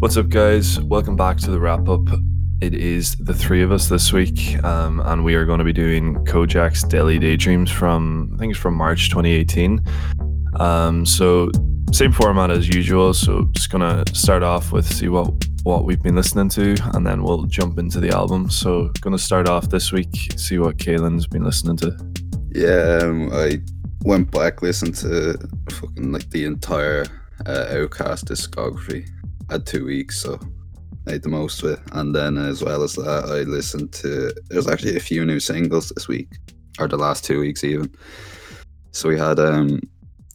What's 0.00 0.16
up, 0.16 0.30
guys? 0.30 0.80
Welcome 0.80 1.14
back 1.14 1.36
to 1.40 1.50
the 1.50 1.60
Rap 1.60 1.86
Up. 1.86 2.08
It 2.62 2.72
is 2.72 3.16
the 3.16 3.34
three 3.34 3.62
of 3.62 3.70
us 3.70 3.90
this 3.90 4.14
week, 4.14 4.56
um, 4.64 5.00
and 5.00 5.22
we 5.22 5.34
are 5.34 5.44
going 5.44 5.58
to 5.58 5.64
be 5.64 5.74
doing 5.74 6.14
Kojaque's 6.24 6.84
Deli 6.84 7.18
Daydreams 7.18 7.70
from 7.70 8.30
I 8.32 8.38
think 8.38 8.52
it's 8.52 8.58
from 8.58 8.76
March 8.76 9.10
2018. 9.10 9.78
Um, 10.54 11.04
so 11.04 11.50
same 11.92 12.12
format 12.12 12.50
as 12.50 12.66
usual. 12.66 13.12
So 13.12 13.50
just 13.52 13.68
gonna 13.68 14.02
start 14.14 14.42
off 14.42 14.72
with 14.72 14.90
see 14.90 15.08
what 15.08 15.34
what 15.64 15.84
we've 15.84 16.02
been 16.02 16.16
listening 16.16 16.48
to, 16.48 16.76
and 16.94 17.06
then 17.06 17.22
we'll 17.22 17.42
jump 17.42 17.78
into 17.78 18.00
the 18.00 18.08
album. 18.08 18.48
So 18.48 18.90
gonna 19.02 19.18
start 19.18 19.50
off 19.50 19.68
this 19.68 19.92
week, 19.92 20.32
see 20.34 20.58
what 20.58 20.78
Kaylin's 20.78 21.26
been 21.26 21.44
listening 21.44 21.76
to. 21.76 21.94
Yeah, 22.52 23.00
um, 23.02 23.30
I 23.34 23.60
went 24.04 24.30
back 24.30 24.62
listened 24.62 24.94
to 24.94 25.36
fucking 25.68 26.10
like 26.10 26.30
the 26.30 26.46
entire 26.46 27.04
uh, 27.44 27.66
OutKast 27.68 28.24
discography. 28.24 29.06
Had 29.50 29.66
two 29.66 29.84
weeks, 29.84 30.22
so 30.22 30.38
made 31.06 31.22
the 31.22 31.28
most 31.28 31.62
of 31.62 31.70
it. 31.70 31.80
And 31.92 32.14
then 32.14 32.38
as 32.38 32.62
well 32.62 32.82
as 32.82 32.94
that, 32.94 33.24
I 33.24 33.42
listened 33.42 33.92
to 33.94 34.32
there's 34.48 34.68
actually 34.68 34.96
a 34.96 35.00
few 35.00 35.24
new 35.24 35.40
singles 35.40 35.88
this 35.90 36.06
week, 36.06 36.28
or 36.78 36.86
the 36.86 36.96
last 36.96 37.24
two 37.24 37.40
weeks 37.40 37.64
even. 37.64 37.90
So 38.92 39.08
we 39.08 39.18
had 39.18 39.38
um 39.40 39.80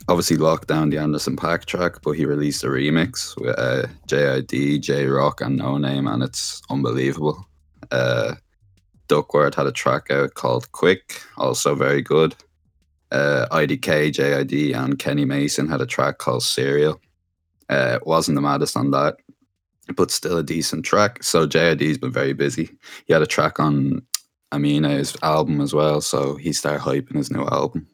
obviously 0.08 0.38
Lockdown, 0.38 0.91
the 0.91 0.98
Anderson 0.98 1.36
.Paak 1.36 1.66
track, 1.66 2.02
but 2.04 2.12
he 2.12 2.26
released 2.26 2.64
a 2.64 2.68
remix 2.68 3.40
with 3.40 3.58
uh, 3.58 3.88
JID, 4.08 4.82
Jay 4.82 5.05
Rock, 5.05 5.41
and 5.41 5.60
Noname, 5.60 6.12
and 6.12 6.24
it's 6.24 6.62
unbelievable. 6.70 7.48
Uh, 7.91 8.36
Duckwrth 9.08 9.55
had 9.55 9.68
a 9.68 9.72
track 9.72 10.12
out 10.12 10.34
called 10.34 10.72
Quick, 10.72 11.22
also 11.38 11.76
very 11.76 12.02
good. 12.02 12.36
Uh, 13.12 13.48
IDK, 13.52 14.12
JID, 14.12 14.76
and 14.76 15.00
Kenny 15.00 15.26
Mason 15.26 15.68
had 15.68 15.82
a 15.82 15.85
track 15.85 16.18
called 16.18 16.44
Serial. 16.44 17.00
Uh, 17.70 17.99
wasn't 18.04 18.35
the 18.35 18.41
maddest 18.41 18.77
on 18.77 18.91
that, 18.91 19.18
but 19.96 20.12
still 20.12 20.38
a 20.38 20.44
decent 20.44 20.85
track. 20.85 21.24
So 21.24 21.48
JID's 21.48 21.98
been 21.98 22.12
very 22.12 22.34
busy. 22.34 22.70
He 23.05 23.13
had 23.13 23.22
a 23.22 23.27
track 23.27 23.60
on 23.60 24.02
Amina's 24.52 25.16
album 25.24 25.62
as 25.62 25.74
well, 25.74 26.02
so 26.02 26.35
he 26.35 26.54
started 26.54 26.82
hyping 26.82 27.16
his 27.16 27.32
new 27.32 27.46
album. 27.46 27.88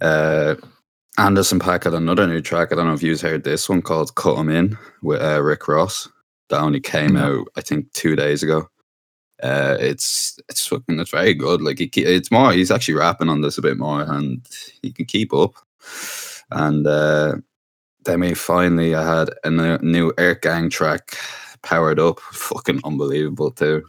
Uh, 0.00 0.56
Anderson 1.18 1.60
.Paak 1.60 1.84
had 1.84 1.94
another 1.94 2.26
new 2.26 2.40
track. 2.40 2.72
I 2.72 2.76
don't 2.76 2.86
know 2.86 2.94
if 2.94 3.02
you've 3.02 3.20
heard 3.20 3.44
this 3.44 3.68
one 3.68 3.82
called 3.82 4.14
"Cut 4.14 4.38
'Em 4.38 4.48
In" 4.48 4.78
with 5.02 5.20
uh, 5.22 5.42
Rick 5.42 5.68
Ross. 5.68 6.08
That 6.48 6.60
only 6.60 6.80
came 6.80 7.16
out, 7.16 7.46
I 7.56 7.60
think, 7.60 7.92
two 7.92 8.16
days 8.16 8.42
ago. 8.42 8.68
Uh, 9.42 9.76
it's 9.80 10.38
it's 10.48 10.66
fucking 10.66 10.98
it's 11.00 11.10
very 11.10 11.34
good. 11.34 11.60
Like 11.60 11.78
he, 11.78 11.90
it's 11.96 12.30
more. 12.30 12.52
He's 12.52 12.70
actually 12.70 12.94
rapping 12.94 13.28
on 13.28 13.42
this 13.42 13.58
a 13.58 13.62
bit 13.62 13.76
more, 13.76 14.02
and 14.02 14.46
he 14.82 14.92
can 14.92 15.04
keep 15.04 15.34
up. 15.34 15.54
And 16.50 16.86
uh, 16.86 17.36
then 18.04 18.20
we 18.20 18.34
finally 18.34 18.94
I 18.94 19.18
had 19.18 19.30
a 19.44 19.50
new 19.50 20.12
EarthGang 20.12 20.70
track, 20.70 21.16
powered 21.62 22.00
up, 22.00 22.20
fucking 22.20 22.80
unbelievable 22.84 23.50
too. 23.50 23.84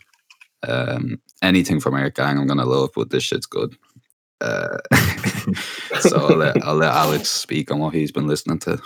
Um, 0.67 1.19
anything 1.42 1.80
from 1.80 1.95
EarthGang, 1.95 2.39
I'm 2.39 2.47
gonna 2.47 2.66
love, 2.66 2.91
but 2.95 3.09
this 3.09 3.23
shit's 3.23 3.45
good. 3.45 3.75
Uh, 4.41 4.78
so 6.00 6.28
I'll 6.28 6.36
let, 6.36 6.64
I'll 6.64 6.75
let 6.75 6.94
Alex 6.94 7.30
speak 7.30 7.72
on 7.72 7.80
what 7.80 7.94
he's 7.94 8.11
been 8.11 8.28
listening 8.28 8.59
to. 8.59 8.81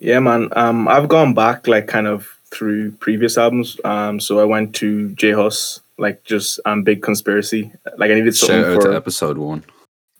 Yeah, 0.00 0.20
man. 0.20 0.48
Um, 0.52 0.86
I've 0.86 1.08
gone 1.08 1.34
back 1.34 1.66
like 1.66 1.88
kind 1.88 2.06
of 2.06 2.28
through 2.50 2.92
previous 2.92 3.36
albums. 3.36 3.78
Um, 3.84 4.20
so 4.20 4.38
I 4.38 4.44
went 4.44 4.74
to 4.76 5.10
J 5.14 5.32
Hus, 5.32 5.80
like 5.98 6.24
just 6.24 6.60
um, 6.64 6.82
big 6.82 7.02
conspiracy. 7.02 7.72
Like 7.96 8.10
I 8.10 8.14
needed 8.14 8.36
something 8.36 8.62
Shout 8.62 8.76
out 8.76 8.82
for 8.82 8.90
to 8.90 8.96
episode 8.96 9.38
one. 9.38 9.64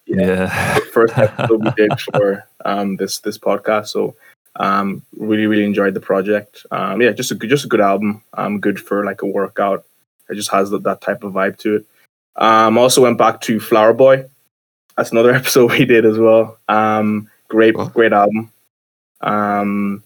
Yeah, 0.08 0.78
first 0.92 1.16
episode 1.18 1.64
we 1.64 1.70
did 1.72 2.00
for 2.00 2.44
um 2.64 2.96
this 2.96 3.18
this 3.20 3.38
podcast. 3.38 3.88
So 3.88 4.16
um, 4.56 5.02
really 5.16 5.46
really 5.46 5.64
enjoyed 5.64 5.94
the 5.94 6.00
project. 6.00 6.66
Um, 6.70 7.00
yeah, 7.00 7.12
just 7.12 7.30
a 7.30 7.34
good 7.34 7.50
just 7.50 7.64
a 7.64 7.68
good 7.68 7.80
album. 7.80 8.22
Um, 8.34 8.60
good 8.60 8.80
for 8.80 9.04
like 9.04 9.22
a 9.22 9.26
workout. 9.26 9.84
It 10.28 10.34
just 10.34 10.50
has 10.50 10.70
that, 10.70 10.82
that 10.82 11.00
type 11.00 11.22
of 11.22 11.32
vibe 11.32 11.58
to 11.60 11.76
it. 11.76 11.86
Um, 12.36 12.76
also 12.76 13.02
went 13.02 13.18
back 13.18 13.40
to 13.42 13.60
Flower 13.60 13.92
Boy. 13.92 14.26
That's 14.96 15.12
another 15.12 15.30
episode 15.34 15.70
we 15.70 15.84
did 15.84 16.04
as 16.04 16.18
well. 16.18 16.58
Um, 16.68 17.30
great, 17.48 17.76
what? 17.76 17.94
great 17.94 18.12
album. 18.12 18.52
Um, 19.20 20.02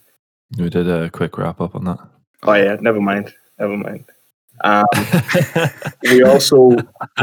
we 0.57 0.69
did 0.69 0.87
a 0.87 1.09
quick 1.09 1.37
wrap 1.37 1.59
up 1.59 1.75
on 1.75 1.85
that. 1.85 1.99
Oh 2.43 2.53
yeah, 2.53 2.77
never 2.79 3.01
mind, 3.01 3.33
never 3.59 3.77
mind. 3.77 4.05
Um, 4.63 4.85
we 6.03 6.23
also 6.23 6.75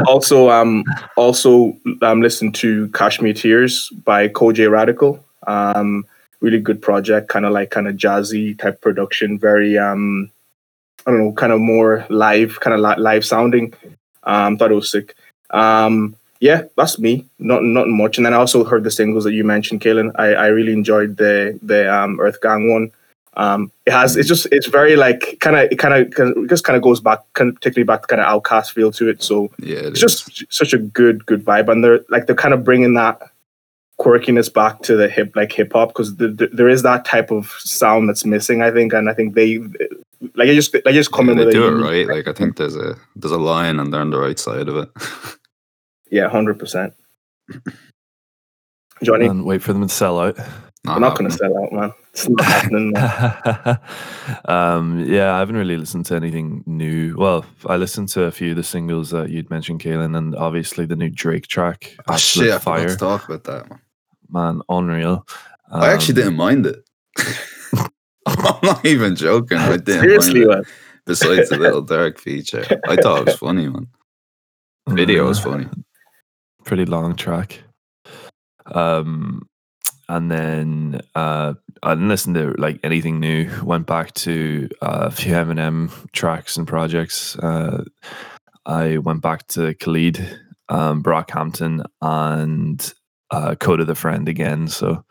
also 0.07 0.49
um 0.49 0.83
also 1.17 1.77
um 2.01 2.21
listened 2.21 2.55
to 2.55 2.87
Cashmere 2.89 3.33
Tears 3.33 3.89
by 4.05 4.27
Kojey 4.27 4.69
Radical. 4.69 5.23
Um, 5.47 6.05
really 6.39 6.59
good 6.59 6.81
project, 6.81 7.29
kind 7.29 7.45
of 7.45 7.51
like 7.51 7.71
kind 7.71 7.87
of 7.87 7.95
jazzy 7.95 8.57
type 8.57 8.81
production, 8.81 9.39
very 9.39 9.77
um 9.77 10.29
I 11.05 11.11
don't 11.11 11.19
know, 11.19 11.31
kind 11.33 11.51
of 11.51 11.59
more 11.59 12.05
live, 12.09 12.59
kind 12.59 12.73
of 12.73 12.79
li- 12.79 13.01
live 13.01 13.25
sounding. 13.25 13.73
Um, 14.23 14.57
thought 14.57 14.71
it 14.71 14.75
was 14.75 14.91
sick. 14.91 15.15
Um, 15.49 16.15
yeah, 16.39 16.63
that's 16.75 16.99
me. 16.99 17.25
Not 17.39 17.63
not 17.63 17.87
much. 17.87 18.17
And 18.17 18.25
then 18.25 18.33
I 18.33 18.37
also 18.37 18.63
heard 18.63 18.83
the 18.83 18.91
singles 18.91 19.23
that 19.23 19.33
you 19.33 19.43
mentioned, 19.43 19.81
Kaylin. 19.81 20.11
I, 20.15 20.33
I 20.33 20.47
really 20.47 20.73
enjoyed 20.73 21.17
the 21.17 21.57
the 21.61 21.91
um, 21.93 22.17
EarthGang 22.17 22.71
one. 22.71 22.91
Um, 23.37 23.71
it 23.85 23.93
has 23.93 24.17
it's 24.17 24.27
just 24.27 24.47
it's 24.51 24.67
very 24.67 24.97
like 24.97 25.37
kind 25.39 25.55
of 25.55 25.71
it 25.71 25.77
kind 25.77 25.93
of 25.93 26.49
just 26.49 26.63
kind 26.63 26.75
of 26.75 26.83
goes 26.83 26.99
back, 26.99 27.19
kind 27.33 27.49
of 27.49 27.55
particularly 27.55 27.85
back 27.85 28.01
to 28.01 28.07
kind 28.07 28.21
of 28.21 28.43
OutKast 28.43 28.71
feel 28.71 28.91
to 28.91 29.07
it. 29.09 29.23
So 29.23 29.49
yeah, 29.59 29.77
it 29.77 29.85
it's 29.87 29.99
just 29.99 30.43
such 30.53 30.73
a 30.73 30.77
good 30.77 31.25
good 31.25 31.45
vibe, 31.45 31.71
and 31.71 31.83
they're 31.83 32.01
like 32.09 32.27
they're 32.27 32.35
kind 32.35 32.53
of 32.53 32.63
bringing 32.63 32.93
that 32.95 33.21
quirkiness 33.99 34.51
back 34.51 34.81
to 34.81 34.97
the 34.97 35.07
hip 35.07 35.35
like 35.35 35.51
hip 35.51 35.73
hop 35.73 35.89
because 35.89 36.15
the, 36.15 36.27
the, 36.27 36.47
there 36.47 36.67
is 36.67 36.81
that 36.81 37.05
type 37.05 37.31
of 37.31 37.47
sound 37.59 38.09
that's 38.09 38.25
missing. 38.25 38.61
I 38.61 38.71
think, 38.71 38.91
and 38.93 39.09
I 39.09 39.13
think 39.13 39.35
they 39.35 39.59
like 40.35 40.49
I 40.49 40.53
just 40.53 40.73
they 40.73 40.91
just 40.91 41.11
come 41.13 41.27
yeah, 41.27 41.31
in 41.33 41.37
they 41.37 41.45
with 41.45 41.53
do 41.53 41.67
it 41.67 41.81
right. 41.81 42.07
Like 42.07 42.27
I 42.27 42.33
think 42.33 42.57
there's 42.57 42.75
a 42.75 42.95
there's 43.15 43.31
a 43.31 43.37
line 43.37 43.79
and 43.79 43.93
they're 43.93 44.01
on 44.01 44.09
the 44.09 44.19
right 44.19 44.39
side 44.39 44.67
of 44.67 44.75
it. 44.75 44.89
yeah, 46.11 46.27
hundred 46.27 46.59
percent. 46.59 46.93
Johnny, 49.03 49.25
and 49.25 49.45
wait 49.45 49.63
for 49.63 49.73
them 49.73 49.87
to 49.87 49.89
sell 49.89 50.19
out. 50.19 50.37
Not 50.83 50.95
We're 50.95 50.99
not 51.07 51.17
going 51.17 51.29
to 51.29 51.37
sell 51.37 51.57
out, 51.63 51.71
man. 51.71 51.93
It's 52.11 52.27
not 52.27 52.41
happening. 52.43 52.97
um, 54.45 55.05
yeah, 55.05 55.35
I 55.35 55.39
haven't 55.39 55.55
really 55.55 55.77
listened 55.77 56.07
to 56.07 56.15
anything 56.15 56.63
new. 56.65 57.15
Well, 57.15 57.45
I 57.67 57.77
listened 57.77 58.09
to 58.09 58.23
a 58.23 58.31
few 58.31 58.51
of 58.51 58.55
the 58.55 58.63
singles 58.63 59.11
that 59.11 59.29
you'd 59.29 59.51
mentioned, 59.51 59.79
Kaylin, 59.79 60.17
and 60.17 60.35
obviously 60.35 60.87
the 60.87 60.95
new 60.95 61.09
Drake 61.09 61.47
track. 61.47 61.95
Oh 62.07 62.17
shit! 62.17 62.51
I 62.51 62.57
forgot 62.57 62.89
to 62.89 62.95
talk 62.97 63.29
about 63.29 63.43
that, 63.43 63.69
man. 63.69 63.79
Man, 64.29 64.61
unreal. 64.69 65.27
Um, 65.69 65.81
I 65.81 65.93
actually 65.93 66.15
didn't 66.15 66.35
mind 66.35 66.65
it. 66.65 66.83
I'm 68.25 68.59
not 68.63 68.85
even 68.85 69.15
joking. 69.15 69.57
I 69.57 69.77
didn't 69.77 70.01
Seriously, 70.01 70.45
mind 70.45 70.61
it. 70.61 70.67
Besides 71.05 71.49
the 71.49 71.57
Lil 71.57 71.85
Durk 71.85 72.17
feature, 72.17 72.65
I 72.87 72.95
thought 72.95 73.21
it 73.21 73.25
was 73.25 73.35
funny, 73.35 73.67
man. 73.67 73.87
Video 74.89 75.27
was 75.27 75.39
funny. 75.39 75.67
Pretty 76.63 76.85
long 76.85 77.15
track. 77.15 77.59
Um, 78.65 79.47
and 80.11 80.29
then 80.29 81.01
uh, 81.15 81.53
I 81.81 81.93
didn't 81.93 82.09
listen 82.09 82.33
to 82.33 82.53
like 82.57 82.81
anything 82.83 83.21
new. 83.21 83.49
Went 83.63 83.87
back 83.87 84.13
to 84.15 84.67
uh, 84.81 85.07
a 85.07 85.11
few 85.11 85.31
Eminem 85.31 85.89
tracks 86.11 86.57
and 86.57 86.67
projects. 86.67 87.37
Uh, 87.37 87.85
I 88.65 88.97
went 88.97 89.21
back 89.21 89.47
to 89.49 89.73
Khalid, 89.75 90.19
um, 90.67 91.01
Brockhampton, 91.01 91.85
and 92.01 92.93
uh, 93.31 93.55
Kota 93.55 93.85
the 93.85 93.95
Friend 93.95 94.27
again. 94.27 94.67
So 94.67 95.05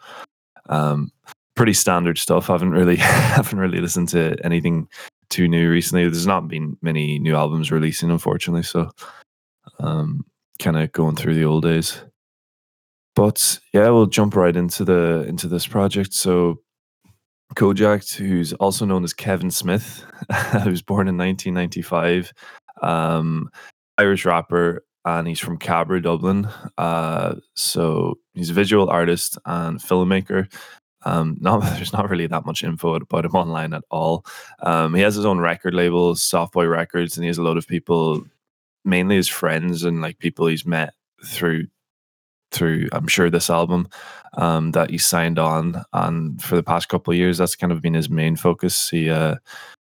um, 0.68 1.10
pretty 1.56 1.72
standard 1.72 2.18
stuff. 2.18 2.50
I 2.50 2.52
haven't 2.52 2.72
really 2.72 2.96
haven't 2.96 3.58
really 3.58 3.80
listened 3.80 4.10
to 4.10 4.36
anything 4.44 4.86
too 5.30 5.48
new 5.48 5.70
recently. 5.70 6.04
There's 6.04 6.26
not 6.26 6.46
been 6.46 6.76
many 6.82 7.18
new 7.18 7.34
albums 7.34 7.72
releasing, 7.72 8.10
unfortunately. 8.10 8.64
So 8.64 8.90
um, 9.78 10.26
kind 10.58 10.76
of 10.76 10.92
going 10.92 11.16
through 11.16 11.36
the 11.36 11.46
old 11.46 11.62
days. 11.62 12.02
But 13.14 13.58
yeah, 13.72 13.88
we'll 13.90 14.06
jump 14.06 14.36
right 14.36 14.54
into 14.54 14.84
the 14.84 15.24
into 15.28 15.48
this 15.48 15.66
project. 15.66 16.12
So 16.12 16.60
Kojaque, 17.54 18.14
who's 18.16 18.52
also 18.54 18.84
known 18.84 19.04
as 19.04 19.12
Kevin 19.12 19.50
Smyth, 19.50 20.04
who's 20.62 20.82
born 20.82 21.08
in 21.08 21.18
1995, 21.18 22.32
um, 22.82 23.50
Irish 23.98 24.24
rapper, 24.24 24.84
and 25.04 25.26
he's 25.26 25.40
from 25.40 25.58
Cabra, 25.58 26.00
Dublin. 26.00 26.48
Uh, 26.78 27.36
so 27.54 28.18
he's 28.34 28.50
a 28.50 28.54
visual 28.54 28.88
artist 28.88 29.38
and 29.46 29.80
filmmaker. 29.80 30.52
Um, 31.02 31.38
not 31.40 31.62
there's 31.62 31.92
not 31.92 32.08
really 32.08 32.26
that 32.28 32.46
much 32.46 32.62
info 32.62 32.94
about 32.94 33.24
him 33.24 33.34
online 33.34 33.74
at 33.74 33.84
all. 33.90 34.24
Um, 34.60 34.94
he 34.94 35.02
has 35.02 35.16
his 35.16 35.24
own 35.24 35.38
record 35.38 35.74
label, 35.74 36.14
Softboy 36.14 36.70
Records, 36.70 37.16
and 37.16 37.24
he 37.24 37.28
has 37.28 37.38
a 37.38 37.42
lot 37.42 37.56
of 37.56 37.66
people, 37.66 38.22
mainly 38.84 39.16
his 39.16 39.28
friends 39.28 39.82
and 39.82 40.00
like 40.00 40.18
people 40.18 40.46
he's 40.46 40.66
met 40.66 40.94
through 41.24 41.66
through 42.50 42.88
I'm 42.92 43.06
sure 43.06 43.30
this 43.30 43.50
album 43.50 43.88
um, 44.34 44.72
that 44.72 44.90
he 44.90 44.98
signed 44.98 45.38
on 45.38 45.84
and 45.92 46.40
for 46.42 46.56
the 46.56 46.62
past 46.62 46.88
couple 46.88 47.12
of 47.12 47.18
years 47.18 47.38
that's 47.38 47.56
kind 47.56 47.72
of 47.72 47.82
been 47.82 47.94
his 47.94 48.10
main 48.10 48.36
focus. 48.36 48.90
He 48.90 49.10
uh, 49.10 49.36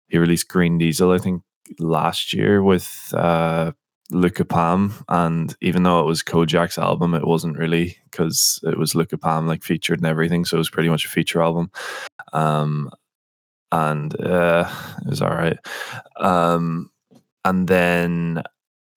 he 0.07 0.17
released 0.17 0.47
Green 0.47 0.77
Diesel 0.77 1.11
I 1.11 1.17
think 1.17 1.43
last 1.79 2.33
year 2.33 2.61
with 2.61 3.13
uh, 3.17 3.71
Luka 4.11 4.45
Palm 4.45 4.93
and 5.09 5.55
even 5.61 5.83
though 5.83 5.99
it 5.99 6.05
was 6.05 6.23
Kojaque's 6.23 6.77
album 6.77 7.13
it 7.13 7.25
wasn't 7.25 7.57
really 7.57 7.97
because 8.11 8.59
it 8.63 8.77
was 8.77 8.95
Luka 8.95 9.17
Palm 9.17 9.47
like 9.47 9.63
featured 9.63 9.99
and 9.99 10.07
everything 10.07 10.45
so 10.45 10.57
it 10.57 10.59
was 10.59 10.69
pretty 10.69 10.89
much 10.89 11.05
a 11.05 11.09
feature 11.09 11.41
album. 11.41 11.71
Um, 12.31 12.91
and 13.71 14.19
uh, 14.21 14.69
it 15.01 15.09
was 15.09 15.21
all 15.21 15.31
right. 15.31 15.57
Um, 16.17 16.91
and 17.43 17.67
then 17.67 18.43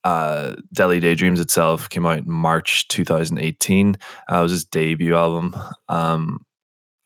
uh, 0.07 0.55
Deli 0.73 1.01
Daydreams 1.01 1.41
itself 1.41 1.89
came 1.89 2.07
out 2.07 2.19
in 2.19 2.31
March 2.31 2.87
2018. 2.87 3.97
Uh, 4.31 4.37
it 4.39 4.41
was 4.41 4.53
his 4.53 4.65
debut 4.65 5.17
album, 5.17 5.57
um, 5.89 6.47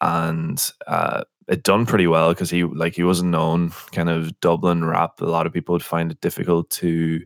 and 0.02 0.70
uh, 0.86 1.24
it 1.48 1.62
done 1.62 1.86
pretty 1.86 2.06
well 2.06 2.28
because 2.28 2.50
he 2.50 2.64
like 2.64 2.94
he 2.94 3.02
wasn't 3.02 3.30
known 3.30 3.72
kind 3.92 4.10
of 4.10 4.38
Dublin 4.40 4.84
rap. 4.84 5.18
A 5.22 5.24
lot 5.24 5.46
of 5.46 5.52
people 5.54 5.72
would 5.72 5.82
find 5.82 6.12
it 6.12 6.20
difficult 6.20 6.68
to 6.72 7.24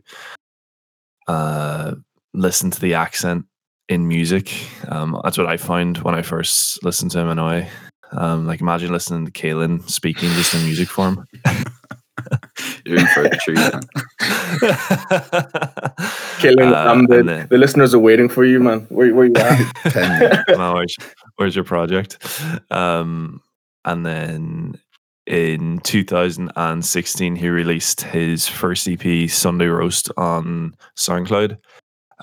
uh, 1.27 1.95
listen 2.33 2.71
to 2.71 2.79
the 2.79 2.93
accent 2.93 3.43
in 3.89 4.07
music. 4.07 4.53
Um, 4.87 5.19
that's 5.25 5.37
what 5.37 5.47
I 5.47 5.57
found 5.57 5.97
when 5.97 6.15
I 6.15 6.21
first 6.21 6.85
listened 6.85 7.11
to 7.11 7.19
him. 7.19 7.27
Anyway, 7.27 7.69
um, 8.13 8.47
like 8.47 8.61
imagine 8.61 8.93
listening 8.93 9.25
to 9.25 9.31
Kaelin 9.33 9.89
speaking 9.89 10.29
just 10.29 10.53
in 10.53 10.63
music 10.63 10.87
form. 10.87 11.25
You're 12.85 12.99
in 12.99 13.07
for 13.07 13.23
a 13.23 13.29
treat. 13.37 13.57
man. 13.57 13.81
Killing 16.39 16.73
Uh, 16.73 16.85
um, 16.91 17.05
the, 17.07 17.23
then- 17.23 17.47
the 17.49 17.57
listeners 17.57 17.93
are 17.93 17.99
waiting 17.99 18.29
for 18.29 18.43
you, 18.45 18.59
man. 18.59 18.81
Where, 18.89 19.13
where 19.13 19.25
you 19.25 19.33
at? 19.35 19.75
Ten. 19.91 20.43
Well, 20.49 20.73
where's, 20.75 20.95
where's 21.37 21.55
your 21.55 21.65
project? 21.65 22.17
Um, 22.71 23.41
and 23.85 24.05
then 24.05 24.79
in 25.27 25.79
2016, 25.79 27.35
he 27.35 27.49
released 27.49 28.01
his 28.01 28.47
first 28.47 28.87
EP, 28.87 29.29
Sunday 29.29 29.67
Roast, 29.67 30.11
on 30.17 30.75
SoundCloud, 30.97 31.57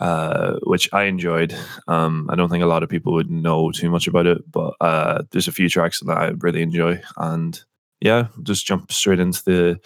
uh, 0.00 0.54
which 0.64 0.88
I 0.92 1.04
enjoyed. 1.04 1.54
Um, 1.88 2.28
I 2.30 2.36
don't 2.36 2.48
think 2.48 2.62
a 2.62 2.66
lot 2.68 2.82
of 2.82 2.88
people 2.88 3.12
would 3.14 3.30
know 3.30 3.70
too 3.72 3.90
much 3.90 4.06
about 4.06 4.26
it, 4.26 4.38
but 4.50 4.74
uh, 4.80 5.22
there's 5.30 5.48
a 5.48 5.52
few 5.52 5.68
tracks 5.68 6.00
that 6.00 6.16
I 6.16 6.28
really 6.38 6.62
enjoy. 6.62 7.00
And 7.16 7.60
yeah, 8.02 8.26
just 8.42 8.66
jump 8.66 8.90
straight 8.92 9.20
into 9.20 9.42
the 9.44 9.80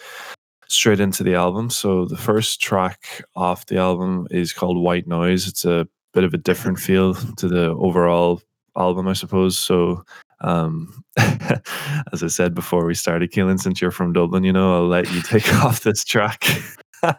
straight 0.69 1.01
into 1.01 1.23
the 1.23 1.35
album. 1.35 1.71
So 1.71 2.07
the 2.07 2.17
first 2.17 2.61
track 2.61 3.23
off 3.37 3.67
the 3.67 3.77
album 3.77 4.27
is 4.31 4.53
called 4.53 4.83
White 4.83 5.07
Noise. 5.07 5.47
It's 5.47 5.65
a 5.65 5.87
bit 6.15 6.25
of 6.25 6.35
a 6.35 6.39
different 6.39 6.79
feel 6.79 7.15
to 7.15 7.47
the 7.47 7.69
overall 7.73 8.43
album, 8.77 9.07
I 9.07 9.13
suppose. 9.13 9.59
So 9.59 10.03
um 10.41 11.05
as 11.19 12.23
I 12.23 12.29
said 12.29 12.55
before 12.55 12.87
we 12.87 12.95
started, 12.95 13.33
Keelan, 13.33 13.61
since 13.61 13.81
you're 13.81 13.91
from 13.91 14.15
Dublin, 14.15 14.45
you 14.45 14.53
know, 14.53 14.77
I'll 14.77 14.89
let 14.89 15.13
you 15.13 15.21
take 15.21 15.53
off 15.65 15.83
this 15.83 16.03
track. 16.05 16.45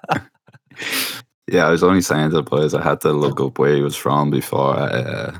Yeah, 1.49 1.65
I 1.65 1.71
was 1.71 1.81
only 1.81 2.01
saying 2.01 2.31
to 2.31 2.35
the 2.35 2.43
boys 2.43 2.73
I 2.73 2.83
had 2.83 2.99
to 3.01 3.13
look 3.13 3.39
up 3.39 3.57
where 3.57 3.73
he 3.73 3.81
was 3.81 3.95
from 3.95 4.29
before 4.29 4.75
I 4.75 4.87
uh, 4.87 5.39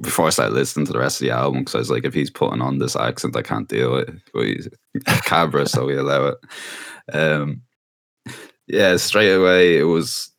before 0.00 0.26
I 0.26 0.30
started 0.30 0.54
listening 0.54 0.86
to 0.86 0.92
the 0.92 0.98
rest 0.98 1.20
of 1.20 1.26
the 1.26 1.34
album 1.34 1.60
because 1.60 1.74
I 1.74 1.78
was 1.78 1.90
like, 1.90 2.04
if 2.04 2.14
he's 2.14 2.30
putting 2.30 2.62
on 2.62 2.78
this 2.78 2.96
accent, 2.96 3.36
I 3.36 3.42
can't 3.42 3.68
deal 3.68 3.92
with 3.92 4.08
it. 4.08 4.14
But 4.32 4.46
he's 4.46 4.68
Cabra, 5.24 5.66
so 5.66 5.86
we 5.86 5.96
allow 5.96 6.26
it. 6.28 6.38
Um, 7.12 7.62
yeah, 8.66 8.96
straight 8.96 9.32
away 9.32 9.78
it 9.78 9.84
was. 9.84 10.30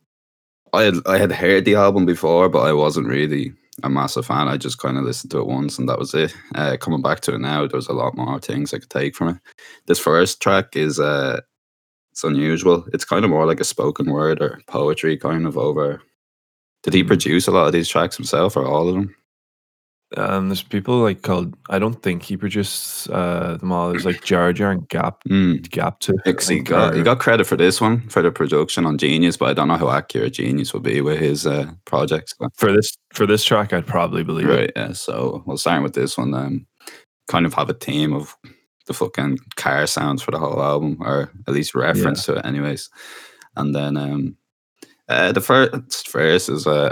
I 0.74 0.84
had 0.84 0.96
I 1.06 1.18
had 1.18 1.32
heard 1.32 1.66
the 1.66 1.76
album 1.76 2.06
before, 2.06 2.50
but 2.50 2.62
I 2.62 2.74
wasn't 2.74 3.08
really 3.08 3.54
a 3.84 3.90
massive 3.90 4.26
fan. 4.26 4.48
I 4.48 4.58
just 4.58 4.80
kind 4.80 4.98
of 4.98 5.04
listened 5.04 5.32
to 5.32 5.40
it 5.40 5.48
once, 5.48 5.78
and 5.78 5.88
that 5.88 6.00
was 6.00 6.14
it. 6.16 6.36
Uh, 6.56 6.78
coming 6.80 7.02
back 7.02 7.20
to 7.22 7.36
it 7.36 7.40
now, 7.40 7.68
there's 7.68 7.88
a 7.88 7.94
lot 7.94 8.16
more 8.16 8.40
things 8.40 8.74
I 8.74 8.80
could 8.80 8.90
take 8.90 9.16
from 9.16 9.30
it. 9.30 9.38
This 9.86 10.00
first 10.00 10.42
track 10.42 10.76
is 10.76 11.00
uh, 11.00 11.42
it's 12.12 12.24
unusual. 12.24 12.86
It's 12.94 13.06
kind 13.06 13.24
of 13.24 13.32
more 13.32 13.46
like 13.46 13.60
a 13.60 13.66
spoken 13.66 14.12
word 14.12 14.42
or 14.42 14.62
poetry 14.68 15.18
kind 15.18 15.46
of 15.46 15.58
over. 15.58 16.02
Did 16.84 16.94
he 16.94 17.04
produce 17.04 17.48
a 17.48 17.52
lot 17.52 17.68
of 17.68 17.74
these 17.74 17.88
tracks 17.88 18.18
himself 18.18 18.58
or 18.58 18.66
all 18.66 18.88
of 18.90 18.96
them? 18.96 19.16
Um, 20.16 20.50
there's 20.50 20.62
people 20.64 21.00
like 21.00 21.22
called. 21.24 21.56
I 21.70 21.80
don't 21.80 22.02
think 22.04 22.24
he 22.24 22.38
produced 22.38 23.10
uh, 23.10 23.58
them 23.58 23.72
all. 23.72 23.92
There's 23.92 24.06
like 24.06 24.24
Jar 24.24 24.54
Jar 24.54 24.72
and 24.72 24.88
Gap 24.90 25.24
Mm. 25.30 25.68
Gap 25.72 26.00
to. 26.02 26.14
He 26.26 26.60
got 26.60 26.96
he 26.96 27.02
got 27.02 27.20
credit 27.20 27.46
for 27.48 27.56
this 27.58 27.82
one 27.82 28.08
for 28.10 28.22
the 28.22 28.32
production 28.32 28.86
on 28.86 28.98
Genius, 28.98 29.38
but 29.38 29.50
I 29.50 29.54
don't 29.54 29.68
know 29.68 29.78
how 29.78 29.90
accurate 29.90 30.34
Genius 30.34 30.74
will 30.74 30.82
be 30.82 31.02
with 31.02 31.20
his 31.20 31.48
uh, 31.48 31.72
projects. 31.86 32.34
for 32.56 32.72
this 32.72 32.96
for 33.14 33.26
this 33.26 33.44
track. 33.44 33.74
I'd 33.74 33.88
probably 33.88 34.24
believe 34.24 34.50
it. 34.50 34.54
Right, 34.56 34.72
yeah. 34.76 34.94
So 34.94 35.44
we'll 35.46 35.58
start 35.58 35.82
with 35.84 35.94
this 35.94 36.18
one. 36.18 36.34
Um, 36.34 36.68
kind 37.28 37.46
of 37.46 37.54
have 37.54 37.70
a 37.70 37.74
theme 37.74 38.14
of 38.14 38.36
the 38.86 38.94
fucking 38.94 39.40
car 39.56 39.88
sounds 39.88 40.22
for 40.22 40.32
the 40.32 40.40
whole 40.40 40.62
album, 40.62 40.98
or 41.02 41.32
at 41.48 41.54
least 41.54 41.74
reference 41.74 42.26
to 42.26 42.36
it, 42.36 42.46
anyways. 42.46 42.90
And 43.56 43.74
then 43.74 43.96
um, 43.98 44.36
uh, 45.08 45.32
the 45.32 45.42
first 45.42 46.12
verse 46.12 46.50
is 46.50 46.68
uh, 46.68 46.92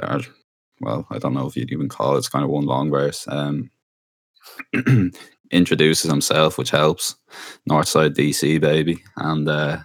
well, 0.82 1.08
I 1.10 1.20
don't 1.20 1.34
know 1.34 1.48
if 1.48 1.56
you'd 1.56 1.72
even 1.72 1.90
call 1.90 2.16
it. 2.16 2.20
It's 2.20 2.30
kind 2.30 2.44
of 2.44 2.50
one 2.50 2.66
long 2.66 2.90
verse. 2.90 3.26
Um, 3.28 3.70
introduces 5.52 6.10
himself, 6.10 6.58
which 6.58 6.72
helps. 6.72 7.16
Northside 7.70 8.16
DC 8.16 8.60
baby, 8.60 9.04
and 9.18 9.48
uh, 9.48 9.78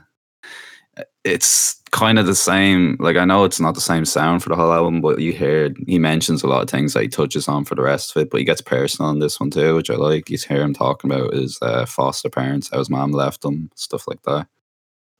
it's 1.25 1.81
kind 1.91 2.19
of 2.19 2.27
the 2.27 2.35
same. 2.35 2.97
Like 2.99 3.17
I 3.17 3.25
know 3.25 3.45
it's 3.45 3.61
not 3.61 3.75
the 3.75 3.81
same 3.81 4.05
sound 4.05 4.43
for 4.43 4.49
the 4.49 4.57
whole 4.57 4.73
album, 4.73 5.01
but 5.01 5.21
you 5.21 5.33
hear 5.33 5.75
he 5.87 5.99
mentions 5.99 6.43
a 6.43 6.47
lot 6.47 6.63
of 6.63 6.71
things 6.71 6.95
that 6.95 7.03
he 7.03 7.09
touches 7.09 7.49
on 7.49 7.65
for 7.65 7.75
the 7.75 7.83
rest 7.83 8.17
of 8.17 8.23
it. 8.23 8.31
But 8.31 8.39
he 8.39 8.45
gets 8.45 8.61
personal 8.61 9.11
on 9.11 9.19
this 9.19 9.39
one 9.39 9.51
too, 9.51 9.75
which 9.75 9.91
I 9.91 9.95
like. 9.95 10.31
You 10.31 10.39
hear 10.39 10.63
him 10.63 10.75
talking 10.75 11.11
about 11.11 11.35
his 11.35 11.59
uh, 11.61 11.87
foster 11.87 12.31
parents, 12.31 12.71
how 12.71 12.79
his 12.79 12.91
mom 12.91 13.13
left 13.13 13.45
him, 13.45 13.71
stuff 13.75 14.09
like 14.09 14.23
that, 14.23 14.47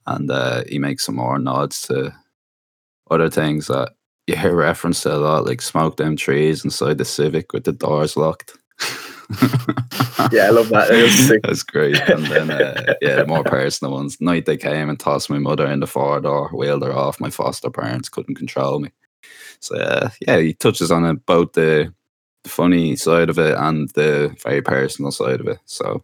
and 0.07 0.31
uh, 0.31 0.65
he 0.69 0.79
makes 0.79 1.05
some 1.05 1.17
more 1.17 1.39
nods 1.39 1.83
to 1.83 2.15
other 3.11 3.31
things 3.31 3.67
that 3.69 3.93
you 4.27 4.37
hear 4.37 4.55
reference 4.55 5.03
to 5.03 5.15
a 5.15 5.19
lot, 5.19 5.47
like 5.47 5.63
smoke 5.63 5.97
them 5.97 6.17
trees 6.17 6.65
inside 6.65 6.99
the 6.99 7.05
Civic 7.05 7.53
with 7.53 7.65
the 7.65 7.73
doors 7.73 8.17
locked. 8.17 8.57
Yeah, 10.33 10.47
I 10.47 10.51
love 10.51 10.69
that. 10.71 11.41
That's 11.43 11.63
great. 11.63 12.01
And 12.09 12.27
then, 12.27 12.51
uh, 12.51 12.95
yeah, 13.01 13.25
more 13.25 13.45
personal 13.45 13.93
ones. 13.93 14.21
Night 14.21 14.47
they 14.47 14.57
came 14.57 14.89
and 14.89 14.99
tossed 14.99 15.31
my 15.31 15.39
mother 15.39 15.67
in 15.67 15.81
the 15.81 15.87
four 15.87 16.21
door, 16.21 16.49
wheeled 16.51 16.83
her 16.83 16.93
off. 16.93 17.21
My 17.21 17.31
foster 17.31 17.71
parents 17.71 18.09
couldn't 18.09 18.35
control 18.37 18.81
me. 18.81 18.91
So, 19.61 19.77
uh, 19.77 20.11
yeah, 20.21 20.39
he 20.39 20.55
touches 20.55 20.91
on 20.91 21.05
it, 21.05 21.25
both 21.27 21.53
the, 21.53 21.93
the 22.43 22.49
funny 22.49 22.97
side 22.97 23.31
of 23.31 23.39
it 23.39 23.57
and 23.57 23.89
the 23.91 24.35
very 24.43 24.63
personal 24.63 25.13
side 25.13 25.41
of 25.41 25.49
it. 25.49 25.59
So, 25.65 26.03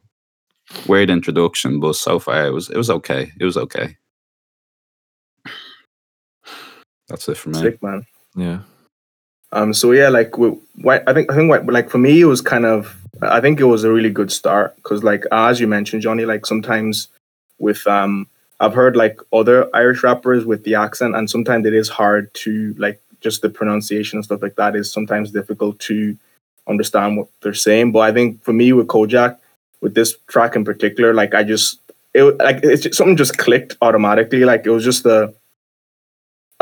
weird 0.87 1.11
introduction, 1.11 1.81
but 1.81 1.97
so 1.97 2.19
far 2.19 2.47
it 2.47 2.53
was 2.53 2.71
it 2.71 2.77
was 2.77 2.91
okay. 2.91 3.33
It 3.39 3.45
was 3.45 3.57
okay. 3.57 3.97
That's 7.09 7.29
it 7.29 7.37
for 7.37 7.51
me. 7.51 7.61
Sick, 7.61 7.83
man. 7.83 8.07
Yeah. 8.35 8.61
Um, 9.53 9.75
so 9.75 9.93
yeah, 9.93 10.09
like 10.09 10.39
we, 10.39 10.51
I 10.87 11.13
think 11.13 11.31
I 11.31 11.35
think 11.37 11.51
what, 11.51 11.67
like 11.67 11.91
for 11.91 11.99
me 11.99 12.21
it 12.21 12.25
was 12.25 12.41
kind 12.41 12.65
of 12.65 12.97
I 13.21 13.41
think 13.41 13.61
it 13.61 13.65
was 13.65 13.85
a 13.85 13.93
really 13.93 14.11
good 14.11 14.33
start 14.33 14.75
because 14.77 15.05
like 15.05 15.25
as 15.31 15.61
you 15.61 15.67
mentioned, 15.67 16.03
Johnny, 16.03 16.25
like 16.25 16.47
sometimes 16.47 17.09
with 17.59 17.87
um 17.87 18.27
I've 18.61 18.75
heard 18.75 18.97
like 18.97 19.19
other 19.33 19.69
Irish 19.75 20.03
rappers 20.03 20.45
with 20.45 20.65
the 20.65 20.77
accent, 20.77 21.17
and 21.17 21.29
sometimes 21.29 21.67
it 21.67 21.75
is 21.75 21.89
hard 21.89 22.33
to 22.35 22.75
like 22.79 23.01
just 23.21 23.43
the 23.43 23.51
pronunciation 23.51 24.19
and 24.19 24.25
stuff 24.25 24.43
like 24.43 24.57
that 24.57 24.75
is 24.75 24.91
sometimes 24.91 25.31
difficult 25.31 25.79
to 25.81 26.17
understand 26.69 27.17
what 27.17 27.29
they're 27.43 27.55
saying. 27.55 27.93
But 27.93 28.01
I 28.01 28.13
think 28.13 28.43
for 28.43 28.53
me 28.53 28.73
with 28.73 28.87
Kojaque, 28.87 29.37
with 29.81 29.95
this 29.95 30.17
track 30.29 30.57
in 30.57 30.65
particular, 30.65 31.13
like 31.13 31.35
I 31.35 31.43
just 31.43 31.79
it 32.15 32.23
like 32.39 32.61
it's 32.63 32.83
just, 32.85 32.97
something 32.97 33.17
just 33.17 33.37
clicked 33.37 33.77
automatically. 33.83 34.45
Like 34.45 34.65
it 34.65 34.71
was 34.71 34.85
just 34.85 35.03
the 35.03 35.35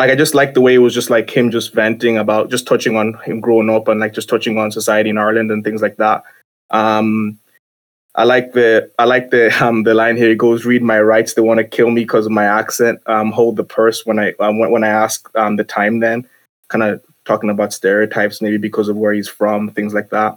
like 0.00 0.10
I 0.10 0.14
just 0.14 0.34
liked 0.34 0.54
the 0.54 0.62
way 0.62 0.74
it 0.74 0.78
was 0.78 0.94
just 0.94 1.10
like 1.10 1.28
him 1.28 1.50
just 1.50 1.74
venting 1.74 2.16
about 2.16 2.50
just 2.50 2.66
touching 2.66 2.96
on 2.96 3.12
him 3.22 3.38
growing 3.38 3.68
up 3.68 3.86
and 3.86 4.00
like 4.00 4.14
just 4.14 4.30
touching 4.30 4.56
on 4.56 4.72
society 4.72 5.10
in 5.10 5.18
Ireland 5.18 5.50
and 5.50 5.62
things 5.62 5.82
like 5.82 5.98
that. 5.98 6.22
Um 6.70 7.38
I 8.14 8.24
like 8.24 8.54
the 8.54 8.90
I 8.98 9.04
like 9.04 9.30
the 9.30 9.52
um 9.64 9.82
the 9.82 9.92
line 9.92 10.16
here. 10.16 10.30
It 10.30 10.38
goes, 10.38 10.64
"Read 10.64 10.82
my 10.82 11.02
rights. 11.02 11.34
They 11.34 11.42
want 11.42 11.58
to 11.58 11.64
kill 11.64 11.90
me 11.90 12.00
because 12.00 12.24
of 12.24 12.32
my 12.32 12.44
accent. 12.44 12.98
Um, 13.06 13.30
hold 13.30 13.56
the 13.56 13.64
purse 13.64 14.06
when 14.06 14.18
I 14.18 14.32
um, 14.40 14.58
when 14.58 14.84
I 14.84 14.88
ask 14.88 15.28
um 15.36 15.56
the 15.56 15.64
time. 15.64 16.00
Then, 16.00 16.26
kind 16.68 16.82
of 16.82 17.04
talking 17.26 17.50
about 17.50 17.74
stereotypes, 17.74 18.40
maybe 18.40 18.56
because 18.56 18.88
of 18.88 18.96
where 18.96 19.12
he's 19.12 19.28
from, 19.28 19.70
things 19.70 19.92
like 19.92 20.08
that. 20.10 20.34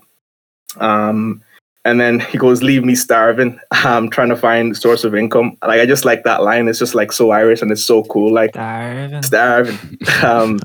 Um, 0.77 1.41
and 1.85 1.99
then 1.99 2.19
he 2.19 2.37
goes, 2.37 2.63
"Leave 2.63 2.85
me 2.85 2.95
starving. 2.95 3.59
I'm 3.71 4.09
trying 4.09 4.29
to 4.29 4.37
find 4.37 4.75
source 4.75 5.03
of 5.03 5.13
income." 5.13 5.57
Like 5.61 5.81
I 5.81 5.85
just 5.85 6.05
like 6.05 6.23
that 6.23 6.41
line. 6.41 6.67
It's 6.67 6.79
just 6.79 6.95
like 6.95 7.11
so 7.11 7.31
Irish 7.31 7.61
and 7.61 7.71
it's 7.71 7.83
so 7.83 8.03
cool. 8.05 8.33
Like 8.33 8.51
starving. 8.51 9.23
starving. 9.23 9.97
um, 10.23 10.59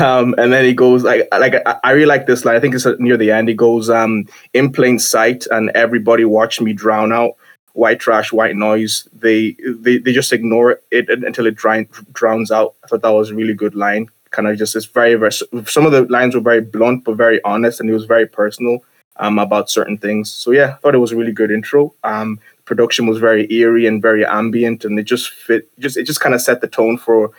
um, 0.00 0.34
and 0.38 0.52
then 0.52 0.64
he 0.64 0.72
goes 0.72 1.02
like 1.02 1.26
like 1.32 1.54
I, 1.66 1.78
I 1.82 1.90
really 1.92 2.06
like 2.06 2.26
this 2.26 2.44
line. 2.44 2.56
I 2.56 2.60
think 2.60 2.74
it's 2.74 2.86
near 2.98 3.16
the 3.16 3.32
end. 3.32 3.48
He 3.48 3.54
goes, 3.54 3.90
um, 3.90 4.26
"In 4.54 4.72
plain 4.72 4.98
sight, 4.98 5.46
and 5.50 5.70
everybody 5.70 6.24
watch 6.24 6.60
me 6.60 6.72
drown 6.72 7.12
out. 7.12 7.32
White 7.72 7.98
trash, 7.98 8.32
white 8.32 8.56
noise. 8.56 9.08
They 9.12 9.56
they, 9.66 9.98
they 9.98 10.12
just 10.12 10.32
ignore 10.32 10.80
it 10.90 11.08
until 11.08 11.46
it 11.46 11.56
dry, 11.56 11.88
drowns 12.12 12.52
out." 12.52 12.74
I 12.84 12.86
thought 12.86 13.02
that 13.02 13.08
was 13.10 13.30
a 13.30 13.34
really 13.34 13.54
good 13.54 13.74
line. 13.74 14.08
Kind 14.30 14.46
of 14.46 14.56
just 14.56 14.76
it's 14.76 14.86
very 14.86 15.16
very. 15.16 15.32
Some 15.32 15.86
of 15.86 15.92
the 15.92 16.06
lines 16.08 16.36
were 16.36 16.40
very 16.40 16.60
blunt 16.60 17.04
but 17.04 17.16
very 17.16 17.42
honest, 17.42 17.80
and 17.80 17.90
it 17.90 17.94
was 17.94 18.04
very 18.04 18.26
personal 18.26 18.78
um, 19.18 19.38
about 19.38 19.70
certain 19.70 19.98
things. 19.98 20.30
So 20.30 20.50
yeah, 20.50 20.74
I 20.74 20.76
thought 20.76 20.94
it 20.94 20.98
was 20.98 21.12
a 21.12 21.16
really 21.16 21.32
good 21.32 21.50
intro. 21.50 21.94
Um, 22.04 22.38
production 22.64 23.06
was 23.06 23.18
very 23.18 23.50
eerie 23.52 23.86
and 23.86 24.02
very 24.02 24.24
ambient, 24.24 24.84
and 24.84 24.98
it 24.98 25.04
just 25.04 25.30
fit. 25.30 25.68
Just 25.78 25.96
it 25.96 26.04
just 26.04 26.20
kind 26.20 26.34
of 26.34 26.40
set 26.40 26.60
the 26.60 26.68
tone 26.68 26.98
for 26.98 27.30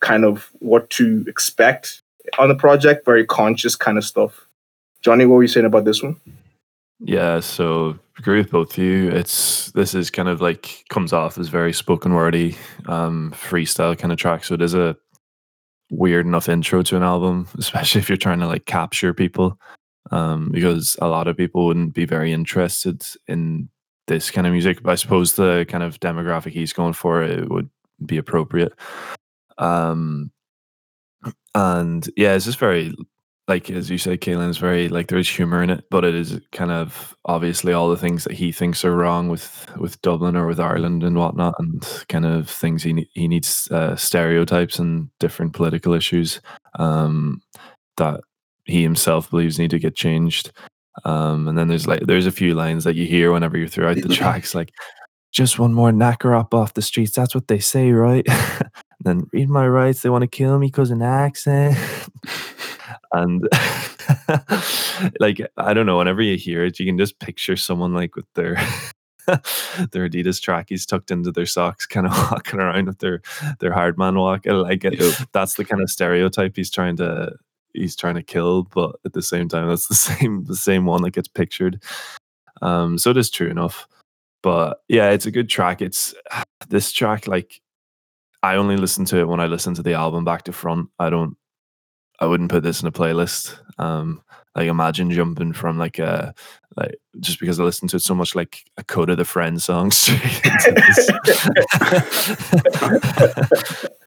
kind 0.00 0.24
of 0.24 0.50
what 0.58 0.90
to 0.90 1.24
expect 1.26 2.02
on 2.38 2.48
the 2.48 2.54
project. 2.54 3.04
Very 3.04 3.24
conscious 3.24 3.76
kind 3.76 3.98
of 3.98 4.04
stuff. 4.04 4.46
Johnny, 5.00 5.26
what 5.26 5.36
were 5.36 5.42
you 5.42 5.48
saying 5.48 5.66
about 5.66 5.84
this 5.84 6.02
one? 6.02 6.16
Yeah, 7.00 7.40
so 7.40 7.98
agree 8.18 8.38
with 8.38 8.50
both 8.50 8.78
of 8.78 8.84
you. 8.84 9.10
It's 9.10 9.72
this 9.72 9.94
is 9.94 10.10
kind 10.10 10.28
of 10.28 10.40
like 10.40 10.84
comes 10.88 11.12
off 11.12 11.38
as 11.38 11.48
very 11.48 11.72
spoken 11.72 12.14
wordy, 12.14 12.56
um, 12.86 13.34
freestyle 13.34 13.98
kind 13.98 14.12
of 14.12 14.18
track. 14.18 14.44
So 14.44 14.54
it 14.54 14.62
is 14.62 14.74
a 14.74 14.96
weird 15.90 16.26
enough 16.26 16.48
intro 16.48 16.82
to 16.82 16.96
an 16.96 17.02
album, 17.02 17.48
especially 17.58 18.00
if 18.00 18.08
you're 18.08 18.16
trying 18.16 18.40
to 18.40 18.46
like 18.46 18.66
capture 18.66 19.12
people. 19.12 19.58
Um, 20.12 20.50
because 20.50 20.96
a 21.00 21.08
lot 21.08 21.26
of 21.26 21.36
people 21.36 21.66
wouldn't 21.66 21.94
be 21.94 22.04
very 22.04 22.32
interested 22.32 23.02
in 23.26 23.68
this 24.06 24.30
kind 24.30 24.46
of 24.46 24.52
music. 24.52 24.82
But 24.82 24.92
I 24.92 24.94
suppose 24.96 25.34
the 25.34 25.66
kind 25.68 25.82
of 25.82 25.98
demographic 26.00 26.52
he's 26.52 26.72
going 26.72 26.92
for 26.92 27.22
it 27.22 27.50
would 27.50 27.70
be 28.04 28.18
appropriate. 28.18 28.72
Um, 29.58 30.30
and 31.54 32.08
yeah, 32.16 32.34
it's 32.34 32.44
just 32.44 32.58
very 32.58 32.94
like 33.48 33.70
as 33.70 33.90
you 33.90 33.98
said, 33.98 34.26
is 34.26 34.58
very 34.58 34.88
like 34.88 35.08
there 35.08 35.18
is 35.18 35.28
humor 35.28 35.62
in 35.62 35.70
it, 35.70 35.84
but 35.90 36.04
it 36.04 36.14
is 36.14 36.40
kind 36.52 36.70
of 36.70 37.16
obviously 37.24 37.72
all 37.72 37.90
the 37.90 37.96
things 37.96 38.24
that 38.24 38.34
he 38.34 38.52
thinks 38.52 38.84
are 38.84 38.94
wrong 38.94 39.28
with 39.28 39.66
with 39.76 40.00
Dublin 40.02 40.36
or 40.36 40.46
with 40.46 40.60
Ireland 40.60 41.02
and 41.02 41.16
whatnot, 41.16 41.54
and 41.58 42.04
kind 42.08 42.24
of 42.24 42.48
things 42.48 42.82
he 42.82 43.08
he 43.14 43.28
needs 43.28 43.68
uh, 43.70 43.96
stereotypes 43.96 44.78
and 44.78 45.10
different 45.18 45.54
political 45.54 45.92
issues 45.92 46.40
um, 46.78 47.42
that 47.96 48.20
he 48.64 48.82
himself 48.82 49.30
believes 49.30 49.58
need 49.58 49.70
to 49.70 49.78
get 49.78 49.94
changed. 49.94 50.52
Um, 51.04 51.48
and 51.48 51.56
then 51.56 51.68
there's 51.68 51.86
like 51.86 52.00
there's 52.00 52.26
a 52.26 52.32
few 52.32 52.54
lines 52.54 52.84
that 52.84 52.94
you 52.94 53.06
hear 53.06 53.32
whenever 53.32 53.56
you're 53.56 53.68
throughout 53.68 53.96
the 53.96 54.08
tracks, 54.14 54.54
like 54.54 54.72
just 55.30 55.58
one 55.58 55.72
more 55.72 55.90
knacker 55.90 56.38
up 56.38 56.52
off 56.54 56.74
the 56.74 56.82
streets. 56.82 57.12
That's 57.12 57.34
what 57.34 57.48
they 57.48 57.58
say, 57.58 57.92
right? 57.92 58.26
then 59.00 59.26
read 59.32 59.48
my 59.48 59.66
rights. 59.66 60.02
They 60.02 60.10
want 60.10 60.22
to 60.22 60.28
kill 60.28 60.58
me 60.58 60.66
because 60.66 60.90
an 60.90 61.02
accent. 61.02 61.76
and 63.12 63.48
like 65.18 65.40
I 65.56 65.74
don't 65.74 65.86
know. 65.86 65.98
Whenever 65.98 66.22
you 66.22 66.36
hear 66.36 66.64
it, 66.64 66.78
you 66.78 66.86
can 66.86 66.98
just 66.98 67.18
picture 67.18 67.56
someone 67.56 67.94
like 67.94 68.14
with 68.14 68.26
their 68.34 68.56
their 69.92 70.08
Adidas 70.08 70.40
trackies 70.40 70.84
tucked 70.84 71.10
into 71.10 71.32
their 71.32 71.46
socks, 71.46 71.86
kind 71.86 72.06
of 72.06 72.12
walking 72.30 72.60
around 72.60 72.86
with 72.86 72.98
their 72.98 73.22
their 73.60 73.72
hard 73.72 73.96
man 73.96 74.16
walk. 74.18 74.46
I 74.46 74.52
like 74.52 74.84
it. 74.84 75.00
Yep. 75.00 75.28
That's 75.32 75.54
the 75.54 75.64
kind 75.64 75.82
of 75.82 75.90
stereotype 75.90 76.56
he's 76.56 76.70
trying 76.70 76.96
to 76.98 77.32
he's 77.74 77.96
trying 77.96 78.16
to 78.16 78.22
kill, 78.22 78.64
but 78.64 78.96
at 79.04 79.12
the 79.12 79.22
same 79.22 79.48
time, 79.48 79.68
that's 79.68 79.88
the 79.88 79.94
same 79.94 80.44
the 80.44 80.56
same 80.56 80.84
one 80.84 81.02
that 81.02 81.10
gets 81.10 81.28
pictured. 81.28 81.82
Um, 82.60 82.98
so 82.98 83.10
it 83.10 83.16
is 83.16 83.30
true 83.30 83.48
enough. 83.48 83.86
But 84.42 84.82
yeah, 84.88 85.10
it's 85.10 85.26
a 85.26 85.30
good 85.30 85.48
track. 85.48 85.82
It's 85.82 86.14
this 86.68 86.92
track 86.92 87.26
like 87.26 87.60
I 88.42 88.56
only 88.56 88.76
listen 88.76 89.04
to 89.06 89.18
it 89.18 89.28
when 89.28 89.40
I 89.40 89.46
listen 89.46 89.74
to 89.74 89.82
the 89.82 89.94
album 89.94 90.24
back 90.24 90.44
to 90.44 90.52
front. 90.52 90.88
I 90.98 91.10
don't 91.10 91.36
I 92.20 92.26
wouldn't 92.26 92.50
put 92.50 92.62
this 92.62 92.82
in 92.82 92.88
a 92.88 92.92
playlist. 92.92 93.58
Um 93.78 94.22
like 94.54 94.68
imagine 94.68 95.10
jumping 95.10 95.52
from 95.52 95.78
like 95.78 95.98
a 95.98 96.34
like 96.76 96.96
just 97.20 97.40
because 97.40 97.58
I 97.58 97.64
listen 97.64 97.88
to 97.88 97.96
it 97.96 98.02
so 98.02 98.14
much 98.14 98.34
like 98.34 98.64
a 98.76 98.84
Kota 98.84 99.16
the 99.16 99.24
Friend 99.24 99.62
song 99.62 99.90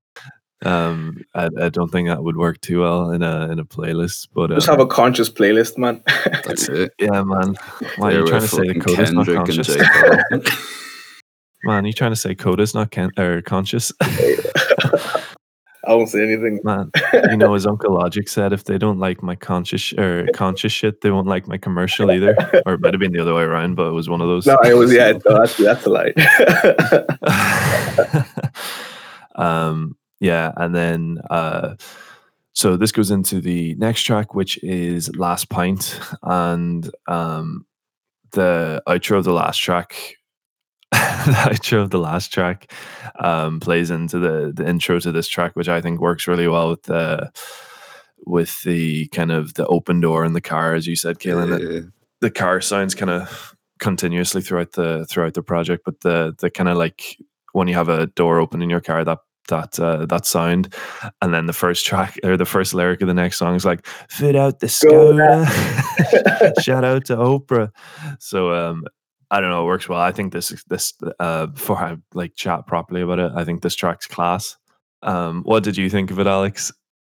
um 0.66 1.24
I, 1.34 1.50
I 1.60 1.70
don't 1.70 1.92
think 1.92 2.08
that 2.08 2.24
would 2.24 2.38
work 2.38 2.60
too 2.62 2.82
well 2.82 3.12
in 3.12 3.24
a 3.24 3.52
in 3.52 3.60
a 3.60 3.66
playlist 3.66 4.30
but 4.34 4.50
just 4.50 4.68
have 4.68 4.80
a 4.80 4.88
conscious 4.88 5.30
playlist 5.30 5.78
man 5.78 6.02
that's 6.44 6.68
it 6.70 6.92
yeah 7.00 7.22
man 7.24 7.56
why 7.98 8.14
are 8.14 8.20
you 8.20 8.28
trying 8.28 8.42
to 8.42 8.48
say 8.48 8.68
the 8.68 8.80
Kota's 8.80 9.14
not 9.14 9.28
conscious 9.28 9.78
Man, 11.66 11.84
you 11.84 11.94
trying 11.94 12.12
to 12.12 12.16
say 12.16 12.36
Kota's 12.36 12.76
not 12.76 12.92
can- 12.92 13.12
or 13.18 13.42
conscious? 13.42 13.92
I 15.88 15.94
won't 15.94 16.10
say 16.10 16.22
anything. 16.22 16.60
Man, 16.64 16.92
you 17.30 17.38
know, 17.38 17.56
as 17.56 17.66
uncle 17.66 17.94
Logic 17.94 18.30
said 18.30 18.54
if 18.54 18.66
they 18.66 18.78
don't 18.78 19.00
like 19.00 19.24
my 19.24 19.36
conscious 19.36 19.92
or 19.94 20.28
conscious 20.34 20.72
shit, 20.72 21.02
they 21.02 21.10
won't 21.10 21.28
like 21.28 21.48
my 21.48 21.58
commercial 21.58 22.12
either. 22.12 22.36
Or 22.68 22.76
it 22.76 22.82
might 22.82 22.94
have 22.94 23.00
been 23.00 23.14
the 23.14 23.20
other 23.20 23.34
way 23.34 23.42
around, 23.42 23.76
but 23.76 23.88
it 23.88 23.94
was 23.94 24.08
one 24.08 24.22
of 24.22 24.28
those. 24.28 24.46
No, 24.46 24.60
it 24.64 24.74
was 24.76 24.94
yeah. 24.94 25.14
No, 25.26 25.40
that's 25.40 25.58
that's 25.58 25.86
a 25.86 25.90
lie. 25.90 26.14
um, 29.36 29.98
yeah, 30.20 30.52
and 30.58 30.74
then 30.74 31.20
uh, 31.30 31.76
so 32.54 32.78
this 32.78 32.92
goes 32.92 33.12
into 33.12 33.42
the 33.42 33.76
next 33.76 34.04
track, 34.04 34.34
which 34.34 34.62
is 34.64 35.14
Last 35.16 35.50
Pint, 35.50 36.00
and 36.24 36.90
um, 37.08 37.66
the 38.32 38.82
outro 38.88 39.18
of 39.18 39.24
the 39.24 39.34
last 39.34 39.58
track 39.58 40.18
the 40.92 41.32
outro 41.32 41.82
of 41.82 41.90
the 41.90 42.00
last 42.00 42.32
track 42.32 42.72
um, 43.20 43.60
plays 43.60 43.90
into 43.92 44.20
the 44.20 44.54
the 44.56 44.68
intro 44.68 45.00
to 45.00 45.12
this 45.12 45.28
track, 45.28 45.56
which 45.56 45.68
I 45.68 45.82
think 45.82 46.00
works 46.00 46.28
really 46.28 46.48
well 46.48 46.70
with 46.70 46.84
the 46.84 47.32
with 48.26 48.64
the 48.64 49.08
kind 49.08 49.32
of 49.32 49.56
the 49.56 49.66
open 49.68 50.00
door 50.00 50.24
in 50.24 50.34
the 50.34 50.42
car, 50.42 50.74
as 50.74 50.88
you 50.88 50.96
said, 50.96 51.20
Kaylin. 51.20 51.50
Yeah. 51.50 51.58
The, 51.58 51.92
the 52.22 52.32
car 52.32 52.62
sounds 52.62 52.96
kind 52.96 53.12
of 53.12 53.56
continuously 53.80 54.42
throughout 54.42 54.74
the 54.74 55.06
throughout 55.10 55.34
the 55.34 55.44
project, 55.44 55.84
but 55.86 56.02
the 56.02 56.36
the 56.40 56.50
kind 56.50 56.70
of 56.70 56.78
like 56.78 57.18
when 57.52 57.68
you 57.68 57.74
have 57.74 57.90
a 57.90 58.08
door 58.08 58.40
open 58.40 58.62
in 58.62 58.70
your 58.70 58.82
car, 58.82 59.04
that 59.04 59.20
that 59.48 59.80
uh, 59.80 60.06
that 60.08 60.26
sound, 60.26 60.74
and 61.22 61.34
then 61.34 61.46
the 61.46 61.54
first 61.54 61.86
track 61.86 62.18
or 62.24 62.38
the 62.38 62.46
first 62.46 62.74
lyric 62.74 63.02
of 63.02 63.08
the 63.08 63.14
next 63.14 63.38
song 63.38 63.56
is 63.56 63.66
like 63.66 63.86
"Fit 64.10 64.36
out 64.36 64.60
the 64.60 64.68
Skoda." 64.68 65.46
Shout 66.62 66.84
out 66.84 67.06
to 67.06 67.16
Oprah. 67.16 67.72
So 68.20 68.54
um, 68.54 68.86
I 69.32 69.42
don't 69.42 69.50
know, 69.50 69.64
it 69.64 69.68
works 69.68 69.90
well. 69.90 70.00
I 70.00 70.12
think 70.12 70.34
this 70.34 70.64
this 70.68 70.94
uh 71.20 71.48
before 71.48 71.78
I 71.78 71.98
like 72.14 72.36
chat 72.36 72.68
properly 72.68 73.02
about 73.02 73.20
it, 73.20 73.32
I 73.36 73.44
think 73.44 73.62
this 73.62 73.76
track's 73.76 74.08
class. 74.08 74.58
Um 75.02 75.44
what 75.44 75.64
did 75.64 75.78
you 75.78 75.90
think 75.90 76.12
of 76.12 76.20
it, 76.20 76.28
Alex? 76.28 76.72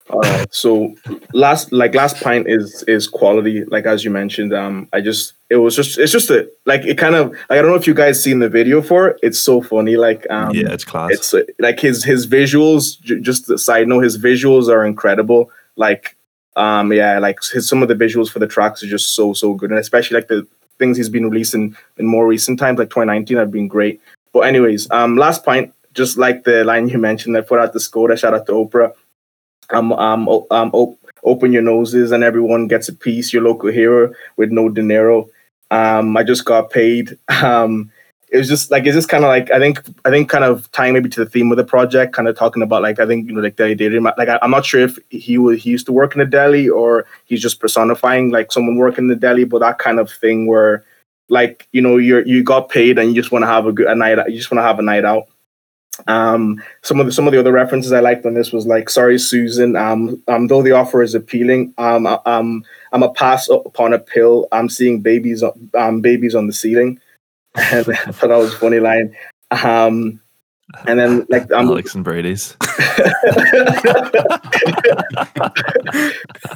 Uh, 0.09 0.45
so 0.51 0.93
last 1.33 1.71
like 1.71 1.95
last 1.95 2.21
pint 2.21 2.45
is 2.47 2.83
is 2.87 3.07
quality 3.07 3.63
like 3.65 3.85
as 3.85 4.03
you 4.03 4.11
mentioned 4.11 4.53
um 4.53 4.87
i 4.91 4.99
just 4.99 5.33
it 5.49 5.55
was 5.55 5.77
just 5.77 5.97
it's 5.97 6.11
just 6.11 6.29
a 6.29 6.47
like 6.65 6.83
it 6.85 6.97
kind 6.97 7.15
of 7.15 7.31
like, 7.31 7.51
i 7.51 7.55
don't 7.55 7.67
know 7.67 7.75
if 7.75 7.87
you 7.87 7.93
guys 7.93 8.21
seen 8.21 8.39
the 8.39 8.49
video 8.49 8.81
for 8.81 9.07
it 9.07 9.19
it's 9.23 9.39
so 9.39 9.61
funny 9.61 9.95
like 9.95 10.29
um 10.29 10.53
yeah 10.53 10.71
it's 10.71 10.83
class 10.83 11.09
it's 11.09 11.33
uh, 11.33 11.41
like 11.59 11.79
his 11.79 12.03
his 12.03 12.27
visuals 12.27 12.99
j- 12.99 13.21
just 13.21 13.47
the 13.47 13.57
side 13.57 13.87
note 13.87 14.03
his 14.03 14.17
visuals 14.17 14.67
are 14.67 14.85
incredible 14.85 15.49
like 15.77 16.17
um 16.57 16.91
yeah 16.91 17.17
like 17.17 17.37
his 17.53 17.67
some 17.67 17.81
of 17.81 17.87
the 17.87 17.95
visuals 17.95 18.29
for 18.29 18.39
the 18.39 18.47
tracks 18.47 18.83
are 18.83 18.87
just 18.87 19.15
so 19.15 19.31
so 19.31 19.53
good 19.53 19.71
and 19.71 19.79
especially 19.79 20.15
like 20.15 20.27
the 20.27 20.45
things 20.77 20.97
he's 20.97 21.09
been 21.09 21.29
releasing 21.29 21.75
in 21.97 22.05
more 22.05 22.27
recent 22.27 22.59
times, 22.59 22.79
like 22.79 22.89
2019, 22.89 23.37
have 23.37 23.51
been 23.51 23.67
great. 23.67 24.01
But 24.31 24.41
anyways, 24.41 24.89
um, 24.91 25.17
last 25.17 25.43
point, 25.45 25.73
just 25.93 26.17
like 26.17 26.43
the 26.43 26.63
line 26.63 26.89
you 26.89 26.97
mentioned, 26.97 27.37
I 27.37 27.41
put 27.41 27.59
out 27.59 27.73
the 27.73 27.79
Skoda, 27.79 28.17
shout 28.17 28.33
out 28.33 28.45
to 28.47 28.53
Oprah. 28.53 28.93
Um, 29.73 29.91
um, 29.93 30.27
op- 30.73 30.99
open 31.23 31.51
your 31.51 31.61
noses 31.61 32.11
and 32.11 32.23
everyone 32.23 32.67
gets 32.67 32.89
a 32.89 32.93
piece. 32.93 33.33
Your 33.33 33.43
local 33.43 33.71
hero 33.71 34.13
with 34.37 34.51
no 34.51 34.69
dinero. 34.69 35.29
Um, 35.71 36.15
I 36.17 36.23
just 36.23 36.45
got 36.45 36.69
paid. 36.69 37.17
Um, 37.43 37.91
it 38.33 38.37
was 38.37 38.47
just 38.47 38.71
like 38.71 38.83
it's 38.85 38.95
just 38.95 39.09
kind 39.09 39.23
of 39.23 39.27
like 39.27 39.51
I 39.51 39.59
think 39.59 39.79
I 40.05 40.09
think 40.09 40.27
kind 40.27 40.43
of 40.43 40.69
tying 40.71 40.93
maybe 40.93 41.07
to 41.09 41.23
the 41.23 41.29
theme 41.29 41.51
of 41.51 41.57
the 41.57 41.63
project, 41.63 42.13
kind 42.13 42.27
of 42.27 42.35
talking 42.35 42.63
about 42.63 42.81
like 42.81 42.99
I 42.99 43.05
think 43.05 43.27
you 43.27 43.35
know 43.35 43.41
like 43.41 43.57
the 43.57 43.65
idea 43.65 44.01
like 44.01 44.27
I, 44.27 44.39
am 44.41 44.49
not 44.49 44.65
sure 44.65 44.81
if 44.81 44.97
he 45.09 45.37
was 45.37 45.61
he 45.61 45.69
used 45.69 45.85
to 45.85 45.91
work 45.91 46.15
in 46.15 46.21
a 46.21 46.25
deli 46.25 46.67
or 46.67 47.05
he's 47.25 47.43
just 47.43 47.59
personifying 47.59 48.31
like 48.31 48.51
someone 48.51 48.77
working 48.77 49.03
in 49.03 49.07
the 49.09 49.15
deli, 49.15 49.43
but 49.43 49.59
that 49.59 49.77
kind 49.77 49.99
of 49.99 50.11
thing 50.11 50.47
where 50.47 50.83
like 51.29 51.67
you 51.73 51.81
know 51.81 51.97
you're 51.97 52.25
you 52.25 52.43
got 52.43 52.69
paid 52.69 52.97
and 52.97 53.09
you 53.09 53.21
just 53.21 53.31
want 53.31 53.43
to 53.43 53.47
have 53.47 53.67
a 53.67 53.71
good 53.71 53.85
a 53.85 53.93
night 53.93 54.17
you 54.27 54.37
just 54.37 54.49
want 54.49 54.57
to 54.57 54.63
have 54.63 54.79
a 54.79 54.81
night 54.81 55.05
out. 55.05 55.27
Um, 56.07 56.61
some 56.81 56.99
of 56.99 57.05
the 57.05 57.11
some 57.11 57.27
of 57.27 57.33
the 57.33 57.39
other 57.39 57.51
references 57.51 57.91
I 57.91 57.99
liked 57.99 58.25
on 58.25 58.33
this 58.33 58.51
was 58.51 58.65
like, 58.65 58.89
"Sorry, 58.89 59.17
Susan. 59.19 59.75
Um, 59.75 60.21
um, 60.27 60.47
though 60.47 60.61
the 60.61 60.71
offer 60.71 61.01
is 61.01 61.15
appealing, 61.15 61.73
um, 61.77 62.05
um, 62.25 62.63
I'm 62.91 63.03
a 63.03 63.11
pass 63.13 63.49
upon 63.49 63.93
a 63.93 63.99
pill. 63.99 64.47
I'm 64.51 64.69
seeing 64.69 65.01
babies, 65.01 65.43
um, 65.73 66.01
babies 66.01 66.35
on 66.35 66.47
the 66.47 66.53
ceiling." 66.53 66.99
and 67.55 67.89
I 67.89 68.11
thought 68.11 68.29
that 68.29 68.37
was 68.37 68.53
a 68.53 68.57
funny 68.57 68.79
line. 68.79 69.15
Um, 69.51 70.19
and 70.87 70.97
then 70.99 71.25
like 71.29 71.51
um, 71.51 71.67
Alex 71.67 71.93
and 71.93 72.03
Brady's. 72.03 72.57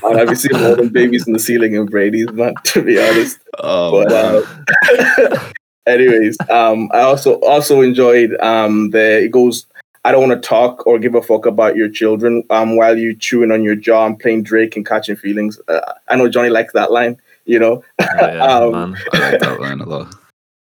I've 0.04 0.38
seen 0.38 0.60
more 0.60 0.76
than 0.76 0.90
babies 0.90 1.28
in 1.28 1.34
the 1.34 1.40
ceiling 1.40 1.78
and 1.78 1.90
Brady's, 1.90 2.28
not 2.32 2.64
to 2.66 2.82
be 2.82 3.00
honest. 3.00 3.40
Oh, 3.60 4.04
but, 4.04 4.12
uh, 4.12 5.52
anyways, 5.88 6.38
um, 6.50 6.90
I 6.94 7.02
also 7.02 7.36
also 7.42 7.82
enjoyed 7.82 8.36
um, 8.40 8.92
the 8.92 9.24
it 9.24 9.32
goes. 9.32 9.66
I 10.06 10.12
don't 10.12 10.30
want 10.30 10.42
to 10.42 10.48
talk 10.48 10.88
or 10.88 11.00
give 11.00 11.16
a 11.16 11.22
fuck 11.22 11.46
about 11.46 11.76
your 11.76 11.90
children 11.90 12.44
um, 12.50 12.78
while 12.78 12.98
you 12.98 13.14
chewing 13.14 13.52
on 13.52 13.62
your 13.62 13.76
jaw 13.76 14.06
and 14.06 14.18
playing 14.18 14.44
Drake 14.44 14.78
and 14.78 14.86
catching 14.86 15.18
feelings. 15.18 15.60
Uh, 15.68 15.82
I 16.08 16.16
know 16.16 16.30
Johnny 16.30 16.50
likes 16.50 16.72
that 16.74 16.94
line, 16.94 17.18
you 17.44 17.60
know. 17.60 17.84
Oh, 18.00 18.06
yeah, 18.22 18.44
um, 18.44 18.96
I 19.12 19.32
like 19.32 19.40
that 19.42 19.60
line 19.60 19.82
a 19.82 19.86
lot. 19.86 20.16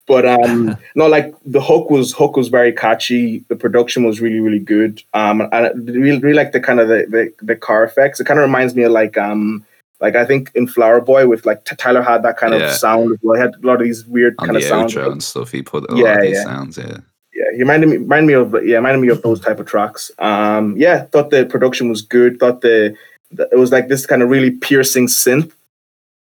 But 0.07 0.25
um, 0.25 0.75
no, 0.95 1.07
like 1.07 1.33
the 1.45 1.61
hook 1.61 1.89
was 1.89 2.11
hook 2.11 2.35
was 2.35 2.49
very 2.49 2.73
catchy. 2.73 3.45
The 3.47 3.55
production 3.55 4.03
was 4.03 4.19
really 4.19 4.41
really 4.41 4.59
good. 4.59 5.01
Um, 5.13 5.39
and 5.39 5.53
I 5.53 5.69
really 5.69 6.19
really 6.19 6.33
like 6.33 6.51
the 6.51 6.59
kind 6.59 6.81
of 6.81 6.89
the, 6.89 7.05
the, 7.07 7.33
the 7.45 7.55
car 7.55 7.85
effects. 7.85 8.19
It 8.19 8.25
kind 8.25 8.37
of 8.37 8.43
reminds 8.43 8.75
me 8.75 8.83
of 8.83 8.91
like 8.91 9.17
um, 9.17 9.65
like 10.01 10.15
I 10.15 10.25
think 10.25 10.51
in 10.55 10.67
Flower 10.67 10.99
Boy 10.99 11.27
with 11.27 11.45
like 11.45 11.63
Tyler 11.63 12.01
had 12.01 12.23
that 12.23 12.37
kind 12.37 12.53
yeah. 12.53 12.65
of 12.65 12.71
sound. 12.71 13.17
Well, 13.21 13.35
he 13.35 13.41
had 13.41 13.55
a 13.55 13.65
lot 13.65 13.75
of 13.75 13.83
these 13.83 14.05
weird 14.05 14.35
On 14.39 14.47
kind 14.47 14.55
the 14.55 14.61
of 14.61 14.67
sounds 14.67 14.95
and 14.95 15.23
stuff. 15.23 15.51
He 15.51 15.61
put 15.61 15.89
a 15.89 15.95
yeah, 15.95 16.03
lot 16.03 16.15
of 16.17 16.21
these 16.23 16.35
yeah. 16.35 16.43
sounds. 16.43 16.77
Yeah. 16.77 16.97
Yeah, 17.33 17.45
he 17.53 17.59
reminded 17.59 17.89
me 17.89 17.97
reminded 17.97 18.27
me 18.27 18.33
of 18.33 18.65
yeah 18.65 18.75
reminded 18.75 18.99
me 18.99 19.07
of 19.07 19.21
those 19.21 19.39
type 19.39 19.59
of 19.59 19.65
tracks. 19.65 20.11
Um, 20.19 20.75
yeah, 20.75 21.05
thought 21.05 21.29
the 21.29 21.45
production 21.45 21.87
was 21.87 22.01
good. 22.01 22.39
Thought 22.39 22.59
the, 22.61 22.95
the 23.31 23.47
it 23.51 23.57
was 23.57 23.71
like 23.71 23.87
this 23.87 24.05
kind 24.05 24.21
of 24.21 24.29
really 24.29 24.51
piercing 24.51 25.07
synth 25.07 25.53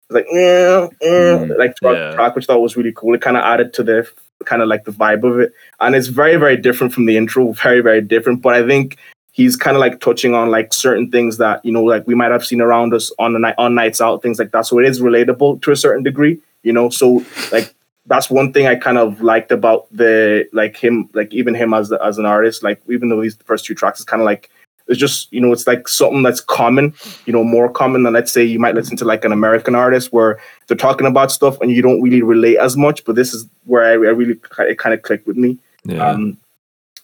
like 0.09 0.25
yeah, 0.31 0.87
Mm, 1.03 1.57
like 1.57 1.77
throughout 1.77 1.97
yeah. 1.97 2.09
the 2.09 2.15
track, 2.15 2.35
which 2.35 2.45
I 2.45 2.47
thought 2.47 2.61
was 2.61 2.75
really 2.75 2.91
cool. 2.91 3.13
It 3.13 3.21
kind 3.21 3.37
of 3.37 3.43
added 3.43 3.73
to 3.73 3.83
the 3.83 4.09
kind 4.45 4.61
of 4.61 4.67
like 4.67 4.85
the 4.85 4.91
vibe 4.91 5.23
of 5.23 5.39
it, 5.39 5.53
and 5.79 5.95
it's 5.95 6.07
very 6.07 6.35
very 6.35 6.57
different 6.57 6.93
from 6.93 7.05
the 7.05 7.17
intro. 7.17 7.51
Very 7.53 7.81
very 7.81 8.01
different, 8.01 8.41
but 8.41 8.55
I 8.55 8.65
think 8.65 8.97
he's 9.31 9.55
kind 9.55 9.75
of 9.75 9.81
like 9.81 9.99
touching 9.99 10.33
on 10.33 10.49
like 10.49 10.73
certain 10.73 11.09
things 11.11 11.37
that 11.37 11.63
you 11.63 11.71
know 11.71 11.83
like 11.83 12.05
we 12.07 12.15
might 12.15 12.31
have 12.31 12.45
seen 12.45 12.61
around 12.61 12.93
us 12.93 13.11
on 13.19 13.33
the 13.33 13.39
night 13.39 13.55
on 13.57 13.75
nights 13.75 14.01
out, 14.01 14.21
things 14.21 14.39
like 14.39 14.51
that. 14.51 14.65
So 14.65 14.79
it 14.79 14.85
is 14.85 15.01
relatable 15.01 15.61
to 15.61 15.71
a 15.71 15.75
certain 15.75 16.03
degree, 16.03 16.39
you 16.63 16.73
know. 16.73 16.89
So 16.89 17.23
like 17.51 17.73
that's 18.05 18.29
one 18.29 18.51
thing 18.51 18.67
I 18.67 18.75
kind 18.75 18.97
of 18.97 19.21
liked 19.21 19.51
about 19.51 19.87
the 19.91 20.47
like 20.51 20.75
him, 20.75 21.09
like 21.13 21.33
even 21.33 21.53
him 21.53 21.73
as 21.73 21.89
the, 21.89 22.03
as 22.03 22.17
an 22.17 22.25
artist. 22.25 22.63
Like 22.63 22.81
even 22.89 23.09
though 23.09 23.21
these 23.21 23.35
first 23.45 23.65
two 23.65 23.75
tracks 23.75 23.99
is 23.99 24.05
kind 24.05 24.21
of 24.21 24.25
like 24.25 24.49
it's 24.87 24.99
just 24.99 25.31
you 25.31 25.39
know 25.39 25.53
it's 25.53 25.67
like 25.67 25.87
something 25.87 26.23
that's 26.23 26.41
common, 26.41 26.93
you 27.25 27.31
know, 27.31 27.43
more 27.43 27.71
common 27.71 28.03
than 28.03 28.13
let's 28.13 28.31
say 28.31 28.43
you 28.43 28.59
might 28.59 28.75
listen 28.75 28.97
to 28.97 29.05
like 29.05 29.23
an 29.23 29.31
American 29.31 29.75
artist 29.75 30.11
where 30.11 30.39
they're 30.67 30.75
talking 30.75 31.07
about 31.07 31.31
stuff 31.31 31.61
and 31.61 31.71
you 31.71 31.81
don't 31.81 32.01
really 32.01 32.23
relate 32.23 32.57
as 32.57 32.75
much. 32.75 33.05
But 33.05 33.15
this 33.15 33.33
is 33.33 33.47
where 33.65 33.83
I, 33.83 33.91
I 33.91 34.11
really 34.11 34.39
it 34.59 34.79
kind 34.79 34.93
of 34.93 35.03
clicked 35.03 35.27
with 35.27 35.37
me. 35.37 35.59
Yeah. 35.85 36.09
Um, 36.09 36.37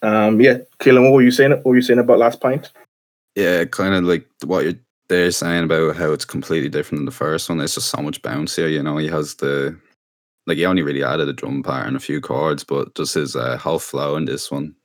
um, 0.05 0.39
yeah, 0.41 0.57
Kaelan, 0.79 1.03
what 1.03 1.13
were 1.13 1.21
you 1.21 1.31
saying? 1.31 1.51
What 1.51 1.65
were 1.65 1.75
you 1.75 1.81
saying 1.81 1.99
about 1.99 2.19
Last 2.19 2.39
Pint? 2.41 2.71
Yeah, 3.35 3.65
kind 3.65 3.93
of 3.93 4.03
like 4.03 4.25
what 4.45 4.63
you're 4.63 4.73
they're 5.07 5.31
saying 5.31 5.65
about 5.65 5.95
how 5.95 6.11
it's 6.11 6.25
completely 6.25 6.69
different 6.69 6.99
than 6.99 7.05
the 7.05 7.11
first 7.11 7.49
one. 7.49 7.59
It's 7.61 7.75
just 7.75 7.89
so 7.89 8.01
much 8.01 8.21
bouncier, 8.21 8.71
you 8.71 8.81
know. 8.81 8.97
He 8.97 9.07
has 9.07 9.35
the 9.35 9.77
like 10.47 10.57
he 10.57 10.65
only 10.65 10.81
really 10.81 11.03
added 11.03 11.27
a 11.27 11.33
drum 11.33 11.63
part 11.63 11.87
and 11.87 11.95
a 11.95 11.99
few 11.99 12.21
chords, 12.21 12.63
but 12.63 12.93
just 12.95 13.13
his 13.15 13.35
uh, 13.35 13.57
whole 13.57 13.79
flow 13.79 14.15
in 14.15 14.25
this 14.25 14.49
one. 14.51 14.75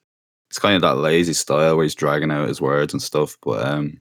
It's 0.50 0.58
kind 0.58 0.74
of 0.76 0.82
that 0.82 0.96
lazy 0.96 1.32
style 1.32 1.76
where 1.76 1.84
he's 1.84 1.94
dragging 1.94 2.30
out 2.30 2.48
his 2.48 2.60
words 2.60 2.92
and 2.92 3.02
stuff. 3.02 3.36
But 3.42 3.66
um, 3.66 4.00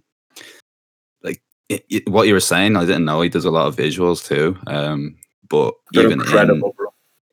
like 1.23 1.41
it, 1.69 1.85
it- 1.89 2.09
what 2.09 2.27
you 2.27 2.33
were 2.33 2.39
saying, 2.39 2.75
I 2.75 2.85
didn't 2.85 3.05
know 3.05 3.21
he 3.21 3.29
does 3.29 3.45
a 3.45 3.51
lot 3.51 3.67
of 3.67 3.75
visuals 3.75 4.25
too. 4.25 4.57
Um, 4.67 5.15
but 5.49 5.73
They're 5.93 6.03
even 6.05 6.19
in, 6.19 6.21
incredible, 6.21 6.73
bro. 6.75 6.88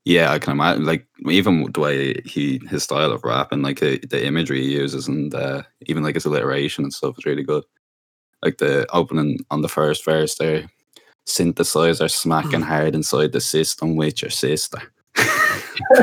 Yeah, 0.07 0.31
I 0.31 0.39
can 0.39 0.53
imagine. 0.53 0.85
Like 0.85 1.05
even 1.27 1.71
the 1.73 1.81
way 1.81 2.23
he 2.25 2.61
his 2.69 2.85
style 2.85 3.11
of 3.11 3.25
rap 3.25 3.51
and 3.51 3.65
like 3.65 3.81
the, 3.81 3.99
the 4.09 4.25
imagery 4.25 4.63
he 4.63 4.77
uses, 4.77 5.09
and 5.09 5.35
uh, 5.35 5.65
even 5.87 6.05
like 6.05 6.15
his 6.15 6.25
alliteration 6.25 6.85
and 6.85 6.95
stuff 6.95 7.19
is 7.19 7.27
really 7.27 7.43
good. 7.43 7.65
Like 8.41 8.59
the 8.59 8.87
opening 8.93 9.41
on 9.51 9.63
the 9.63 9.69
first 9.69 10.05
verse 10.05 10.37
there, 10.37 10.71
synthesizer 11.27 12.09
smacking 12.09 12.63
hard 12.63 12.95
inside 12.95 13.33
the 13.33 13.41
system 13.41 13.97
with 13.97 14.23
your 14.23 14.31
sister. 14.31 14.81
Fucking 15.17 15.25
brilliant. 15.25 15.35
You're 15.35 15.75
like, 15.75 15.75
shit. 15.75 15.76
and 15.95 16.03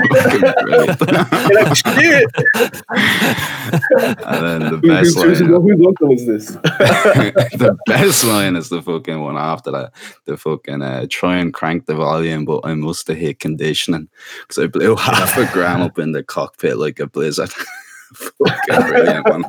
then 4.45 4.61
the 4.61 4.79
Who- 4.81 4.87
best 4.87 5.15
who's, 5.15 5.39
who's, 5.39 5.41
line, 5.41 5.61
whose 5.61 5.85
uncle 5.85 6.11
is 6.13 6.25
this? 6.25 6.47
the 6.51 7.77
best 7.85 8.23
line 8.23 8.55
is 8.55 8.69
the 8.69 8.81
fucking 8.81 9.19
one 9.19 9.37
after 9.37 9.71
that. 9.71 9.93
The 10.25 10.37
fucking 10.37 10.81
uh, 10.81 11.07
try 11.09 11.37
and 11.37 11.53
crank 11.53 11.85
the 11.85 11.95
volume, 11.95 12.45
but 12.45 12.61
I 12.63 12.75
must 12.75 13.07
have 13.07 13.17
hit 13.17 13.39
conditioning 13.39 14.07
because 14.41 14.63
I 14.63 14.67
blew 14.67 14.95
half 14.95 15.37
a 15.37 15.51
gram 15.51 15.81
up 15.81 15.99
in 15.99 16.13
the 16.13 16.23
cockpit 16.23 16.77
like 16.77 16.99
a 16.99 17.07
blizzard. 17.07 17.51
fucking 18.13 18.87
brilliant 18.87 19.27
one. 19.27 19.43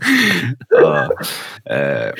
Uh, 0.77 1.09
uh, 1.71 2.13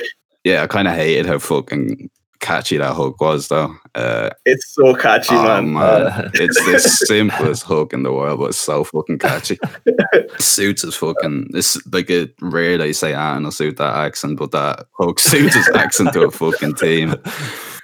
yeah, 0.45 0.63
I 0.63 0.67
kind 0.67 0.87
of 0.89 0.95
hated 0.95 1.27
how 1.27 1.39
fucking 1.39 2.11
catchy 2.45 2.77
that 2.77 2.95
hook 2.95 3.21
was, 3.21 3.49
though. 3.49 3.75
Uh, 3.95 4.31
it's 4.45 4.75
so 4.75 4.95
catchy, 4.95 5.35
oh, 5.35 5.63
man. 5.63 5.73
man. 5.73 6.31
It's 6.35 6.65
the 6.65 6.79
simplest 6.79 7.63
hook 7.65 7.93
in 7.93 8.03
the 8.03 8.13
world, 8.13 8.41
but 8.41 8.51
it's 8.51 8.59
so 8.59 8.85
fucking 8.85 9.19
catchy. 9.19 9.59
suits 10.39 10.83
his 10.83 10.95
fucking. 10.95 11.51
It's 11.55 11.79
like 11.93 12.11
a 12.11 12.29
rare 12.41 12.79
that 12.79 12.87
you 12.87 12.93
say, 12.93 13.15
ah, 13.15 13.37
and 13.37 13.53
suit 13.53 13.79
that 13.79 13.97
accent, 13.97 14.39
but 14.39 14.51
that 14.53 14.87
hook 14.93 15.19
suits 15.19 15.55
his 15.55 15.69
accent 15.71 16.13
to 16.13 16.25
a 16.25 16.31
fucking 16.31 16.75
team. 16.75 17.15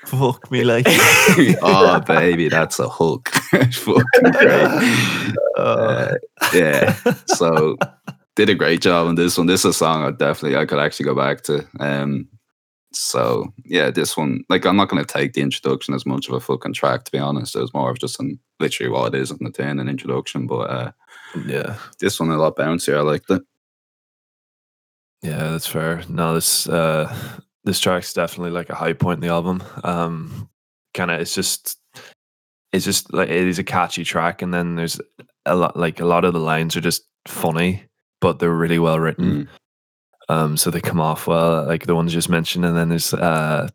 Fuck 0.06 0.50
me 0.50 0.64
like. 0.64 0.86
oh, 1.62 2.00
baby, 2.06 2.48
that's 2.48 2.78
a 2.78 2.88
hook. 2.88 3.28
fucking 3.30 4.32
great. 4.32 5.34
Uh, 5.56 5.60
Uh, 5.60 6.14
yeah. 6.54 6.96
So 7.26 7.76
did 8.36 8.48
a 8.50 8.54
great 8.54 8.80
job 8.80 9.08
on 9.08 9.14
this 9.14 9.36
one. 9.36 9.46
This 9.46 9.60
is 9.60 9.66
a 9.66 9.72
song 9.72 10.04
I 10.04 10.10
definitely 10.10 10.56
I 10.56 10.64
could 10.66 10.78
actually 10.78 11.04
go 11.04 11.14
back 11.14 11.42
to. 11.42 11.66
Um 11.78 12.28
so 12.92 13.52
yeah, 13.64 13.90
this 13.90 14.16
one 14.16 14.44
like 14.48 14.66
I'm 14.66 14.76
not 14.76 14.88
gonna 14.88 15.04
take 15.04 15.32
the 15.32 15.42
introduction 15.42 15.94
as 15.94 16.04
much 16.04 16.28
of 16.28 16.34
a 16.34 16.40
fucking 16.40 16.72
track 16.72 17.04
to 17.04 17.12
be 17.12 17.18
honest. 17.18 17.54
It 17.54 17.60
was 17.60 17.74
more 17.74 17.90
of 17.90 17.98
just 17.98 18.18
an 18.20 18.38
literally 18.58 18.90
what 18.90 19.14
it 19.14 19.20
is 19.20 19.30
on 19.30 19.38
the 19.40 19.50
tin 19.50 19.78
an 19.78 19.88
introduction. 19.88 20.46
But 20.46 20.70
uh 20.70 20.92
yeah. 21.46 21.76
this 22.00 22.18
one 22.18 22.30
a 22.30 22.36
lot 22.36 22.56
bouncier. 22.56 22.98
I 22.98 23.02
liked 23.02 23.30
it. 23.30 23.42
Yeah, 25.22 25.50
that's 25.50 25.66
fair. 25.66 26.02
No, 26.08 26.34
this 26.34 26.68
uh 26.68 27.14
this 27.64 27.78
track's 27.78 28.12
definitely 28.12 28.50
like 28.50 28.70
a 28.70 28.74
high 28.74 28.94
point 28.94 29.22
in 29.22 29.28
the 29.28 29.34
album. 29.34 29.62
Um 29.84 30.48
kind 30.94 31.10
of 31.10 31.20
it's 31.20 31.34
just 31.34 31.78
it's 32.72 32.84
just 32.84 33.12
like 33.12 33.28
it 33.28 33.46
is 33.46 33.58
a 33.58 33.64
catchy 33.64 34.02
track 34.02 34.42
and 34.42 34.52
then 34.52 34.74
there's 34.74 35.00
a 35.46 35.54
lot 35.54 35.76
like 35.76 36.00
a 36.00 36.06
lot 36.06 36.24
of 36.24 36.32
the 36.32 36.40
lines 36.40 36.76
are 36.76 36.80
just 36.80 37.04
funny, 37.28 37.84
but 38.20 38.38
they're 38.38 38.50
really 38.50 38.78
well 38.78 38.98
written. 38.98 39.44
Mm. 39.44 39.48
Um 40.30 40.56
so 40.56 40.70
they 40.70 40.80
come 40.80 41.00
off 41.00 41.26
well, 41.26 41.66
like 41.66 41.86
the 41.86 41.94
ones 41.96 42.12
just 42.12 42.28
mentioned. 42.28 42.64
And 42.64 42.76
then 42.76 42.88
there's 42.88 43.12
uh 43.12 43.68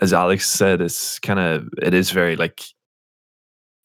as 0.00 0.12
Alex 0.12 0.48
said 0.48 0.80
it's 0.80 1.18
kind 1.18 1.38
of 1.38 1.68
it 1.80 1.94
is 1.94 2.10
very 2.10 2.36
like 2.36 2.62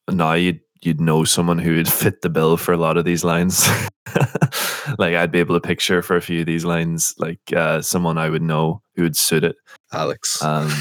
now 0.09 0.33
you'd 0.33 0.61
you'd 0.81 1.01
know 1.01 1.23
someone 1.23 1.59
who 1.59 1.75
would 1.75 1.91
fit 1.91 2.21
the 2.21 2.29
bill 2.29 2.57
for 2.57 2.73
a 2.73 2.77
lot 2.77 2.97
of 2.97 3.05
these 3.05 3.23
lines. 3.23 3.67
like 4.97 5.15
I'd 5.15 5.31
be 5.31 5.39
able 5.39 5.55
to 5.55 5.65
picture 5.65 6.01
for 6.01 6.15
a 6.15 6.21
few 6.21 6.41
of 6.41 6.45
these 6.45 6.65
lines 6.65 7.13
like 7.17 7.39
uh, 7.55 7.81
someone 7.81 8.17
I 8.17 8.29
would 8.29 8.41
know 8.41 8.81
who 8.95 9.03
would 9.03 9.17
suit 9.17 9.43
it. 9.43 9.55
Alex. 9.93 10.41
Um, 10.43 10.71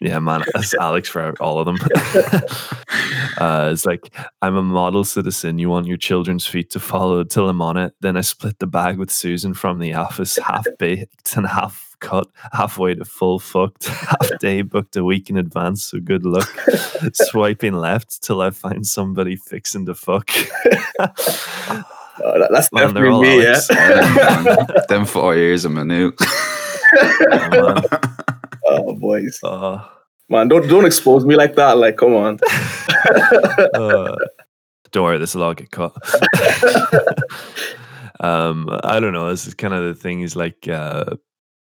yeah, 0.00 0.18
man, 0.18 0.42
that's 0.54 0.74
Alex 0.80 1.08
for 1.08 1.34
all 1.40 1.58
of 1.58 1.66
them. 1.66 1.76
uh, 3.38 3.70
it's 3.72 3.86
like 3.86 4.14
I'm 4.42 4.56
a 4.56 4.62
model 4.62 5.04
citizen. 5.04 5.58
You 5.58 5.70
want 5.70 5.86
your 5.86 5.96
children's 5.96 6.46
feet 6.46 6.70
to 6.70 6.80
follow 6.80 7.24
till 7.24 7.48
I'm 7.48 7.62
on 7.62 7.76
it. 7.76 7.94
Then 8.00 8.16
I 8.16 8.22
split 8.22 8.58
the 8.58 8.66
bag 8.66 8.98
with 8.98 9.10
Susan 9.10 9.54
from 9.54 9.78
the 9.78 9.94
office, 9.94 10.36
half 10.36 10.66
baked 10.78 11.36
and 11.36 11.46
half 11.46 11.87
cut, 12.00 12.26
halfway 12.52 12.94
to 12.94 13.04
full 13.04 13.38
fucked, 13.38 13.86
half 13.88 14.38
day 14.40 14.62
booked 14.62 14.96
a 14.96 15.04
week 15.04 15.30
in 15.30 15.36
advance. 15.36 15.84
So 15.84 16.00
good 16.00 16.24
luck. 16.24 16.48
Swiping 17.12 17.74
left 17.74 18.22
till 18.22 18.40
I 18.40 18.50
find 18.50 18.86
somebody 18.86 19.36
fixing 19.36 19.86
to 19.86 19.94
fuck. 19.94 20.28
Oh, 22.20 22.36
that- 22.40 22.50
that's 22.50 22.72
Man, 22.72 22.94
they're 22.94 23.04
definitely 23.04 23.28
all 23.30 23.38
me, 23.38 23.46
Alex. 23.46 23.68
yeah. 23.70 24.16
Yeah, 24.16 24.42
man. 24.42 24.66
Them 24.88 25.04
four 25.06 25.36
years 25.36 25.64
of 25.64 25.70
minute. 25.70 26.14
Oh, 26.20 27.48
man. 27.50 27.84
oh, 28.66 28.94
boys. 28.96 29.38
Uh, 29.44 29.84
Man, 30.28 30.48
don't 30.48 30.66
don't 30.68 30.84
expose 30.84 31.24
me 31.24 31.36
like 31.36 31.54
that. 31.54 31.78
Like, 31.78 31.96
come 31.96 32.14
on. 32.14 32.38
uh, 33.74 34.16
don't 34.90 35.04
worry, 35.04 35.18
this 35.18 35.36
will 35.36 35.44
all 35.44 35.54
get 35.54 35.70
cut. 35.70 35.94
um, 38.20 38.68
I 38.84 38.98
don't 39.00 39.12
know. 39.12 39.30
This 39.30 39.46
is 39.46 39.54
kind 39.54 39.72
of 39.74 39.84
the 39.84 39.94
thing. 39.94 40.22
Is 40.22 40.34
like 40.36 40.66
uh, 40.68 41.14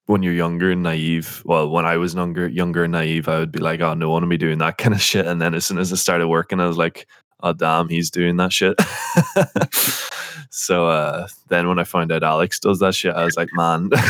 when 0.06 0.22
you're 0.22 0.34
younger 0.34 0.70
and 0.70 0.82
naive. 0.82 1.42
Well, 1.44 1.68
when 1.70 1.86
I 1.86 1.96
was 1.96 2.14
younger, 2.14 2.46
younger 2.48 2.84
and 2.84 2.92
naive, 2.92 3.28
I 3.28 3.38
would 3.38 3.52
be 3.52 3.60
like, 3.60 3.80
"Oh, 3.80 3.94
no 3.94 4.10
one 4.10 4.22
will 4.22 4.28
be 4.28 4.36
doing 4.36 4.58
that 4.58 4.78
kind 4.82 4.94
of 4.94 5.00
shit." 5.00 5.26
And 5.26 5.40
then 5.40 5.54
as 5.54 5.64
soon 5.64 5.78
as 5.78 5.92
I 5.92 5.96
started 5.96 6.28
working, 6.28 6.60
I 6.60 6.66
was 6.66 6.76
like, 6.76 7.06
"Oh, 7.42 7.52
damn, 7.52 7.88
he's 7.88 8.10
doing 8.10 8.36
that 8.36 8.52
shit." 8.52 8.78
so 10.50 10.88
uh, 10.88 11.28
then 11.48 11.68
when 11.68 11.78
I 11.78 11.84
found 11.84 12.12
out 12.12 12.22
Alex 12.22 12.58
does 12.60 12.78
that 12.80 12.94
shit, 12.94 13.14
I 13.14 13.24
was 13.24 13.36
like, 13.36 13.48
"Man." 13.54 13.90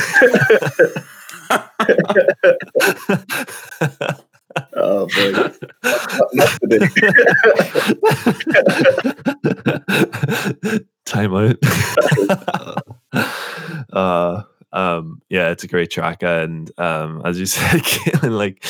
oh, 4.76 5.06
boy. 5.06 5.32
Time 11.04 11.34
out. 11.34 11.56
uh, 13.92 14.42
um, 14.74 15.22
yeah, 15.30 15.50
it's 15.50 15.64
a 15.64 15.68
great 15.68 15.90
track, 15.90 16.22
and 16.22 16.70
um, 16.78 17.22
as 17.24 17.38
you 17.38 17.46
said, 17.54 17.80
Caitlin, 17.80 18.36
like 18.36 18.64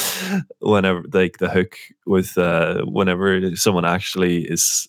whenever, 0.60 1.02
like 1.12 1.38
the 1.38 1.48
hook 1.48 1.76
with 2.06 2.36
uh, 2.38 2.82
whenever 2.84 3.56
someone 3.56 3.84
actually 3.84 4.44
is, 4.44 4.86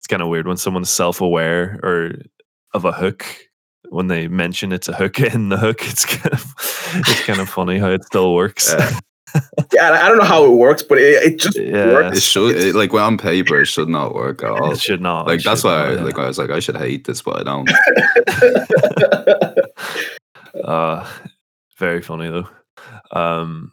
it's 0.00 0.06
kind 0.08 0.20
of 0.20 0.28
weird 0.28 0.46
when 0.48 0.56
someone's 0.56 0.90
self-aware 0.90 1.78
or 1.82 2.12
of 2.74 2.84
a 2.84 2.92
hook 2.92 3.24
when 3.90 4.08
they 4.08 4.26
mention 4.26 4.72
it's 4.72 4.88
a 4.88 4.94
hook 4.94 5.20
in 5.34 5.48
the 5.50 5.56
hook. 5.58 5.86
It's 5.88 6.04
kind 6.04 6.32
of, 6.34 6.54
it's 6.94 7.24
kind 7.24 7.40
of 7.40 7.48
funny 7.48 7.78
how 7.78 7.90
it 7.90 8.04
still 8.04 8.34
works. 8.34 8.74
Yeah. 8.76 8.98
Yeah, 9.72 9.92
I 9.92 10.08
don't 10.10 10.18
know 10.18 10.24
how 10.24 10.44
it 10.44 10.50
works, 10.56 10.82
but 10.82 10.98
it, 10.98 11.22
it 11.22 11.38
just 11.38 11.56
Yeah. 11.58 11.86
works. 11.94 12.18
It 12.18 12.22
should 12.22 12.54
it, 12.54 12.74
like 12.74 12.92
well, 12.92 13.06
on 13.06 13.16
paper 13.16 13.58
it 13.62 13.64
should 13.64 13.88
not 13.88 14.14
work 14.14 14.42
at 14.42 14.50
all. 14.50 14.72
it 14.72 14.80
should 14.82 15.00
not. 15.00 15.26
Like 15.26 15.42
that's 15.42 15.64
why 15.64 15.70
not, 15.74 15.88
I, 15.88 15.92
yeah. 15.94 16.02
like 16.02 16.18
I 16.18 16.26
was 16.26 16.36
like 16.36 16.50
I 16.50 16.60
should 16.60 16.76
hate 16.76 17.06
this, 17.06 17.22
but 17.22 17.40
I 17.40 17.42
don't. 17.42 17.70
Uh, 20.62 21.06
very 21.78 22.02
funny 22.02 22.28
though. 22.28 22.48
Um, 23.18 23.72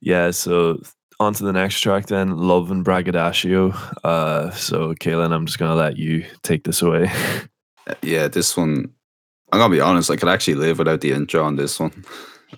yeah. 0.00 0.30
So 0.30 0.80
on 1.18 1.34
to 1.34 1.44
the 1.44 1.52
next 1.52 1.80
track 1.80 2.06
then, 2.06 2.36
"Love 2.36 2.70
and 2.70 2.84
Braggadocio." 2.84 3.70
Uh, 4.04 4.50
so 4.50 4.94
Kaylin, 4.94 5.32
I'm 5.32 5.46
just 5.46 5.58
gonna 5.58 5.74
let 5.74 5.96
you 5.96 6.24
take 6.42 6.64
this 6.64 6.82
away. 6.82 7.10
yeah, 8.02 8.28
this 8.28 8.56
one. 8.56 8.92
I'm 9.52 9.58
gonna 9.58 9.74
be 9.74 9.80
honest. 9.80 10.10
I 10.10 10.16
could 10.16 10.28
actually 10.28 10.54
live 10.54 10.78
without 10.78 11.00
the 11.00 11.12
intro 11.12 11.44
on 11.44 11.56
this 11.56 11.78
one. 11.78 12.04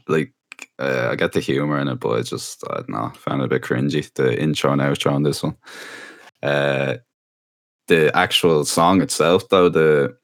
Like 0.09 0.33
uh, 0.79 1.09
I 1.11 1.17
get 1.17 1.33
the 1.33 1.41
humor 1.41 1.79
in 1.79 1.87
it, 1.87 2.01
but 2.01 2.19
I 2.19 2.23
just 2.23 2.65
I 2.71 2.77
don't 2.77 2.89
know, 2.89 3.13
found 3.15 3.43
it 3.43 3.45
a 3.45 3.49
bit 3.49 3.61
cringy. 3.61 4.11
The 4.15 4.41
intro 4.41 4.73
and 4.73 4.81
outro 4.81 5.13
on 5.13 5.23
this 5.23 5.43
one. 5.43 5.55
Uh, 6.43 6.97
the 7.89 8.17
actual 8.17 8.65
song 8.65 9.03
itself, 9.03 9.49
though, 9.51 9.69
the 9.69 10.17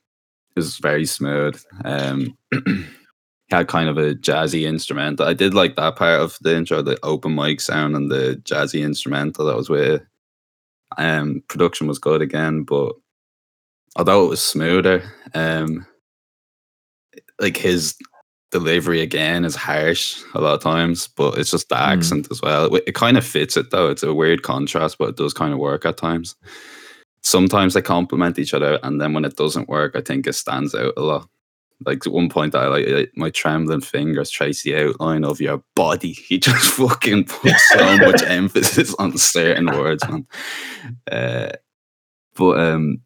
is 0.57 0.79
very 0.79 1.07
smooth. 1.07 1.62
Um, 1.85 2.37
had 3.51 3.69
kind 3.69 3.89
of 3.89 3.97
a 3.97 4.15
jazzy 4.15 4.67
instrumental. 4.67 5.27
I 5.27 5.33
did 5.35 5.55
like 5.55 5.77
that 5.77 5.97
part 5.97 6.21
of 6.21 6.39
the 6.43 6.55
intro, 6.57 6.83
the 6.83 6.99
open 7.03 7.35
mic 7.35 7.61
sound 7.61 7.97
and 7.97 8.11
the 8.11 8.41
jazzy 8.45 8.85
instrumental 8.85 9.47
that 9.47 9.57
was 9.57 9.71
with. 9.71 10.03
Um, 10.97 11.43
production 11.49 11.87
was 11.87 11.99
good 11.99 12.23
again, 12.23 12.63
but 12.65 12.95
although 13.97 14.27
it 14.27 14.29
was 14.29 14.43
smoother, 14.43 15.03
um, 15.35 15.87
like 17.41 17.57
his 17.57 17.97
delivery 18.51 19.01
again 19.01 19.45
is 19.45 19.55
harsh 19.55 20.23
a 20.35 20.41
lot 20.41 20.55
of 20.55 20.63
times, 20.63 21.09
but 21.09 21.39
it's 21.39 21.51
just 21.51 21.69
the 21.69 21.75
Mm. 21.75 21.79
accent 21.93 22.29
as 22.31 22.41
well. 22.43 22.75
It, 22.75 22.85
it 22.89 22.95
kind 22.95 23.19
of 23.19 23.27
fits 23.27 23.57
it 23.57 23.71
though. 23.71 23.91
It's 23.91 24.03
a 24.03 24.15
weird 24.15 24.43
contrast, 24.43 24.97
but 24.99 25.11
it 25.11 25.17
does 25.17 25.35
kind 25.35 25.53
of 25.53 25.59
work 25.59 25.85
at 25.87 25.97
times. 25.97 26.37
Sometimes 27.23 27.75
they 27.75 27.83
complement 27.83 28.39
each 28.39 28.55
other, 28.55 28.79
and 28.83 29.01
then 29.01 29.13
when 29.13 29.25
it 29.25 29.37
doesn't 29.37 29.69
work, 29.69 29.95
I 29.97 30.01
think 30.01 30.27
it 30.27 30.35
stands 30.35 30.75
out 30.75 30.95
a 30.97 31.03
lot. 31.03 31.29
Like 31.85 32.07
at 32.07 32.12
one 32.12 32.29
point, 32.29 32.55
I 32.55 32.67
like 32.67 33.12
my 33.14 33.31
trembling 33.31 33.81
fingers 33.81 34.31
trace 34.31 34.62
the 34.62 34.77
outline 34.77 35.25
of 35.25 35.41
your 35.41 35.62
body. 35.75 36.12
He 36.29 36.38
just 36.38 36.73
fucking 36.73 37.25
puts 37.25 37.69
so 37.71 37.97
much 37.99 38.23
emphasis 38.23 38.95
on 38.99 39.17
certain 39.17 39.67
words, 39.67 40.07
man. 40.09 40.27
Uh, 41.11 41.51
but 42.35 42.61
um, 42.61 43.01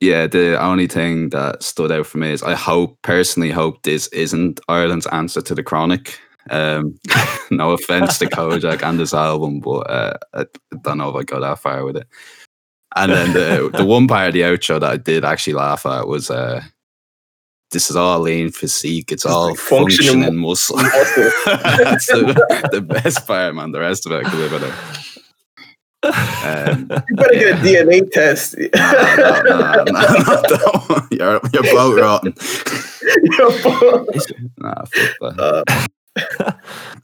yeah, 0.00 0.26
the 0.26 0.60
only 0.60 0.86
thing 0.86 1.28
that 1.30 1.62
stood 1.62 1.92
out 1.92 2.06
for 2.06 2.18
me 2.18 2.32
is 2.32 2.42
I 2.42 2.54
hope, 2.54 2.98
personally, 3.02 3.50
hope 3.50 3.82
this 3.82 4.08
isn't 4.08 4.60
Ireland's 4.68 5.06
answer 5.08 5.42
to 5.42 5.54
the 5.54 5.62
Chronic. 5.62 6.18
Um, 6.48 6.98
no 7.50 7.72
offense 7.72 8.18
to 8.18 8.26
Kojaque 8.26 8.82
and 8.82 8.98
his 8.98 9.14
album, 9.14 9.60
but 9.60 9.90
uh, 9.90 10.18
I 10.34 10.46
don't 10.82 10.98
know 10.98 11.10
if 11.10 11.16
I 11.16 11.22
got 11.22 11.40
that 11.40 11.58
far 11.58 11.84
with 11.84 11.96
it. 11.96 12.08
And 12.96 13.12
then 13.12 13.32
the 13.34 13.70
the 13.72 13.84
one 13.84 14.08
part 14.08 14.28
of 14.28 14.34
the 14.34 14.40
outro 14.40 14.80
that 14.80 14.90
I 14.90 14.96
did 14.96 15.24
actually 15.24 15.52
laugh 15.52 15.86
at 15.86 16.08
was 16.08 16.28
uh, 16.28 16.62
this 17.70 17.88
is 17.90 17.96
all 17.96 18.20
lean 18.20 18.50
physique, 18.50 19.12
it's 19.12 19.24
all 19.26 19.48
like 19.50 19.58
functioning 19.58 20.22
functioning 20.22 20.36
muscle. 20.40 20.76
muscle. 20.82 21.30
That's 21.46 22.06
the, 22.06 22.68
the 22.72 22.80
best 22.80 23.26
part, 23.26 23.54
man. 23.54 23.72
The 23.72 23.80
rest 23.80 24.06
of 24.06 24.12
it 24.12 24.26
I 24.26 24.30
could 24.30 24.38
live 24.38 24.52
without. 24.52 24.74
Um, 26.02 26.88
You 27.08 27.16
better 27.16 27.34
get 27.34 27.58
a 27.58 27.62
DNA 27.62 28.10
test. 28.10 28.56
Nah, 28.74 28.92
nah, 28.92 29.42
nah, 29.42 29.84
nah, 29.84 29.84
not 29.84 30.48
that 30.48 30.84
one. 30.88 31.08
You're, 31.10 31.40
you're 31.52 31.74
both 31.74 31.98
rotten. 32.00 32.34
Nah, 34.58 34.84
fuck 34.84 35.36
that. 35.36 35.64
Uh, 36.16 36.52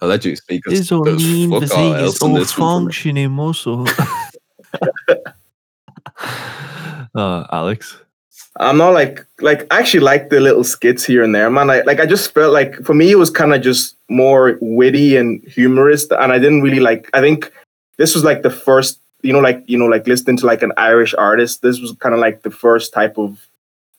I'll 0.00 0.08
let 0.08 0.24
you 0.24 0.34
speak. 0.36 0.64
'cause 0.64 0.80
It's 0.80 0.90
all 0.90 1.04
there's 1.04 1.22
lean 1.22 1.50
physique, 1.50 1.78
it's 1.78 2.20
all 2.22 2.34
this 2.34 2.56
one 2.58 2.80
for 2.80 2.80
me. 2.80 2.84
functioning 2.86 3.30
muscle. 3.32 3.86
uh, 7.14 7.46
Alex. 7.52 7.98
I'm 8.58 8.78
not 8.78 8.90
like 8.90 9.26
like 9.40 9.66
I 9.70 9.80
actually 9.80 10.00
like 10.00 10.30
the 10.30 10.40
little 10.40 10.64
skits 10.64 11.04
here 11.04 11.22
and 11.22 11.34
there, 11.34 11.50
man. 11.50 11.68
I, 11.68 11.82
like 11.82 12.00
I 12.00 12.06
just 12.06 12.32
felt 12.32 12.52
like 12.52 12.76
for 12.84 12.94
me 12.94 13.10
it 13.10 13.18
was 13.18 13.30
kind 13.30 13.52
of 13.52 13.60
just 13.60 13.96
more 14.08 14.56
witty 14.60 15.16
and 15.16 15.42
humorous, 15.44 16.06
and 16.10 16.32
I 16.32 16.38
didn't 16.38 16.62
really 16.62 16.80
like. 16.80 17.10
I 17.12 17.20
think 17.20 17.52
this 17.98 18.14
was 18.14 18.24
like 18.24 18.42
the 18.42 18.50
first, 18.50 18.98
you 19.22 19.32
know, 19.32 19.40
like 19.40 19.62
you 19.66 19.76
know, 19.78 19.86
like 19.86 20.06
listening 20.06 20.38
to 20.38 20.46
like 20.46 20.62
an 20.62 20.72
Irish 20.76 21.14
artist. 21.14 21.62
This 21.62 21.80
was 21.80 21.92
kind 22.00 22.14
of 22.14 22.20
like 22.20 22.42
the 22.42 22.50
first 22.50 22.94
type 22.94 23.18
of, 23.18 23.46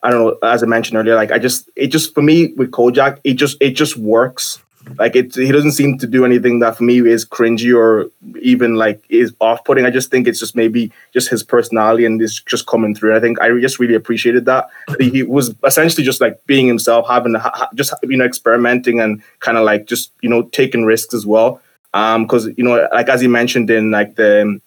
I 0.01 0.09
don't 0.09 0.25
know, 0.25 0.47
as 0.47 0.63
I 0.63 0.65
mentioned 0.65 0.97
earlier. 0.97 1.15
Like 1.15 1.31
I 1.31 1.37
just, 1.37 1.69
it 1.75 1.87
just 1.87 2.13
for 2.15 2.23
me 2.23 2.53
with 2.53 2.71
Kojaque, 2.71 3.19
it 3.23 3.33
just 3.33 3.57
it 3.61 3.71
just 3.71 3.95
works. 3.97 4.59
Like 4.97 5.15
it, 5.15 5.35
he 5.35 5.51
doesn't 5.51 5.71
seem 5.73 5.97
to 5.99 6.07
do 6.07 6.25
anything 6.25 6.59
that 6.59 6.77
for 6.77 6.83
me 6.83 6.99
is 6.99 7.25
cringy 7.25 7.75
or 7.75 8.09
even 8.41 8.75
like 8.75 9.03
is 9.09 9.33
off-putting. 9.39 9.85
I 9.85 9.89
just 9.89 10.11
think 10.11 10.27
it's 10.27 10.39
just 10.39 10.55
maybe 10.55 10.91
just 11.13 11.29
his 11.29 11.43
personality 11.43 12.05
and 12.05 12.21
it's 12.21 12.41
just 12.41 12.67
coming 12.67 12.95
through. 12.95 13.15
I 13.15 13.19
think 13.19 13.39
I 13.41 13.49
just 13.59 13.79
really 13.79 13.95
appreciated 13.95 14.45
that. 14.45 14.69
He 14.99 15.23
was 15.23 15.53
essentially 15.63 16.03
just 16.03 16.21
like 16.21 16.45
being 16.45 16.67
himself, 16.67 17.07
having 17.07 17.33
ha- 17.33 17.51
ha- 17.53 17.69
just 17.75 17.93
you 18.03 18.17
know 18.17 18.25
experimenting 18.25 18.99
and 18.99 19.21
kind 19.39 19.57
of 19.57 19.65
like 19.65 19.85
just 19.85 20.11
you 20.21 20.29
know 20.29 20.43
taking 20.43 20.85
risks 20.85 21.13
as 21.13 21.25
well. 21.25 21.61
Um, 21.93 22.23
because 22.23 22.47
you 22.57 22.63
know, 22.63 22.87
like 22.93 23.09
as 23.09 23.21
he 23.21 23.27
mentioned 23.27 23.69
in 23.69 23.91
like 23.91 24.15
the 24.15 24.59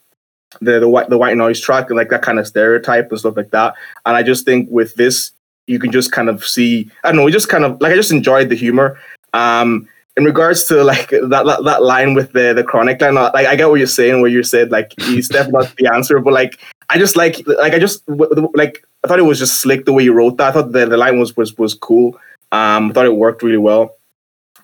the 0.61 0.81
the 0.81 0.89
white 0.89 1.09
the 1.09 1.19
white 1.19 1.37
noise 1.37 1.61
track 1.61 1.91
and 1.91 1.97
like 1.97 2.11
that 2.11 2.23
kind 2.23 2.39
of 2.39 2.47
stereotype 2.47 3.11
and 3.11 3.19
stuff 3.19 3.37
like 3.37 3.51
that. 3.51 3.75
And 4.07 4.17
I 4.17 4.23
just 4.23 4.45
think 4.45 4.69
with 4.71 4.95
this, 4.97 5.33
you 5.67 5.79
can 5.79 5.93
just 5.93 6.13
kind 6.13 6.29
of 6.29 6.45
see. 6.45 6.91
I 7.05 7.09
don't 7.09 7.17
know. 7.17 7.25
We 7.25 7.33
just 7.33 7.49
kind 7.49 7.65
of 7.65 7.81
like 7.81 7.93
I 7.93 7.97
just 7.97 8.13
enjoyed 8.13 8.49
the 8.49 8.57
humor. 8.57 8.99
Um, 9.33 9.89
in 10.21 10.27
regards 10.27 10.65
to 10.65 10.85
like 10.85 11.09
that, 11.09 11.45
that 11.47 11.65
that 11.65 11.83
line 11.83 12.13
with 12.13 12.33
the 12.33 12.53
the 12.53 12.63
chronic 12.63 13.01
line, 13.01 13.17
uh, 13.17 13.31
like 13.33 13.47
I 13.47 13.57
get 13.57 13.71
what 13.71 13.79
you're 13.79 13.87
saying, 13.87 14.21
where 14.21 14.31
you 14.31 14.43
said 14.43 14.71
like 14.71 14.93
he's 15.01 15.29
definitely 15.29 15.67
not 15.67 15.77
the 15.77 15.87
answer, 15.95 16.21
but 16.21 16.35
like 16.35 16.61
I 16.91 16.99
just 16.99 17.17
like 17.17 17.43
like 17.47 17.73
I 17.73 17.79
just 17.79 18.03
like 18.55 18.85
I 19.03 19.09
thought 19.09 19.19
it 19.19 19.23
was 19.23 19.39
just 19.39 19.61
slick 19.61 19.87
the 19.87 19.95
way 19.95 20.05
you 20.05 20.13
wrote 20.13 20.37
that. 20.37 20.49
I 20.49 20.53
thought 20.53 20.73
the, 20.73 20.85
the 20.85 20.99
line 20.99 21.19
was 21.19 21.37
was 21.37 21.57
was 21.57 21.73
cool. 21.73 22.21
Um, 22.53 22.91
I 22.91 22.93
thought 22.93 23.07
it 23.07 23.17
worked 23.17 23.43
really 23.43 23.57
well. 23.57 23.95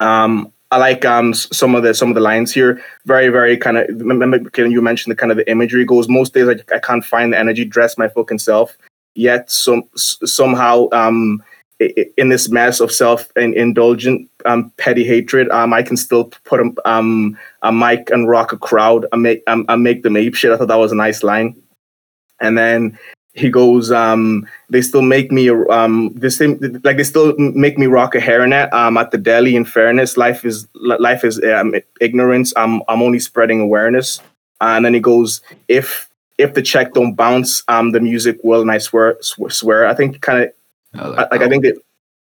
Um, 0.00 0.52
I 0.70 0.76
like 0.76 1.06
um 1.06 1.32
some 1.32 1.74
of 1.74 1.82
the 1.82 1.94
some 1.94 2.10
of 2.10 2.14
the 2.14 2.20
lines 2.20 2.52
here. 2.52 2.82
Very 3.06 3.28
very 3.28 3.56
kind 3.56 3.78
of 3.78 3.88
remember 3.88 4.38
Kaylin, 4.38 4.72
you 4.72 4.82
mentioned 4.82 5.10
the 5.10 5.16
kind 5.16 5.32
of 5.32 5.38
the 5.38 5.50
imagery 5.50 5.86
goes. 5.86 6.06
Most 6.06 6.34
days 6.34 6.48
I, 6.48 6.74
I 6.74 6.80
can't 6.80 7.04
find 7.04 7.32
the 7.32 7.38
energy 7.38 7.64
dress 7.64 7.96
my 7.96 8.08
fucking 8.08 8.40
self. 8.40 8.76
Yet 9.14 9.50
some 9.50 9.84
s- 9.94 10.18
somehow 10.26 10.88
um 10.92 11.42
in 11.78 12.28
this 12.30 12.48
mess 12.48 12.80
of 12.80 12.90
self 12.90 13.30
and 13.36 13.54
indulgent 13.54 14.30
um 14.46 14.72
petty 14.78 15.04
hatred 15.04 15.48
um 15.50 15.74
I 15.74 15.82
can 15.82 15.96
still 15.96 16.32
put 16.44 16.60
a, 16.60 16.72
um 16.88 17.36
a 17.62 17.72
mic 17.72 18.10
and 18.10 18.28
rock 18.28 18.52
a 18.52 18.56
crowd 18.56 19.06
and 19.12 19.22
make 19.22 19.42
um, 19.46 19.66
and 19.68 19.82
make 19.82 20.02
them 20.02 20.16
ape 20.16 20.34
shit. 20.34 20.52
I 20.52 20.56
thought 20.56 20.68
that 20.68 20.76
was 20.76 20.92
a 20.92 20.96
nice 20.96 21.22
line. 21.22 21.54
And 22.40 22.56
then 22.56 22.98
he 23.36 23.50
goes, 23.50 23.92
um, 23.92 24.48
they 24.70 24.80
still 24.80 25.02
make 25.02 25.30
me, 25.30 25.50
um, 25.50 26.14
like 26.84 26.96
they 26.96 27.04
still 27.04 27.34
make 27.38 27.78
me 27.78 27.86
rock 27.86 28.14
a 28.14 28.18
hairnet. 28.18 28.72
Um, 28.72 28.96
at 28.96 29.10
the 29.10 29.18
deli. 29.18 29.56
In 29.56 29.64
fairness, 29.64 30.16
life 30.16 30.44
is 30.44 30.66
life 30.74 31.24
is 31.24 31.42
um, 31.44 31.74
ignorance. 32.00 32.52
I'm 32.56 32.82
I'm 32.88 33.02
only 33.02 33.18
spreading 33.18 33.60
awareness. 33.60 34.20
And 34.60 34.84
then 34.84 34.94
he 34.94 35.00
goes, 35.00 35.42
if 35.68 36.08
if 36.38 36.54
the 36.54 36.62
check 36.62 36.94
don't 36.94 37.14
bounce, 37.14 37.62
um, 37.68 37.92
the 37.92 38.00
music 38.00 38.38
will. 38.42 38.62
And 38.62 38.70
I 38.70 38.78
swear, 38.78 39.16
swear, 39.20 39.50
swear. 39.50 39.86
I 39.86 39.94
think 39.94 40.20
kind 40.22 40.42
of 40.44 40.52
I 40.98 41.08
like 41.08 41.40
I 41.42 41.44
oh. 41.44 41.48
think 41.48 41.64
it. 41.64 41.78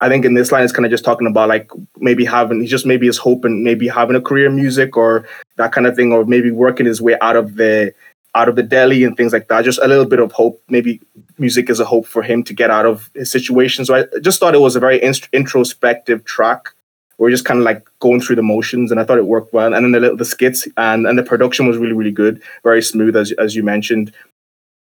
I 0.04 0.10
think 0.10 0.26
in 0.26 0.34
this 0.34 0.52
line 0.52 0.64
it's 0.64 0.74
kind 0.74 0.86
of 0.86 0.92
just 0.92 1.06
talking 1.06 1.28
about 1.28 1.48
like 1.48 1.70
maybe 1.98 2.26
having 2.26 2.60
he's 2.60 2.72
just 2.72 2.88
maybe 2.88 3.06
his 3.06 3.20
hope 3.20 3.46
and 3.46 3.64
maybe 3.64 3.88
having 3.88 4.16
a 4.16 4.22
career 4.22 4.48
in 4.48 4.56
music 4.56 4.98
or 4.98 5.28
that 5.58 5.72
kind 5.72 5.86
of 5.86 5.96
thing 5.96 6.12
or 6.12 6.26
maybe 6.26 6.50
working 6.50 6.88
his 6.88 7.02
way 7.02 7.16
out 7.22 7.36
of 7.36 7.56
the 7.56 7.94
out 8.34 8.50
of 8.50 8.56
the 8.56 8.64
deli 8.64 9.04
and 9.04 9.18
things 9.18 9.34
like 9.34 9.48
that. 9.50 9.66
Just 9.66 9.80
a 9.80 9.88
little 9.88 10.06
bit 10.06 10.20
of 10.20 10.32
hope. 10.32 10.62
Maybe 10.70 11.02
music 11.38 11.70
is 11.70 11.80
a 11.80 11.86
hope 11.86 12.08
for 12.08 12.24
him 12.24 12.44
to 12.46 12.54
get 12.54 12.70
out 12.70 12.86
of 12.86 13.10
his 13.14 13.32
situation. 13.32 13.86
So 13.86 13.96
I 13.96 14.20
just 14.22 14.40
thought 14.40 14.56
it 14.56 14.62
was 14.62 14.76
a 14.76 14.80
very 14.80 15.02
inst- 15.02 15.30
introspective 15.34 16.24
track. 16.24 16.74
We're 17.18 17.30
just 17.30 17.46
kind 17.46 17.60
of 17.60 17.66
like 17.66 17.88
going 18.00 18.20
through 18.20 18.38
the 18.38 18.42
motions, 18.42 18.90
and 18.90 19.00
I 19.00 19.04
thought 19.04 19.20
it 19.20 19.28
worked 19.28 19.54
well. 19.54 19.76
And 19.76 19.86
then 19.86 19.92
the 19.92 20.00
little 20.00 20.18
the 20.18 20.26
skits 20.26 20.68
and 20.78 21.06
and 21.06 21.20
the 21.20 21.24
production 21.24 21.68
was 21.68 21.78
really 21.78 21.94
really 21.94 22.12
good, 22.12 22.42
very 22.64 22.82
smooth 22.82 23.16
as 23.16 23.32
as 23.34 23.56
you 23.56 23.62
mentioned 23.62 24.12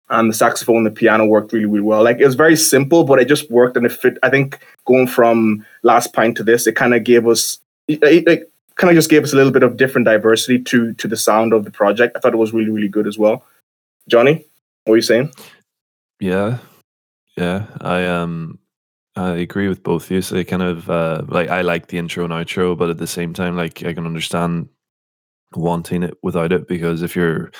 and 0.09 0.29
the 0.29 0.33
saxophone 0.33 0.77
and 0.77 0.85
the 0.85 0.91
piano 0.91 1.25
worked 1.25 1.51
really, 1.53 1.65
really 1.65 1.81
well. 1.81 2.03
Like 2.03 2.19
it 2.19 2.25
was 2.25 2.35
very 2.35 2.55
simple, 2.55 3.03
but 3.03 3.19
it 3.19 3.27
just 3.27 3.49
worked 3.49 3.77
and 3.77 3.85
it 3.85 3.91
fit. 3.91 4.17
I 4.23 4.29
think 4.29 4.59
going 4.85 5.07
from 5.07 5.65
last 5.83 6.13
pint 6.13 6.37
to 6.37 6.43
this, 6.43 6.67
it 6.67 6.75
kind 6.75 6.93
of 6.93 7.03
gave 7.03 7.27
us, 7.27 7.59
it, 7.87 7.99
it 8.03 8.51
kind 8.75 8.91
of 8.91 8.95
just 8.95 9.09
gave 9.09 9.23
us 9.23 9.33
a 9.33 9.35
little 9.35 9.51
bit 9.51 9.63
of 9.63 9.77
different 9.77 10.05
diversity 10.05 10.59
to 10.59 10.93
to 10.93 11.07
the 11.07 11.17
sound 11.17 11.53
of 11.53 11.65
the 11.65 11.71
project. 11.71 12.15
I 12.15 12.19
thought 12.19 12.33
it 12.33 12.37
was 12.37 12.53
really, 12.53 12.71
really 12.71 12.89
good 12.89 13.07
as 13.07 13.17
well. 13.17 13.43
Johnny, 14.07 14.45
what 14.83 14.91
were 14.91 14.97
you 14.97 15.01
saying? 15.01 15.33
Yeah, 16.19 16.59
yeah. 17.35 17.65
I 17.81 18.05
um, 18.05 18.59
I 19.15 19.31
agree 19.31 19.67
with 19.67 19.81
both 19.81 20.05
of 20.05 20.11
you. 20.11 20.21
So 20.21 20.35
they 20.35 20.43
kind 20.43 20.61
of 20.61 20.89
uh, 20.89 21.23
like 21.27 21.49
I 21.49 21.61
like 21.61 21.87
the 21.87 21.97
intro 21.97 22.25
and 22.25 22.33
outro, 22.33 22.77
but 22.77 22.89
at 22.89 22.97
the 22.97 23.07
same 23.07 23.33
time, 23.33 23.55
like 23.55 23.83
I 23.83 23.93
can 23.93 24.05
understand 24.05 24.69
wanting 25.55 26.03
it 26.03 26.17
without 26.21 26.51
it 26.51 26.67
because 26.67 27.01
if 27.01 27.15
you're, 27.15 27.51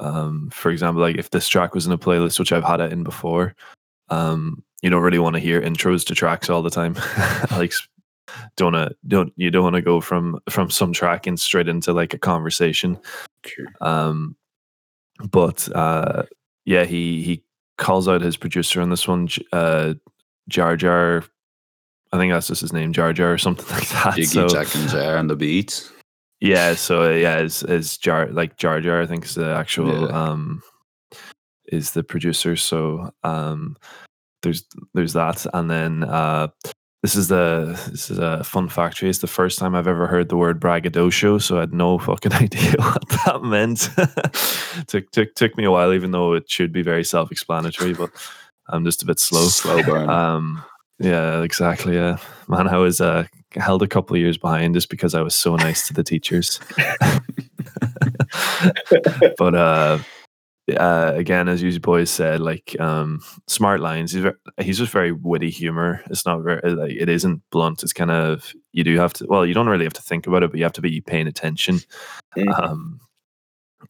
um, 0.00 0.50
for 0.50 0.70
example, 0.70 1.02
like 1.02 1.16
if 1.16 1.30
this 1.30 1.48
track 1.48 1.74
was 1.74 1.86
in 1.86 1.92
a 1.92 1.98
playlist 1.98 2.38
which 2.38 2.52
I've 2.52 2.64
had 2.64 2.80
it 2.80 2.92
in 2.92 3.02
before, 3.02 3.54
um, 4.08 4.62
you 4.82 4.90
don't 4.90 5.02
really 5.02 5.18
want 5.18 5.34
to 5.34 5.40
hear 5.40 5.60
intros 5.60 6.06
to 6.06 6.14
tracks 6.14 6.50
all 6.50 6.62
the 6.62 6.70
time. 6.70 6.94
like 7.50 7.72
don't 8.56 8.72
wanna, 8.72 8.90
don't 9.06 9.32
you 9.36 9.50
don't 9.50 9.64
want 9.64 9.76
to 9.76 9.82
go 9.82 10.00
from 10.00 10.40
from 10.48 10.70
some 10.70 10.92
track 10.92 11.26
and 11.26 11.38
straight 11.38 11.68
into 11.68 11.92
like 11.92 12.14
a 12.14 12.18
conversation. 12.18 12.98
Um, 13.80 14.36
but 15.30 15.68
uh, 15.74 16.24
yeah, 16.64 16.84
he 16.84 17.22
he 17.22 17.42
calls 17.78 18.08
out 18.08 18.20
his 18.20 18.36
producer 18.36 18.80
on 18.80 18.90
this 18.90 19.08
one, 19.08 19.28
uh, 19.52 19.94
Jar 20.48 20.76
Jar. 20.76 21.24
I 22.12 22.18
think 22.18 22.32
that's 22.32 22.46
just 22.46 22.60
his 22.60 22.72
name, 22.72 22.92
Jar 22.92 23.12
Jar, 23.12 23.32
or 23.32 23.38
something 23.38 23.66
like 23.70 23.88
that. 23.88 24.14
Jiggy 24.14 24.26
so 24.26 24.48
Jack 24.48 24.74
and 24.74 24.88
Jar 24.88 25.16
and 25.16 25.28
the 25.28 25.36
beats. 25.36 25.90
Yeah, 26.40 26.74
so 26.74 27.04
uh, 27.04 27.14
yeah, 27.14 27.36
as 27.36 27.62
is 27.62 27.96
Jar 27.98 28.26
like 28.28 28.56
Jar 28.56 28.80
Jar? 28.80 29.00
I 29.02 29.06
think 29.06 29.24
is 29.24 29.34
the 29.34 29.54
actual 29.54 30.08
Yeah. 30.08 30.22
um 30.30 30.62
is 31.66 31.92
the 31.92 32.02
producer. 32.04 32.56
So 32.56 33.10
um, 33.24 33.76
there's 34.42 34.64
there's 34.94 35.12
that, 35.14 35.46
and 35.54 35.70
then 35.70 36.04
uh, 36.04 36.48
this 37.02 37.16
is 37.16 37.28
the 37.28 37.78
this 37.90 38.10
is 38.10 38.18
a 38.18 38.44
fun 38.44 38.68
factory. 38.68 39.08
It's 39.08 39.18
the 39.20 39.26
first 39.26 39.58
time 39.58 39.74
I've 39.74 39.88
ever 39.88 40.06
heard 40.06 40.28
the 40.28 40.36
word 40.36 40.60
braggadocio, 40.60 41.38
so 41.38 41.56
I 41.56 41.60
had 41.60 41.72
no 41.72 41.98
fucking 42.08 42.32
idea 42.32 42.74
what 42.78 43.08
that 43.08 43.42
meant. 43.42 43.90
took 44.88 45.10
took 45.10 45.34
took 45.34 45.56
me 45.56 45.64
a 45.64 45.70
while, 45.70 45.92
even 45.92 46.10
though 46.10 46.34
it 46.34 46.48
should 46.50 46.72
be 46.72 46.82
very 46.82 47.04
self 47.04 47.32
explanatory. 47.32 47.94
But 47.94 48.10
I'm 48.68 48.84
just 48.84 49.02
a 49.02 49.06
bit 49.06 49.18
slow. 49.18 49.46
Slow 49.46 49.82
burn. 49.82 50.08
Um, 50.08 50.62
yeah, 50.98 51.42
exactly. 51.42 51.94
Yeah, 51.94 52.18
man, 52.48 52.68
I 52.68 52.76
was 52.78 53.00
uh, 53.00 53.26
held 53.56 53.82
a 53.82 53.88
couple 53.88 54.16
of 54.16 54.20
years 54.20 54.38
behind 54.38 54.74
just 54.74 54.88
because 54.88 55.14
I 55.14 55.22
was 55.22 55.34
so 55.34 55.56
nice 55.56 55.86
to 55.88 55.94
the 55.94 56.04
teachers. 56.04 56.60
but 59.38 59.54
uh, 59.54 59.98
uh, 60.76 61.12
again, 61.14 61.48
as 61.48 61.62
you 61.62 61.78
boys 61.78 62.10
said, 62.10 62.40
like 62.40 62.78
um, 62.80 63.20
smart 63.46 63.80
lines. 63.80 64.12
He's 64.12 64.22
ver- 64.22 64.38
he's 64.60 64.78
just 64.78 64.92
very 64.92 65.12
witty 65.12 65.50
humor. 65.50 66.02
It's 66.10 66.26
not 66.26 66.42
very. 66.42 66.60
Like, 66.72 66.92
it 66.92 67.08
isn't 67.08 67.42
blunt. 67.50 67.82
It's 67.82 67.92
kind 67.92 68.10
of 68.10 68.52
you 68.72 68.84
do 68.84 68.96
have 68.98 69.12
to. 69.14 69.26
Well, 69.28 69.46
you 69.46 69.54
don't 69.54 69.68
really 69.68 69.84
have 69.84 69.92
to 69.94 70.02
think 70.02 70.26
about 70.26 70.42
it, 70.42 70.50
but 70.50 70.58
you 70.58 70.64
have 70.64 70.72
to 70.72 70.82
be 70.82 71.00
paying 71.00 71.28
attention. 71.28 71.80
Mhm. 72.36 72.58
Um, 72.58 73.00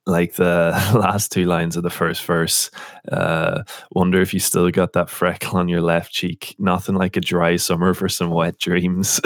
like 0.07 0.35
the 0.35 0.70
last 0.94 1.33
two 1.33 1.44
lines 1.44 1.77
of 1.77 1.83
the 1.83 1.90
first 1.90 2.25
verse. 2.25 2.70
Uh, 3.11 3.62
wonder 3.92 4.20
if 4.20 4.33
you 4.35 4.40
still 4.40 4.70
got 4.70 4.92
that 4.92 5.11
freckle 5.11 5.59
on 5.59 5.68
your 5.68 5.83
left 5.83 6.12
cheek. 6.12 6.55
Nothing 6.59 6.94
like 6.94 7.16
a 7.16 7.20
dry 7.20 7.57
summer 7.57 7.94
for 7.94 8.09
some 8.09 8.31
wet 8.31 8.59
dreams. 8.59 9.20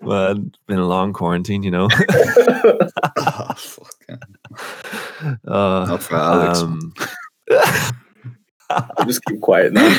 Man, 0.00 0.52
been 0.66 0.78
a 0.78 0.86
long 0.86 1.12
quarantine, 1.12 1.62
you 1.62 1.70
know. 1.70 1.88
Oh, 3.16 3.54
fucking. 3.56 4.20
Uh, 5.46 5.86
Not 5.88 6.02
for 6.02 6.16
Alex. 6.16 6.60
um, 6.60 6.94
I'll 8.96 9.06
just 9.06 9.24
keep 9.24 9.40
quiet 9.40 9.72
now. 9.72 9.88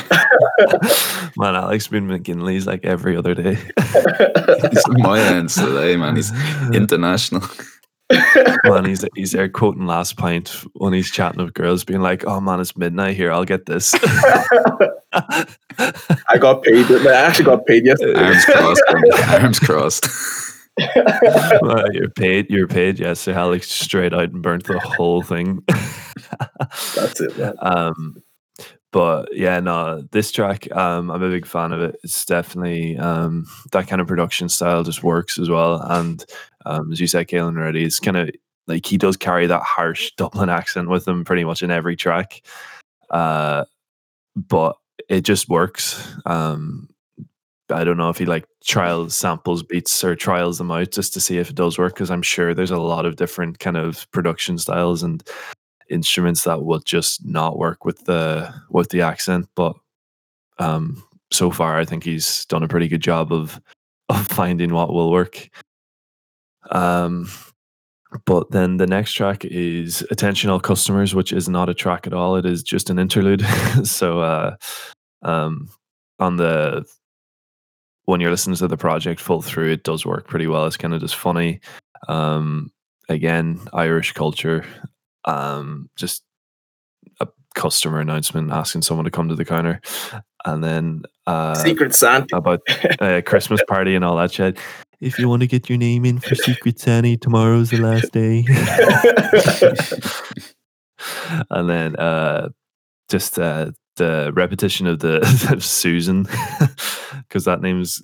man, 1.38 1.56
Alex 1.56 1.88
been 1.88 2.08
McGinley's 2.08 2.68
like 2.68 2.86
every 2.86 3.16
other 3.16 3.34
day. 3.34 3.56
He's 4.72 4.88
my 4.90 5.20
ends 5.20 5.56
today, 5.56 5.96
man. 5.96 6.16
He's 6.16 6.32
international. 6.74 7.44
man, 8.66 8.86
he's 8.86 9.04
he's 9.16 9.32
there 9.32 9.50
quoting 9.50 9.88
last 9.88 10.18
pint 10.18 10.50
when 10.74 10.94
he's 10.94 11.10
chatting 11.10 11.44
with 11.44 11.54
girls, 11.54 11.84
being 11.84 12.02
like, 12.02 12.26
"Oh 12.28 12.40
man, 12.40 12.60
it's 12.60 12.78
midnight 12.78 13.16
here. 13.16 13.32
I'll 13.32 13.46
get 13.46 13.66
this." 13.66 13.96
I 15.14 16.38
got 16.40 16.62
paid. 16.64 16.86
I 16.92 17.14
actually 17.14 17.46
got 17.46 17.66
paid 17.66 17.86
yesterday. 17.86 18.20
Arms 18.20 18.46
crossed. 18.46 18.84
Arms 19.30 19.60
crossed. 19.60 20.06
Uh, 20.80 21.86
you're 21.92 22.10
paid. 22.10 22.50
You're 22.50 22.68
paid. 22.68 23.00
Yes, 23.00 23.22
so 23.22 23.32
Alex 23.32 23.72
straight 23.72 24.14
out 24.14 24.32
and 24.32 24.42
burnt 24.44 24.66
the 24.66 24.80
whole 24.80 25.22
thing. 25.22 25.64
That's 26.96 27.22
it, 27.22 27.38
man. 27.38 27.54
um, 27.62 28.23
but 28.94 29.36
yeah, 29.36 29.60
no, 29.60 30.04
this 30.12 30.32
track, 30.32 30.72
um, 30.72 31.10
I'm 31.10 31.24
a 31.24 31.30
big 31.30 31.48
fan 31.48 31.74
of 31.74 31.82
it. 31.82 32.00
It's 32.04 32.26
definitely 32.26 32.96
um, 33.00 33.48
that 33.72 33.88
kind 33.88 34.00
of 34.00 34.08
production 34.08 34.50
style 34.50 34.84
just 34.84 35.04
works 35.04 35.40
as 35.40 35.50
well. 35.50 35.82
And 35.82 36.24
um, 36.68 36.92
as 36.92 37.00
you 37.00 37.08
said, 37.08 37.28
Kalen 37.28 37.58
already, 37.58 37.84
it's 37.84 38.00
kind 38.00 38.18
of 38.18 38.30
like 38.68 38.86
he 38.86 39.00
does 39.00 39.18
carry 39.18 39.48
that 39.48 39.64
harsh 39.64 40.12
Dublin 40.18 40.48
accent 40.48 40.90
with 40.90 41.08
him 41.08 41.26
pretty 41.26 41.44
much 41.44 41.64
in 41.64 41.72
every 41.72 41.96
track. 41.96 42.44
Uh, 43.10 43.66
but 44.36 44.78
it 45.10 45.22
just 45.22 45.50
works. 45.50 46.16
Um, 46.28 46.88
I 47.72 47.84
don't 47.84 47.98
know 47.98 48.10
if 48.10 48.20
he 48.20 48.26
like 48.26 48.46
trials 48.64 49.18
samples 49.18 49.64
beats 49.64 50.04
or 50.04 50.16
trials 50.16 50.60
them 50.60 50.70
out 50.70 50.92
just 50.92 51.16
to 51.16 51.20
see 51.20 51.40
if 51.40 51.50
it 51.50 51.56
does 51.56 51.80
work 51.80 51.96
because 51.96 52.12
I'm 52.12 52.22
sure 52.22 52.54
there's 52.54 52.70
a 52.70 52.78
lot 52.78 53.08
of 53.08 53.16
different 53.16 53.58
kind 53.58 53.76
of 53.76 54.10
production 54.12 54.60
styles 54.60 55.02
and 55.02 55.24
instruments 55.94 56.44
that 56.44 56.64
will 56.64 56.80
just 56.80 57.26
not 57.26 57.58
work 57.58 57.86
with 57.86 58.06
the 58.06 58.54
with 58.70 58.90
the 58.90 59.02
accent. 59.02 59.48
But 59.56 59.76
um, 60.60 61.04
so 61.32 61.52
far, 61.52 61.78
I 61.78 61.86
think 61.86 62.04
he's 62.04 62.46
done 62.46 62.64
a 62.64 62.68
pretty 62.68 62.88
good 62.88 63.02
job 63.02 63.32
of 63.32 63.60
of 64.10 64.28
finding 64.28 64.74
what 64.74 64.94
will 64.94 65.12
work. 65.12 65.50
Um, 66.72 67.30
but 68.26 68.52
then 68.52 68.78
the 68.78 68.88
next 68.88 69.14
track 69.14 69.44
is 69.46 70.06
"Attention 70.12 70.50
All 70.50 70.60
Customers," 70.60 71.16
which 71.16 71.34
is 71.34 71.50
not 71.50 71.70
a 71.70 71.74
track 71.74 72.08
at 72.08 72.14
all. 72.14 72.36
It 72.36 72.46
is 72.46 72.64
just 72.64 72.90
an 72.90 73.00
interlude. 73.00 73.46
so, 73.84 74.20
uh, 74.20 74.56
um, 75.24 75.70
on 76.20 76.38
the 76.38 76.86
when 78.06 78.20
you're 78.20 78.32
listening 78.32 78.58
to 78.58 78.68
the 78.68 78.78
project 78.78 79.20
full 79.20 79.42
through, 79.42 79.72
it 79.72 79.84
does 79.84 80.06
work 80.06 80.28
pretty 80.28 80.48
well. 80.48 80.66
It's 80.66 80.78
kind 80.78 80.94
of 80.94 81.02
just 81.02 81.16
funny. 81.16 81.62
Um, 82.08 82.72
again, 83.10 83.60
Irish 83.74 84.12
culture. 84.14 84.66
Um, 85.26 85.90
just 85.96 86.24
a 87.20 87.28
customer 87.56 88.00
announcement 88.00 88.52
asking 88.52 88.82
someone 88.84 89.06
to 89.06 89.12
come 89.12 89.30
to 89.30 89.36
the 89.36 89.46
counter, 89.46 89.82
and 90.46 90.64
then 90.64 91.04
uh, 91.28 91.56
Secret 91.56 91.94
Santa. 91.96 92.38
about 92.38 92.62
a 93.00 93.22
Christmas 93.22 93.62
party 93.68 93.96
and 93.96 94.04
all 94.04 94.18
that 94.18 94.32
shit. 94.32 94.58
If 95.00 95.20
you 95.20 95.28
want 95.28 95.42
to 95.42 95.48
get 95.48 95.70
your 95.70 95.78
name 95.78 96.06
in 96.06 96.20
for 96.20 96.36
Secret 96.36 96.80
Santa, 96.80 97.18
tomorrow's 97.18 97.70
the 97.72 97.78
last 97.78 98.12
day. 98.14 98.46
and 101.50 101.70
then 101.70 101.96
uh, 101.98 102.50
just 103.10 103.38
uh, 103.40 103.72
the 103.98 104.32
repetition 104.34 104.88
of 104.88 105.00
the 105.00 105.18
of 105.52 105.64
Susan, 105.64 106.24
because 107.28 107.46
that 107.46 107.62
name's 107.62 108.02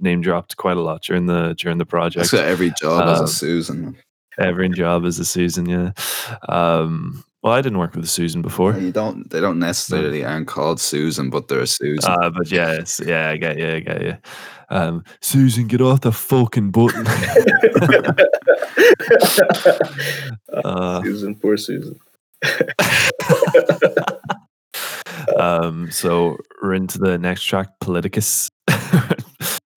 name 0.00 0.20
dropped 0.22 0.56
quite 0.56 0.76
a 0.76 0.80
lot 0.80 1.02
during 1.02 1.26
the 1.26 1.54
during 1.58 1.78
the 1.78 1.86
project. 1.86 2.30
That's 2.30 2.34
every 2.42 2.72
job 2.80 3.08
as 3.08 3.18
Um, 3.18 3.24
a 3.24 3.28
Susan. 3.28 3.96
Every 4.38 4.68
job 4.70 5.04
is 5.04 5.18
a 5.18 5.24
Susan, 5.24 5.68
yeah. 5.68 5.90
Um, 6.48 7.24
well, 7.42 7.54
I 7.54 7.62
didn't 7.62 7.78
work 7.78 7.94
with 7.94 8.04
a 8.04 8.08
Susan 8.08 8.42
before. 8.42 8.76
You 8.76 8.92
don't. 8.92 9.30
They 9.30 9.40
don't 9.40 9.58
necessarily 9.58 10.22
aren't 10.24 10.46
called 10.46 10.78
Susan, 10.78 11.30
but 11.30 11.48
they're 11.48 11.60
a 11.60 11.66
Susan. 11.66 12.10
Uh, 12.10 12.28
but 12.30 12.52
yes, 12.52 13.00
yeah, 13.04 13.30
I 13.30 13.38
get 13.38 13.58
you, 13.58 13.68
I 13.68 13.80
get 13.80 14.02
you. 14.02 14.16
Um, 14.68 15.02
Susan, 15.20 15.66
get 15.66 15.80
off 15.80 16.02
the 16.02 16.12
fucking 16.12 16.70
button. 16.70 17.06
uh, 20.64 21.02
Susan, 21.02 21.34
poor 21.34 21.56
Susan. 21.56 21.98
um, 25.38 25.90
so 25.90 26.36
we're 26.62 26.74
into 26.74 26.98
the 26.98 27.18
next 27.18 27.44
track, 27.44 27.68
Politicus. 27.80 28.50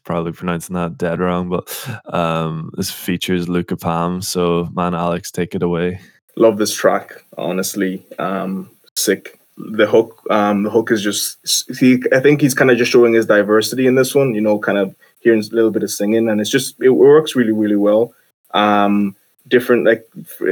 Probably 0.03 0.33
pronouncing 0.33 0.75
that 0.75 0.97
dead 0.97 1.19
wrong, 1.19 1.49
but 1.49 1.89
um, 2.13 2.71
this 2.75 2.91
features 2.91 3.47
Luka 3.47 3.77
Palm. 3.77 4.21
So, 4.21 4.69
man, 4.73 4.93
Alex, 4.93 5.31
take 5.31 5.55
it 5.55 5.63
away. 5.63 6.01
Love 6.35 6.57
this 6.57 6.75
track, 6.75 7.23
honestly. 7.37 8.05
Um, 8.19 8.69
sick. 8.95 9.39
The 9.55 9.85
hook, 9.85 10.25
um, 10.29 10.63
the 10.63 10.69
hook 10.69 10.91
is 10.91 11.01
just. 11.01 11.47
See, 11.47 12.01
I 12.11 12.19
think 12.19 12.41
he's 12.41 12.55
kind 12.55 12.71
of 12.71 12.77
just 12.77 12.91
showing 12.91 13.13
his 13.13 13.27
diversity 13.27 13.85
in 13.85 13.95
this 13.95 14.15
one. 14.15 14.33
You 14.33 14.41
know, 14.41 14.57
kind 14.59 14.77
of 14.77 14.95
hearing 15.21 15.39
a 15.39 15.55
little 15.55 15.71
bit 15.71 15.83
of 15.83 15.91
singing, 15.91 16.27
and 16.27 16.41
it's 16.41 16.49
just 16.49 16.75
it 16.81 16.89
works 16.89 17.35
really, 17.35 17.51
really 17.51 17.75
well. 17.75 18.13
Um, 18.53 19.15
different, 19.47 19.85
like 19.85 20.07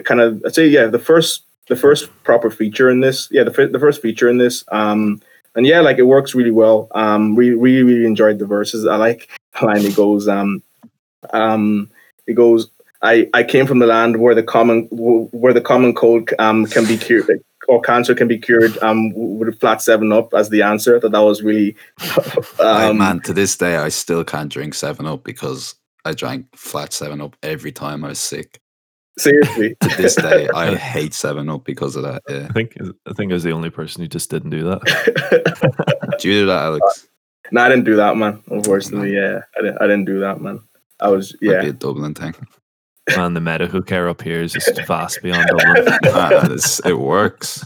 kind 0.06 0.22
of. 0.22 0.44
I'd 0.46 0.56
say, 0.56 0.68
yeah, 0.68 0.86
the 0.86 1.00
first, 1.00 1.44
the 1.68 1.76
first 1.76 2.10
proper 2.24 2.52
feature 2.52 2.90
in 2.90 3.00
this. 3.00 3.28
Yeah, 3.32 3.44
the 3.44 3.68
the 3.68 3.80
first 3.80 4.02
feature 4.02 4.30
in 4.30 4.38
this. 4.38 4.64
Um, 4.72 5.22
and 5.56 5.66
yeah, 5.66 5.82
like 5.82 5.98
it 5.98 6.04
works 6.04 6.34
really 6.34 6.52
well. 6.52 6.88
Um, 6.92 7.36
we 7.36 7.52
really, 7.52 7.84
really 7.84 8.06
enjoyed 8.06 8.40
the 8.40 8.46
verses. 8.46 8.86
I 8.86 8.96
like 8.96 9.30
the 9.60 9.66
line 9.66 9.86
it 9.86 9.96
goes. 9.96 10.28
Um, 10.28 10.64
um, 11.32 11.90
it 12.28 12.34
goes. 12.34 12.70
I, 13.04 13.30
I 13.34 13.44
came 13.44 13.66
from 13.66 13.80
the 13.80 13.88
land 13.88 14.18
where 14.22 14.36
the 14.36 14.44
common 14.44 14.88
where 14.92 15.54
the 15.54 15.62
common 15.62 15.96
cold 15.96 16.30
um, 16.38 16.68
can 16.68 16.86
be 16.86 16.98
cured 16.98 17.44
or 17.68 17.82
cancer 17.82 18.14
can 18.14 18.28
be 18.28 18.38
cured 18.38 18.78
um, 18.80 19.14
with 19.14 19.50
a 19.50 19.54
flat 19.54 19.82
seven 19.82 20.12
up 20.12 20.34
as 20.34 20.50
the 20.50 20.62
answer. 20.62 21.00
That 21.00 21.12
that 21.12 21.20
was 21.20 21.42
really 21.42 21.76
um, 22.60 22.98
man, 22.98 23.22
to 23.22 23.34
this 23.34 23.58
day, 23.58 23.78
I 23.78 23.90
still 23.90 24.24
can't 24.24 24.52
drink 24.52 24.74
Seven 24.74 25.06
Up 25.06 25.24
because 25.24 25.76
I 26.06 26.14
drank 26.14 26.46
flat 26.56 26.94
Seven 26.94 27.22
Up 27.22 27.36
every 27.44 27.72
time 27.72 28.04
I 28.04 28.10
was 28.10 28.20
sick. 28.20 28.61
Seriously. 29.22 29.76
To 29.82 29.98
this 29.98 30.16
day, 30.16 30.48
I 30.56 30.76
hate 30.94 31.14
Seven 31.14 31.50
Up 31.50 31.64
because 31.64 31.96
of 31.96 32.04
that. 32.04 32.22
Yeah. 32.30 32.48
I 32.50 32.54
think 32.54 32.76
I 33.08 33.14
think 33.14 33.32
I 33.32 33.34
was 33.36 33.44
the 33.44 33.52
only 33.52 33.70
person 33.70 34.02
who 34.02 34.08
just 34.08 34.30
didn't 34.30 34.50
do 34.52 34.64
that. 34.64 34.82
Do 36.20 36.28
you 36.30 36.42
do 36.42 36.46
that, 36.48 36.64
Alex? 36.64 37.08
no, 37.52 37.62
I 37.62 37.70
didn't 37.70 37.86
do 37.86 37.96
that, 37.96 38.16
man. 38.18 38.42
Unfortunately, 38.48 39.14
yeah, 39.16 39.42
I 39.58 39.62
didn't, 39.62 39.78
I 39.82 39.86
didn't 39.88 40.06
do 40.06 40.20
that, 40.20 40.40
man. 40.42 40.62
I 41.00 41.08
was 41.10 41.36
Might 41.42 41.52
yeah. 41.52 41.62
be 41.62 41.70
a 41.70 41.74
Dublin 41.74 42.14
thing. 42.14 42.36
Man, 43.16 43.34
the 43.34 43.42
meta 43.42 43.66
hook 43.68 43.92
air 43.92 44.08
up 44.08 44.22
here 44.22 44.42
is 44.42 44.54
just 44.54 44.80
vast 44.86 45.22
beyond 45.24 45.48
Dublin. 45.48 45.88
Ah, 46.06 46.46
it's- 46.46 46.80
it 46.86 47.00
works. 47.00 47.66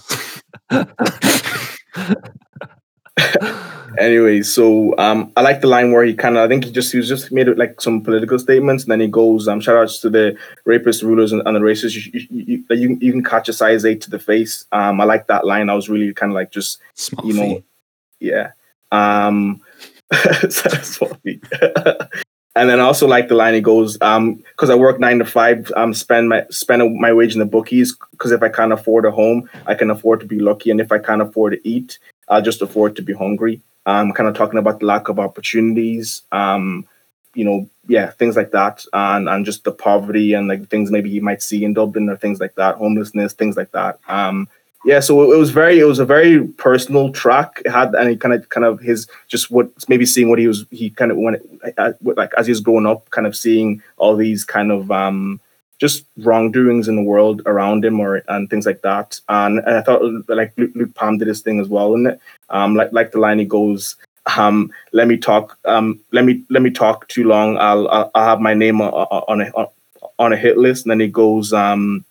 Anyway, 3.97 4.41
so 4.41 4.95
um, 4.97 5.31
I 5.35 5.41
like 5.41 5.61
the 5.61 5.67
line 5.67 5.91
where 5.91 6.03
he 6.03 6.13
kind 6.13 6.37
of, 6.37 6.43
I 6.43 6.47
think 6.47 6.65
he 6.65 6.71
just 6.71 6.91
he 6.91 6.97
was 6.97 7.07
just 7.07 7.31
made 7.31 7.47
like 7.57 7.81
some 7.81 8.01
political 8.01 8.39
statements, 8.39 8.83
and 8.83 8.91
then 8.91 8.99
he 8.99 9.07
goes, 9.07 9.47
um, 9.47 9.59
shout 9.59 9.75
outs 9.77 9.99
to 9.99 10.09
the 10.09 10.37
rapist 10.65 11.03
rulers, 11.03 11.31
and, 11.31 11.41
and 11.45 11.55
the 11.55 11.59
racists. 11.59 11.95
You, 11.95 12.27
you, 12.29 12.63
you, 12.69 12.97
you, 13.01 13.11
can 13.11 13.23
catch 13.23 13.49
a 13.49 13.53
size 13.53 13.85
eight 13.85 14.01
to 14.01 14.09
the 14.09 14.19
face. 14.19 14.65
Um, 14.71 15.01
I 15.01 15.03
like 15.03 15.27
that 15.27 15.45
line. 15.45 15.69
I 15.69 15.73
was 15.73 15.89
really 15.89 16.13
kind 16.13 16.31
of 16.31 16.35
like 16.35 16.51
just, 16.51 16.79
Small 16.95 17.25
you 17.25 17.33
know, 17.33 17.55
feet. 17.55 17.63
yeah. 18.19 18.51
Um, 18.91 19.61
and 22.55 22.69
then 22.69 22.79
I 22.79 22.83
also 22.83 23.07
like 23.07 23.27
the 23.27 23.35
line 23.35 23.53
he 23.53 23.61
goes, 23.61 23.97
um, 24.01 24.35
because 24.35 24.69
I 24.69 24.75
work 24.75 24.99
nine 24.99 25.19
to 25.19 25.25
five, 25.25 25.71
um, 25.75 25.93
spend 25.93 26.29
my 26.29 26.45
spend 26.49 26.99
my 26.99 27.11
wage 27.11 27.33
in 27.33 27.39
the 27.39 27.45
bookies. 27.45 27.95
Because 28.11 28.31
if 28.31 28.41
I 28.41 28.49
can't 28.49 28.71
afford 28.73 29.05
a 29.05 29.11
home, 29.11 29.49
I 29.65 29.75
can 29.75 29.89
afford 29.89 30.21
to 30.21 30.25
be 30.25 30.39
lucky, 30.39 30.71
and 30.71 30.79
if 30.79 30.91
I 30.91 30.99
can't 30.99 31.21
afford 31.21 31.53
to 31.53 31.67
eat, 31.67 31.99
I'll 32.29 32.41
just 32.41 32.61
afford 32.61 32.95
to 32.95 33.01
be 33.01 33.13
hungry. 33.13 33.61
Um, 33.85 34.11
kind 34.13 34.27
of 34.27 34.35
talking 34.35 34.57
about 34.57 34.79
the 34.79 34.87
lack 34.87 35.09
of 35.09 35.19
opportunities, 35.19 36.23
um, 36.31 36.87
you 37.35 37.45
know, 37.45 37.69
yeah, 37.87 38.09
things 38.11 38.35
like 38.35 38.51
that, 38.51 38.83
and 38.93 39.29
and 39.29 39.45
just 39.45 39.63
the 39.63 39.71
poverty 39.71 40.33
and 40.33 40.47
like 40.47 40.67
things 40.69 40.89
maybe 40.89 41.09
you 41.09 41.21
might 41.21 41.41
see 41.41 41.63
in 41.63 41.73
Dublin 41.73 42.09
or 42.09 42.17
things 42.17 42.39
like 42.39 42.55
that, 42.55 42.75
homelessness, 42.75 43.33
things 43.33 43.55
like 43.55 43.71
that. 43.71 43.99
Um, 44.07 44.47
yeah, 44.85 44.99
so 44.99 45.31
it 45.33 45.37
was 45.37 45.49
very, 45.49 45.79
it 45.79 45.85
was 45.85 45.97
a 45.99 46.05
very 46.05 46.47
personal 46.47 47.11
track. 47.11 47.61
It 47.65 47.71
had 47.71 47.95
and 47.95 48.09
he 48.09 48.15
kind 48.15 48.35
of, 48.35 48.47
kind 48.49 48.65
of 48.65 48.79
his 48.79 49.07
just 49.27 49.49
what 49.49 49.69
maybe 49.87 50.05
seeing 50.05 50.29
what 50.29 50.39
he 50.39 50.47
was, 50.47 50.65
he 50.71 50.91
kind 50.91 51.11
of 51.11 51.17
when 51.17 51.37
uh, 51.77 51.93
like 52.01 52.31
as 52.37 52.45
he 52.45 52.51
was 52.51 52.61
growing 52.61 52.85
up, 52.85 53.09
kind 53.09 53.27
of 53.27 53.35
seeing 53.35 53.81
all 53.97 54.15
these 54.15 54.43
kind 54.43 54.71
of 54.71 54.91
um 54.91 55.39
just 55.79 56.05
wrongdoings 56.17 56.87
in 56.87 56.95
the 56.95 57.01
world 57.01 57.41
around 57.45 57.83
him 57.83 57.99
or 57.99 58.21
and 58.27 58.49
things 58.49 58.65
like 58.65 58.81
that. 58.81 59.19
And, 59.29 59.59
and 59.59 59.77
I 59.77 59.81
thought 59.81 60.01
like 60.29 60.53
Luke, 60.57 60.71
Luke 60.75 60.93
Palm 60.95 61.17
did 61.17 61.27
his 61.27 61.41
thing 61.41 61.59
as 61.59 61.67
well, 61.67 61.93
and 61.95 62.19
um 62.49 62.75
like 62.75 62.91
like 62.91 63.11
the 63.11 63.19
line 63.19 63.39
he 63.39 63.45
goes, 63.45 63.95
um 64.37 64.71
let 64.91 65.07
me 65.07 65.17
talk 65.17 65.57
um 65.65 65.99
let 66.11 66.25
me 66.25 66.43
let 66.49 66.61
me 66.61 66.69
talk 66.69 67.07
too 67.09 67.25
long. 67.25 67.57
I'll 67.57 67.87
I'll, 67.89 68.11
I'll 68.15 68.25
have 68.25 68.39
my 68.39 68.53
name 68.53 68.81
on, 68.81 69.41
a 69.41 69.67
on 70.19 70.33
a 70.33 70.37
hit 70.37 70.57
list, 70.57 70.85
and 70.85 70.91
then 70.91 70.99
he 70.99 71.07
goes 71.07 71.53
um 71.53 72.05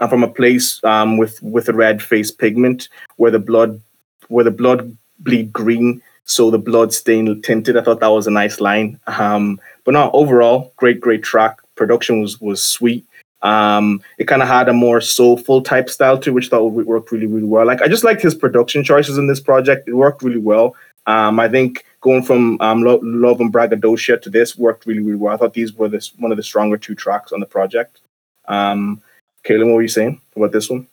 I'm 0.00 0.08
from 0.08 0.22
a 0.22 0.28
place 0.28 0.82
um, 0.84 1.16
with 1.16 1.42
with 1.42 1.68
a 1.68 1.72
red 1.72 2.02
face 2.02 2.30
pigment 2.30 2.88
where 3.16 3.30
the 3.30 3.38
blood 3.38 3.80
where 4.28 4.44
the 4.44 4.50
blood 4.50 4.96
bleed 5.20 5.52
green, 5.52 6.02
so 6.24 6.50
the 6.50 6.58
blood 6.58 6.92
stain 6.92 7.40
tinted. 7.42 7.76
I 7.76 7.82
thought 7.82 8.00
that 8.00 8.08
was 8.08 8.26
a 8.26 8.30
nice 8.30 8.60
line. 8.60 9.00
Um, 9.06 9.60
but 9.84 9.94
no, 9.94 10.10
overall, 10.12 10.72
great, 10.76 11.00
great 11.00 11.22
track. 11.22 11.58
Production 11.78 12.20
was 12.20 12.40
was 12.40 12.62
sweet. 12.62 13.06
Um, 13.42 14.02
it 14.18 14.24
kind 14.24 14.42
of 14.42 14.48
had 14.48 14.68
a 14.68 14.72
more 14.72 15.00
soulful 15.00 15.62
type 15.62 15.88
style 15.88 16.18
to, 16.18 16.32
which 16.32 16.48
thought 16.48 16.72
worked 16.72 17.12
really, 17.12 17.26
really 17.26 17.46
well. 17.46 17.64
Like 17.64 17.80
I 17.80 17.88
just 17.88 18.04
liked 18.04 18.20
his 18.20 18.34
production 18.34 18.84
choices 18.84 19.16
in 19.16 19.28
this 19.28 19.40
project. 19.40 19.88
It 19.88 19.94
worked 19.94 20.22
really 20.22 20.40
well. 20.40 20.74
Um, 21.06 21.40
I 21.40 21.48
think 21.48 21.86
going 22.00 22.22
from 22.22 22.60
um, 22.60 22.82
Lo- 22.82 23.00
Love 23.02 23.40
and 23.40 23.52
Braggadocio 23.52 24.18
to 24.18 24.30
this 24.30 24.58
worked 24.58 24.86
really, 24.86 25.00
really 25.00 25.16
well. 25.16 25.32
I 25.32 25.38
thought 25.38 25.54
these 25.54 25.72
were 25.72 25.88
this 25.88 26.14
one 26.16 26.32
of 26.32 26.36
the 26.36 26.42
stronger 26.42 26.76
two 26.76 26.94
tracks 26.94 27.32
on 27.32 27.40
the 27.40 27.46
project. 27.46 28.00
Um, 28.46 29.00
Kaylin, 29.44 29.66
what 29.66 29.76
were 29.76 29.82
you 29.82 29.88
saying 29.88 30.20
about 30.36 30.52
this 30.52 30.68
one? 30.68 30.86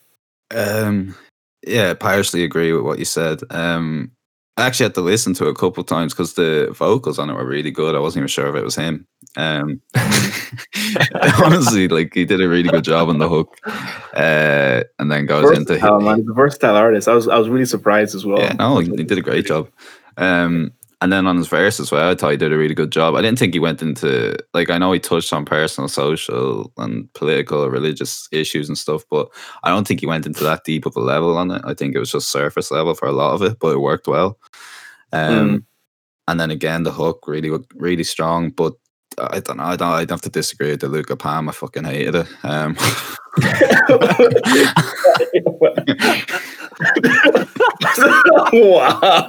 Um, 0.54 1.14
yeah, 1.66 1.92
partially 1.94 2.44
agree 2.44 2.72
with 2.72 2.84
what 2.84 2.98
you 2.98 3.04
said. 3.04 3.40
Um, 3.50 4.12
I 4.58 4.66
actually 4.66 4.84
had 4.84 4.94
to 4.94 5.02
listen 5.02 5.34
to 5.34 5.46
it 5.46 5.50
a 5.50 5.54
couple 5.54 5.82
of 5.82 5.86
times 5.86 6.14
because 6.14 6.32
the 6.34 6.70
vocals 6.72 7.18
on 7.18 7.28
it 7.28 7.34
were 7.34 7.44
really 7.44 7.70
good. 7.70 7.94
I 7.94 7.98
wasn't 7.98 8.22
even 8.22 8.28
sure 8.28 8.48
if 8.48 8.54
it 8.54 8.64
was 8.64 8.74
him. 8.74 9.06
Um, 9.36 9.82
honestly, 11.44 11.88
like 11.88 12.14
he 12.14 12.24
did 12.24 12.40
a 12.40 12.48
really 12.48 12.70
good 12.70 12.84
job 12.84 13.10
on 13.10 13.18
the 13.18 13.28
hook, 13.28 13.58
uh, 14.14 14.82
and 14.98 15.12
then 15.12 15.26
goes 15.26 15.44
versatile, 15.44 15.98
into 15.98 16.04
man, 16.04 16.18
he's 16.18 16.28
a 16.28 16.32
versatile 16.32 16.76
artist. 16.76 17.06
I 17.06 17.14
was 17.14 17.28
I 17.28 17.36
was 17.36 17.50
really 17.50 17.66
surprised 17.66 18.14
as 18.14 18.24
well. 18.24 18.38
yeah, 18.38 18.54
no, 18.54 18.78
he, 18.78 18.88
he 18.88 19.04
did 19.04 19.18
a 19.18 19.22
great 19.22 19.44
job. 19.44 19.68
Um, 20.16 20.72
and 21.02 21.12
then 21.12 21.26
on 21.26 21.36
his 21.36 21.48
verse 21.48 21.78
as 21.78 21.92
well, 21.92 22.10
I 22.10 22.14
thought 22.14 22.30
he 22.30 22.38
did 22.38 22.52
a 22.52 22.58
really 22.58 22.74
good 22.74 22.90
job. 22.90 23.14
I 23.14 23.22
didn't 23.22 23.38
think 23.38 23.52
he 23.52 23.60
went 23.60 23.82
into 23.82 24.34
like 24.54 24.70
I 24.70 24.78
know 24.78 24.92
he 24.92 24.98
touched 24.98 25.32
on 25.32 25.44
personal, 25.44 25.88
social, 25.88 26.72
and 26.78 27.12
political, 27.12 27.68
religious 27.68 28.28
issues 28.32 28.68
and 28.68 28.78
stuff, 28.78 29.04
but 29.10 29.28
I 29.62 29.68
don't 29.68 29.86
think 29.86 30.00
he 30.00 30.06
went 30.06 30.24
into 30.24 30.42
that 30.44 30.64
deep 30.64 30.86
of 30.86 30.96
a 30.96 31.00
level 31.00 31.36
on 31.36 31.50
it. 31.50 31.60
I 31.64 31.74
think 31.74 31.94
it 31.94 31.98
was 31.98 32.12
just 32.12 32.30
surface 32.30 32.70
level 32.70 32.94
for 32.94 33.06
a 33.06 33.12
lot 33.12 33.34
of 33.34 33.42
it, 33.42 33.58
but 33.60 33.74
it 33.74 33.80
worked 33.80 34.08
well. 34.08 34.38
Um, 35.12 35.66
and 36.28 36.40
then 36.40 36.50
again, 36.50 36.82
the 36.82 36.92
hook 36.92 37.28
really, 37.28 37.50
really 37.74 38.04
strong. 38.04 38.50
But 38.50 38.72
I 39.18 39.40
don't 39.40 39.58
know. 39.58 39.64
I 39.64 39.76
don't. 39.76 39.88
I'd 39.88 40.10
have 40.10 40.22
to 40.22 40.30
disagree 40.30 40.70
with 40.70 40.80
the 40.80 40.88
Luka 40.88 41.16
Palm. 41.16 41.50
I 41.50 41.52
fucking 41.52 41.84
hated 41.84 42.14
it. 42.14 42.26
Um, 42.42 42.74
wow. 47.98 49.28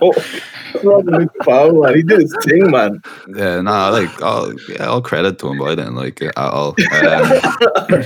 Wow, 0.83 1.69
man. 1.71 1.95
He 1.95 2.03
did 2.03 2.19
his 2.19 2.35
thing, 2.43 2.69
man. 2.69 3.01
Yeah, 3.35 3.61
no, 3.61 3.89
like 3.91 4.21
all, 4.21 4.53
yeah, 4.69 4.85
all 4.85 5.01
credit 5.01 5.39
to 5.39 5.47
him, 5.49 5.59
but 5.59 5.65
I 5.71 5.75
didn't 5.75 5.95
like 5.95 6.21
it 6.21 6.33
at 6.35 6.51
all. 6.51 6.69
Um, 6.69 6.75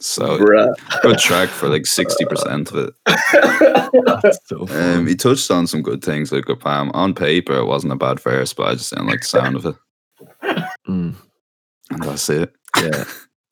so 0.00 0.38
Bruh. 0.38 0.74
good 1.02 1.18
track 1.18 1.48
for 1.48 1.68
like 1.68 1.86
sixty 1.86 2.24
percent 2.26 2.70
of 2.70 2.76
it. 2.88 2.94
That's 4.06 4.38
so. 4.46 4.66
Um, 4.70 5.06
he 5.06 5.14
touched 5.14 5.50
on 5.50 5.66
some 5.66 5.82
good 5.82 6.04
things, 6.04 6.30
Luka 6.32 6.54
Palm. 6.54 6.90
On 6.94 7.14
paper, 7.14 7.54
it 7.58 7.64
wasn't 7.66 7.92
a 7.92 7.96
bad 7.96 8.20
verse, 8.20 8.52
but 8.52 8.68
I 8.68 8.74
just 8.74 8.90
didn't 8.90 9.06
like 9.08 9.20
the 9.20 9.26
sound 9.26 9.56
of 9.56 9.66
it, 9.66 9.76
Mm, 10.88 11.14
and 11.90 12.02
that's 12.02 12.28
it. 12.28 12.52
yeah, 12.76 13.04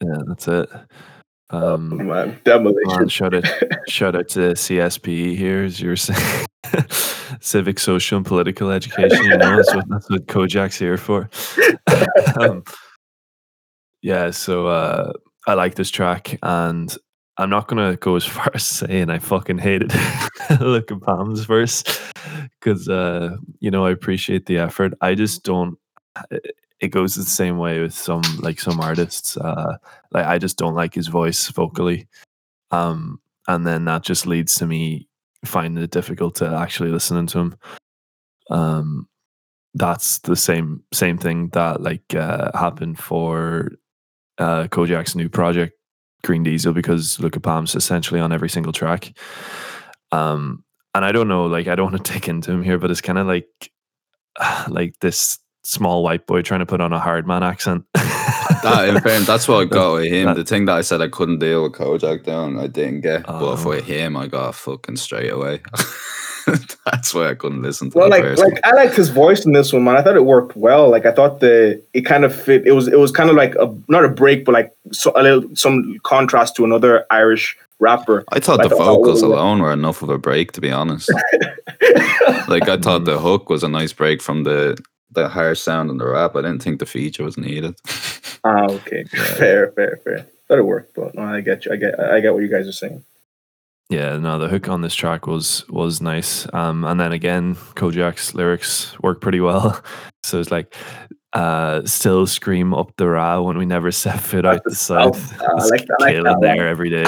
yeah, 0.02 0.18
that's 0.28 0.48
it. 0.48 0.68
Um, 1.50 2.06
man, 2.06 2.38
demolition. 2.44 3.08
shout 3.08 3.34
out, 3.34 3.44
shout 3.88 4.14
out 4.14 4.28
to 4.30 4.52
CSPE 4.52 5.36
here, 5.36 5.64
as 5.64 5.80
you 5.80 5.90
were 5.90 5.96
saying, 5.96 6.46
civic, 7.40 7.78
social, 7.78 8.18
and 8.18 8.26
political 8.26 8.70
education. 8.70 9.24
You 9.24 9.36
know, 9.36 9.56
that's 9.56 9.74
what 9.74 9.88
that's 9.88 10.10
what 10.10 10.26
Kojaque's 10.26 10.78
here 10.78 10.96
for. 10.96 11.28
um, 12.40 12.62
yeah, 14.02 14.30
so 14.30 14.66
uh, 14.66 15.12
I 15.46 15.54
like 15.54 15.74
this 15.74 15.90
track, 15.90 16.38
and 16.42 16.96
I'm 17.36 17.50
not 17.50 17.68
gonna 17.68 17.96
go 17.96 18.16
as 18.16 18.24
far 18.24 18.50
as 18.54 18.64
saying 18.64 19.10
I 19.10 19.18
fucking 19.18 19.58
hated 19.58 19.92
Luka 20.60 20.96
Palm's 20.98 21.44
verse 21.44 21.82
because 22.60 22.88
uh, 22.88 23.36
you 23.60 23.70
know 23.70 23.84
I 23.84 23.90
appreciate 23.90 24.46
the 24.46 24.58
effort. 24.58 24.94
I 25.00 25.14
just 25.14 25.42
don't. 25.42 25.76
It 26.80 26.88
goes 26.88 27.14
the 27.14 27.24
same 27.24 27.58
way 27.58 27.80
with 27.80 27.94
some 27.94 28.22
like 28.38 28.60
some 28.60 28.80
artists. 28.80 29.36
Uh, 29.36 29.76
like 30.12 30.26
I 30.26 30.38
just 30.38 30.56
don't 30.56 30.74
like 30.74 30.94
his 30.94 31.08
voice 31.08 31.48
vocally, 31.48 32.08
um, 32.70 33.20
and 33.48 33.66
then 33.66 33.84
that 33.84 34.02
just 34.02 34.26
leads 34.26 34.56
to 34.56 34.66
me 34.66 35.08
finding 35.44 35.82
it 35.82 35.90
difficult 35.90 36.36
to 36.36 36.46
actually 36.46 36.90
listening 36.90 37.26
to 37.28 37.38
him. 37.38 37.56
Um, 38.50 39.08
that's 39.74 40.18
the 40.20 40.36
same 40.36 40.82
same 40.92 41.18
thing 41.18 41.48
that 41.50 41.82
like 41.82 42.14
uh, 42.14 42.50
happened 42.58 42.98
for 42.98 43.72
uh, 44.38 44.64
Kojaque's 44.68 45.14
new 45.14 45.28
project, 45.28 45.74
Green 46.24 46.42
Diesel, 46.42 46.72
because 46.72 47.20
Luka 47.20 47.40
Palm's 47.40 47.74
essentially 47.76 48.20
on 48.20 48.32
every 48.32 48.48
single 48.48 48.72
track. 48.72 49.12
Um, 50.12 50.64
and 50.94 51.04
I 51.04 51.12
don't 51.12 51.28
know, 51.28 51.46
like 51.46 51.68
I 51.68 51.74
don't 51.74 51.92
want 51.92 52.04
to 52.04 52.12
take 52.12 52.28
into 52.28 52.50
him 52.50 52.62
here, 52.62 52.78
but 52.78 52.90
it's 52.90 53.00
kind 53.00 53.18
of 53.18 53.26
like 53.26 53.70
like 54.68 54.94
this 55.00 55.38
small 55.62 56.02
white 56.02 56.26
boy 56.26 56.42
trying 56.42 56.60
to 56.60 56.66
put 56.66 56.80
on 56.80 56.92
a 56.92 56.98
hard 56.98 57.26
man 57.26 57.42
accent. 57.42 57.84
That, 58.62 58.90
in 58.90 59.00
fairness, 59.00 59.26
that's 59.26 59.48
what 59.48 59.62
I 59.62 59.64
got 59.64 59.94
with 59.94 60.12
him. 60.12 60.26
That- 60.26 60.36
the 60.36 60.44
thing 60.44 60.66
that 60.66 60.76
I 60.76 60.82
said 60.82 61.00
I 61.00 61.08
couldn't 61.08 61.38
deal 61.38 61.62
with 61.62 61.72
Kojaque 61.72 62.24
down, 62.24 62.58
I 62.58 62.66
didn't 62.66 63.00
get. 63.00 63.24
but 63.26 63.56
for 63.56 63.76
oh. 63.76 63.80
him, 63.80 64.18
I 64.18 64.26
got 64.26 64.54
fucking 64.54 64.96
straight 64.96 65.32
away. 65.32 65.62
that's 66.86 67.14
why 67.14 67.30
I 67.30 67.34
couldn't 67.34 67.62
listen 67.62 67.90
to 67.90 67.98
Well, 67.98 68.08
the 68.08 68.16
like, 68.16 68.22
first 68.22 68.42
like 68.42 68.60
I 68.64 68.74
liked 68.74 68.96
his 68.96 69.08
voice 69.08 69.44
in 69.44 69.52
this 69.52 69.72
one, 69.72 69.84
man. 69.84 69.96
I 69.96 70.02
thought 70.02 70.16
it 70.16 70.24
worked 70.24 70.56
well. 70.56 70.90
Like, 70.90 71.06
I 71.06 71.12
thought 71.12 71.40
the 71.40 71.82
it 71.92 72.02
kind 72.02 72.24
of 72.24 72.34
fit. 72.34 72.66
It 72.66 72.72
was, 72.72 72.88
it 72.88 72.98
was 72.98 73.10
kind 73.12 73.30
of 73.30 73.36
like 73.36 73.54
a 73.54 73.74
not 73.88 74.04
a 74.04 74.08
break, 74.08 74.44
but 74.44 74.52
like 74.52 74.74
so, 74.92 75.12
a 75.16 75.22
little 75.22 75.56
some 75.56 75.96
contrast 76.02 76.56
to 76.56 76.64
another 76.64 77.06
Irish 77.10 77.56
rapper. 77.78 78.24
I 78.30 78.40
thought 78.40 78.60
I 78.60 78.64
the 78.64 78.76
thought- 78.76 78.88
oh, 78.88 78.96
vocals 78.96 79.22
oh, 79.22 79.28
alone 79.28 79.60
were 79.60 79.72
enough 79.72 80.02
of 80.02 80.10
a 80.10 80.18
break, 80.18 80.52
to 80.52 80.60
be 80.60 80.70
honest. 80.70 81.10
like 82.48 82.68
I 82.68 82.76
thought 82.76 83.04
the 83.04 83.18
hook 83.18 83.48
was 83.48 83.62
a 83.62 83.68
nice 83.68 83.92
break 83.92 84.22
from 84.22 84.44
the 84.44 84.78
the 85.12 85.28
higher 85.28 85.54
sound 85.54 85.90
in 85.90 85.98
the 85.98 86.06
rap. 86.06 86.36
I 86.36 86.42
didn't 86.42 86.62
think 86.62 86.78
the 86.80 86.86
feature 86.86 87.24
was 87.24 87.36
needed. 87.38 87.74
Ah, 88.42 88.64
okay, 88.70 89.04
fair, 89.36 89.70
fair, 89.72 90.00
fair. 90.02 90.26
Thought 90.48 90.58
it 90.58 90.62
work, 90.64 90.88
but 90.96 91.14
no, 91.14 91.20
I 91.22 91.42
get 91.42 91.66
you. 91.66 91.72
I 91.72 91.76
get, 91.76 92.00
I 92.00 92.20
get 92.20 92.32
what 92.32 92.42
you 92.42 92.48
guys 92.48 92.66
are 92.66 92.72
saying. 92.72 93.04
yeah, 93.90 94.16
no, 94.16 94.38
the 94.38 94.48
hook 94.48 94.66
on 94.70 94.80
this 94.80 94.94
track 94.94 95.26
was 95.26 95.68
was 95.68 96.00
nice. 96.00 96.46
Um, 96.54 96.84
and 96.86 96.98
then 96.98 97.12
again, 97.12 97.54
Kojaque's 97.74 98.34
lyrics 98.34 98.98
work 99.02 99.20
pretty 99.20 99.40
well. 99.40 99.78
So 100.22 100.38
it's 100.40 100.50
like, 100.50 100.74
uh, 101.34 101.84
still 101.86 102.26
scream 102.26 102.72
up 102.74 102.94
the 102.96 103.08
ra 103.08 103.40
when 103.40 103.56
we 103.58 103.64
never 103.66 103.90
set 103.90 104.20
foot 104.20 104.44
out 104.46 104.62
the 104.64 104.74
south. 104.74 105.34
Ah, 105.40 105.46
I 105.58 105.64
like 105.66 105.86
that, 105.86 105.96
I 106.00 106.04
like 106.04 106.24
that 106.24 106.30
one. 106.30 106.40
there 106.40 106.68
every 106.68 106.90
day. 106.90 107.04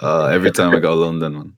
Uh, 0.00 0.26
every 0.26 0.50
time 0.50 0.74
I 0.74 0.78
go 0.80 0.94
to 0.94 1.00
London, 1.00 1.32
man. 1.34 1.52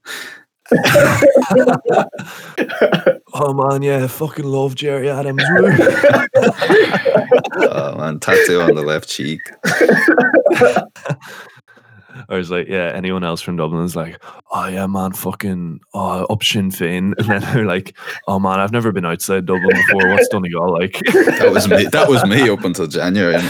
Oh 3.34 3.54
man, 3.54 3.82
yeah, 3.82 4.06
fucking 4.06 4.44
love 4.44 4.74
Gerry 4.74 5.08
Adams. 5.08 5.42
Oh 7.56 7.96
man, 7.96 8.20
tattoo 8.20 8.60
on 8.60 8.74
the 8.74 8.82
left 8.82 9.08
cheek. 9.08 9.40
I 12.28 12.36
was 12.36 12.50
like, 12.50 12.68
yeah, 12.68 12.92
anyone 12.94 13.24
else 13.24 13.40
from 13.40 13.56
Dublin 13.56 13.84
is 13.84 13.96
like, 13.96 14.22
oh 14.50 14.66
yeah, 14.66 14.86
man, 14.86 15.12
fucking 15.12 15.80
oh, 15.94 16.24
up 16.26 16.42
Sinn 16.42 16.70
Féin. 16.70 17.14
And 17.18 17.28
then 17.28 17.40
they're 17.54 17.64
like, 17.64 17.96
oh 18.28 18.38
man, 18.38 18.60
I've 18.60 18.72
never 18.72 18.92
been 18.92 19.06
outside 19.06 19.46
Dublin 19.46 19.76
before. 19.76 20.10
What's 20.10 20.28
Donegal 20.28 20.72
like? 20.72 21.00
That 21.12 21.50
was 21.52 21.68
me. 21.68 21.86
That 21.86 22.08
was 22.08 22.24
me 22.26 22.48
up 22.50 22.64
until 22.64 22.86
January. 22.86 23.40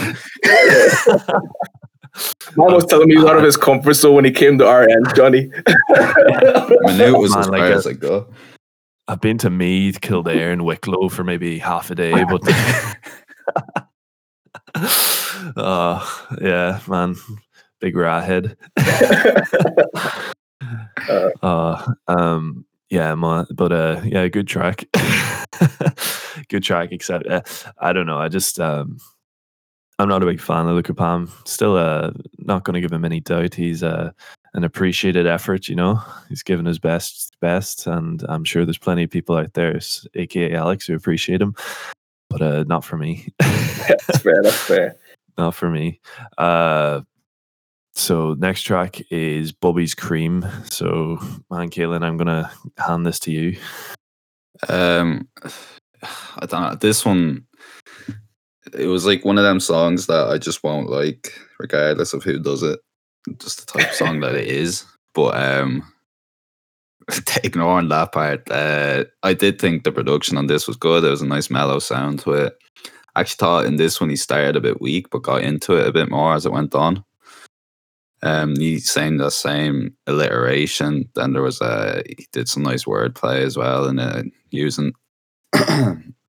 man. 2.15 2.23
Mom 2.55 2.73
was 2.73 2.85
telling 2.85 3.07
me 3.07 3.15
he's 3.15 3.25
out 3.25 3.37
of 3.37 3.43
his 3.43 3.57
comfort 3.57 3.93
zone 3.93 4.15
when 4.15 4.25
he 4.25 4.31
came 4.31 4.57
to 4.59 4.65
RN, 4.65 5.03
Johnny. 5.15 5.49
I 5.89 6.97
knew 6.97 7.15
it 7.15 7.19
was 7.19 7.31
Man, 7.31 7.39
as 7.39 7.49
like 7.49 7.59
far 7.61 7.71
a- 7.71 7.75
as 7.75 7.87
I 7.87 7.93
go. 7.93 8.27
I've 9.07 9.19
been 9.19 9.37
to 9.39 9.49
Meath, 9.49 9.99
Kildare, 9.99 10.51
and 10.53 10.63
Wicklow 10.63 11.09
for 11.09 11.25
maybe 11.25 11.59
half 11.59 11.91
a 11.91 11.95
day, 11.95 12.23
but 12.23 12.41
uh, 15.57 16.05
yeah, 16.41 16.79
man, 16.87 17.15
big 17.81 17.97
rat 17.97 18.23
head. 18.23 18.55
uh, 21.41 21.85
um, 22.07 22.65
yeah, 22.89 23.13
my, 23.15 23.45
but 23.53 23.73
uh, 23.73 24.01
yeah, 24.05 24.27
good 24.29 24.47
track, 24.47 24.85
good 26.47 26.63
track. 26.63 26.93
Except 26.93 27.27
uh, 27.27 27.41
I 27.77 27.91
don't 27.91 28.05
know, 28.05 28.19
I 28.19 28.29
just 28.29 28.57
um, 28.59 28.99
I'm 29.99 30.09
not 30.09 30.23
a 30.23 30.25
big 30.25 30.41
fan 30.41 30.67
of 30.67 30.75
Luka 30.75 30.93
Palm. 30.93 31.31
Still, 31.45 31.77
uh, 31.77 32.11
not 32.39 32.63
going 32.63 32.73
to 32.73 32.81
give 32.81 32.91
him 32.91 33.05
any 33.05 33.19
doubt. 33.19 33.53
He's 33.53 33.83
uh, 33.83 34.11
an 34.53 34.63
appreciated 34.63 35.27
effort. 35.27 35.67
You 35.67 35.75
know, 35.75 36.01
he's 36.29 36.43
given 36.43 36.65
his 36.65 36.79
best, 36.79 37.35
best, 37.41 37.87
and 37.87 38.23
I'm 38.27 38.43
sure 38.43 38.65
there's 38.65 38.77
plenty 38.77 39.03
of 39.03 39.11
people 39.11 39.37
out 39.37 39.53
there, 39.53 39.79
aka 40.15 40.53
Alex, 40.53 40.87
who 40.87 40.95
appreciate 40.95 41.41
him. 41.41 41.55
But 42.29 42.41
uh, 42.41 42.63
not 42.63 42.83
for 42.83 42.97
me. 42.97 43.27
that's 43.39 44.17
fair. 44.19 44.41
That's 44.41 44.57
fair. 44.57 44.95
not 45.37 45.53
for 45.53 45.69
me. 45.69 45.99
Uh, 46.37 47.01
so 47.93 48.33
next 48.39 48.63
track 48.63 49.01
is 49.11 49.51
Bubby's 49.51 49.93
Cream. 49.93 50.45
So, 50.65 51.19
man, 51.51 51.69
Kaylin, 51.69 52.03
I'm 52.03 52.17
gonna 52.17 52.51
hand 52.77 53.05
this 53.05 53.19
to 53.19 53.31
you. 53.31 53.57
Um, 54.67 55.27
I 56.03 56.45
don't 56.47 56.61
know. 56.61 56.75
This 56.75 57.05
one, 57.05 57.45
it 58.77 58.87
was 58.87 59.05
like 59.05 59.25
one 59.25 59.37
of 59.37 59.43
them 59.43 59.59
songs 59.59 60.07
that 60.07 60.27
I 60.27 60.37
just 60.37 60.63
won't 60.63 60.89
like, 60.89 61.33
regardless 61.59 62.13
of 62.13 62.23
who 62.23 62.39
does 62.39 62.63
it. 62.63 62.79
Just 63.39 63.59
the 63.59 63.79
type 63.79 63.89
of 63.89 63.95
song 63.95 64.19
that 64.21 64.35
it 64.35 64.47
is. 64.47 64.85
But 65.13 65.35
um, 65.35 65.83
ignoring 67.43 67.89
that 67.89 68.11
part, 68.11 68.49
uh, 68.51 69.05
I 69.23 69.33
did 69.33 69.59
think 69.59 69.83
the 69.83 69.91
production 69.91 70.37
on 70.37 70.47
this 70.47 70.67
was 70.67 70.77
good. 70.77 71.03
There 71.03 71.11
was 71.11 71.21
a 71.21 71.27
nice 71.27 71.49
mellow 71.49 71.79
sound 71.79 72.19
to 72.19 72.33
it. 72.33 72.57
I 73.15 73.21
actually 73.21 73.37
thought 73.37 73.65
in 73.65 73.75
this 73.75 74.01
one 74.01 74.09
he 74.09 74.15
started 74.15 74.55
a 74.55 74.61
bit 74.61 74.81
weak, 74.81 75.09
but 75.11 75.21
got 75.21 75.43
into 75.43 75.73
it 75.73 75.87
a 75.87 75.91
bit 75.91 76.09
more 76.09 76.33
as 76.33 76.45
it 76.45 76.51
went 76.51 76.73
on. 76.73 77.03
Um, 78.23 78.55
he 78.55 78.79
sang 78.79 79.17
the 79.17 79.29
same 79.29 79.95
alliteration. 80.07 81.09
Then 81.13 81.33
there 81.33 81.41
was 81.41 81.61
a 81.61 82.03
he 82.07 82.25
did 82.31 82.47
some 82.47 82.63
nice 82.63 82.85
wordplay 82.85 83.43
as 83.43 83.57
well, 83.57 83.85
and 83.85 83.99
uh, 83.99 84.23
using 84.49 84.93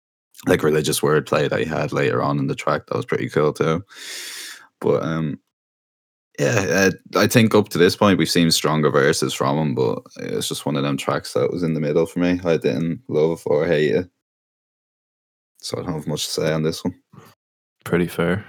like 0.46 0.62
religious 0.62 1.00
wordplay 1.00 1.48
that 1.48 1.60
he 1.60 1.66
had 1.66 1.92
later 1.92 2.22
on 2.22 2.38
in 2.38 2.46
the 2.46 2.54
track. 2.54 2.86
That 2.86 2.96
was 2.96 3.06
pretty 3.06 3.28
cool 3.28 3.52
too. 3.52 3.84
But 4.80 5.02
um, 5.02 5.40
yeah, 6.38 6.90
uh, 7.14 7.18
I 7.18 7.26
think 7.26 7.54
up 7.54 7.68
to 7.70 7.78
this 7.78 7.96
point 7.96 8.18
we've 8.18 8.28
seen 8.28 8.50
stronger 8.50 8.90
verses 8.90 9.32
from 9.32 9.56
him, 9.56 9.74
but 9.74 10.02
it's 10.16 10.48
just 10.48 10.66
one 10.66 10.76
of 10.76 10.82
them 10.82 10.96
tracks 10.96 11.32
that 11.32 11.52
was 11.52 11.62
in 11.62 11.74
the 11.74 11.80
middle 11.80 12.06
for 12.06 12.18
me. 12.18 12.40
I 12.44 12.56
didn't 12.56 13.02
love 13.08 13.42
or 13.46 13.66
hate 13.66 13.92
it, 13.94 14.10
so 15.60 15.78
I 15.78 15.82
don't 15.82 15.94
have 15.94 16.06
much 16.06 16.26
to 16.26 16.30
say 16.32 16.52
on 16.52 16.62
this 16.62 16.84
one. 16.84 16.94
Pretty 17.84 18.08
fair, 18.08 18.44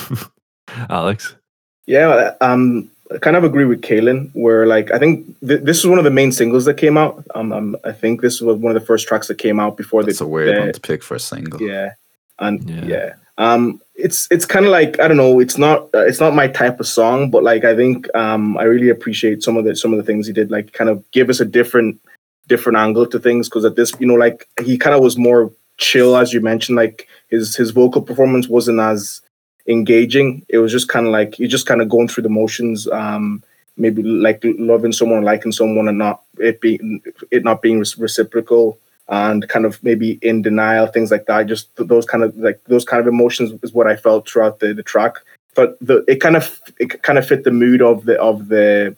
Alex. 0.90 1.34
Yeah, 1.86 2.34
um, 2.42 2.90
I 3.14 3.18
kind 3.18 3.36
of 3.36 3.44
agree 3.44 3.64
with 3.64 3.80
Kaylin. 3.80 4.30
Where 4.34 4.66
like 4.66 4.90
I 4.90 4.98
think 4.98 5.26
th- 5.40 5.62
this 5.62 5.78
is 5.78 5.86
one 5.86 5.98
of 5.98 6.04
the 6.04 6.10
main 6.10 6.32
singles 6.32 6.64
that 6.66 6.74
came 6.74 6.96
out. 6.98 7.24
Um, 7.34 7.52
um, 7.52 7.76
I 7.84 7.92
think 7.92 8.20
this 8.20 8.40
was 8.40 8.56
one 8.58 8.74
of 8.74 8.80
the 8.80 8.86
first 8.86 9.08
tracks 9.08 9.28
that 9.28 9.38
came 9.38 9.58
out 9.60 9.76
before 9.76 10.06
It's 10.08 10.18
the, 10.18 10.24
a 10.24 10.28
weird 10.28 10.54
the- 10.56 10.60
one 10.60 10.72
to 10.72 10.80
pick 10.80 11.02
for 11.02 11.14
a 11.14 11.20
single. 11.20 11.60
Yeah, 11.62 11.92
and 12.38 12.68
Yeah. 12.68 12.84
yeah, 12.84 13.14
um, 13.38 13.80
it's 13.94 14.28
it's 14.30 14.44
kind 14.44 14.64
of 14.66 14.72
like 14.72 15.00
I 15.00 15.08
don't 15.08 15.16
know. 15.16 15.40
It's 15.40 15.56
not 15.58 15.88
uh, 15.94 16.04
it's 16.06 16.20
not 16.20 16.34
my 16.34 16.48
type 16.48 16.80
of 16.80 16.86
song, 16.86 17.30
but 17.30 17.42
like 17.42 17.64
I 17.64 17.74
think 17.74 18.06
um, 18.14 18.56
I 18.58 18.64
really 18.64 18.90
appreciate 18.90 19.42
some 19.42 19.56
of 19.56 19.64
the 19.64 19.74
some 19.74 19.92
of 19.92 19.96
the 19.98 20.04
things 20.04 20.26
he 20.26 20.32
did. 20.32 20.50
Like 20.50 20.72
kind 20.72 20.90
of 20.90 21.02
give 21.12 21.30
us 21.30 21.40
a 21.40 21.44
different 21.44 21.98
different 22.46 22.78
angle 22.78 23.06
to 23.06 23.18
things 23.18 23.48
because 23.48 23.64
at 23.64 23.76
this 23.76 23.92
you 24.00 24.06
know 24.06 24.14
like 24.14 24.48
he 24.64 24.78
kind 24.78 24.94
of 24.96 25.02
was 25.02 25.16
more 25.18 25.50
chill 25.78 26.16
as 26.16 26.32
you 26.34 26.40
mentioned. 26.40 26.76
Like 26.76 27.08
his 27.28 27.56
his 27.56 27.70
vocal 27.70 28.02
performance 28.02 28.48
wasn't 28.48 28.80
as 28.80 29.20
engaging. 29.68 30.44
It 30.48 30.58
was 30.58 30.72
just 30.72 30.88
kind 30.88 31.06
of 31.06 31.12
like 31.12 31.38
you're 31.38 31.48
just 31.48 31.66
kind 31.66 31.80
of 31.80 31.88
going 31.88 32.08
through 32.08 32.24
the 32.24 32.28
motions. 32.28 32.88
Um, 32.88 33.42
maybe 33.76 34.02
like 34.02 34.40
loving 34.42 34.92
someone, 34.92 35.22
liking 35.22 35.52
someone, 35.52 35.88
and 35.88 35.98
not 35.98 36.22
it 36.38 36.60
being 36.60 37.00
it 37.30 37.44
not 37.44 37.62
being 37.62 37.78
reciprocal 37.78 38.78
and 39.08 39.48
kind 39.48 39.64
of 39.64 39.82
maybe 39.82 40.18
in 40.20 40.42
denial, 40.42 40.86
things 40.86 41.10
like 41.10 41.26
that. 41.26 41.46
Just 41.46 41.74
those 41.76 42.04
kind 42.04 42.24
of 42.24 42.36
like 42.36 42.62
those 42.64 42.84
kind 42.84 43.00
of 43.00 43.06
emotions 43.06 43.58
is 43.62 43.72
what 43.72 43.86
I 43.86 43.96
felt 43.96 44.28
throughout 44.28 44.60
the, 44.60 44.74
the 44.74 44.82
track. 44.82 45.16
But 45.54 45.78
the 45.80 46.04
it 46.08 46.16
kind 46.20 46.36
of 46.36 46.60
it 46.78 47.02
kind 47.02 47.18
of 47.18 47.26
fit 47.26 47.44
the 47.44 47.50
mood 47.50 47.82
of 47.82 48.04
the 48.04 48.20
of 48.20 48.48
the 48.48 48.96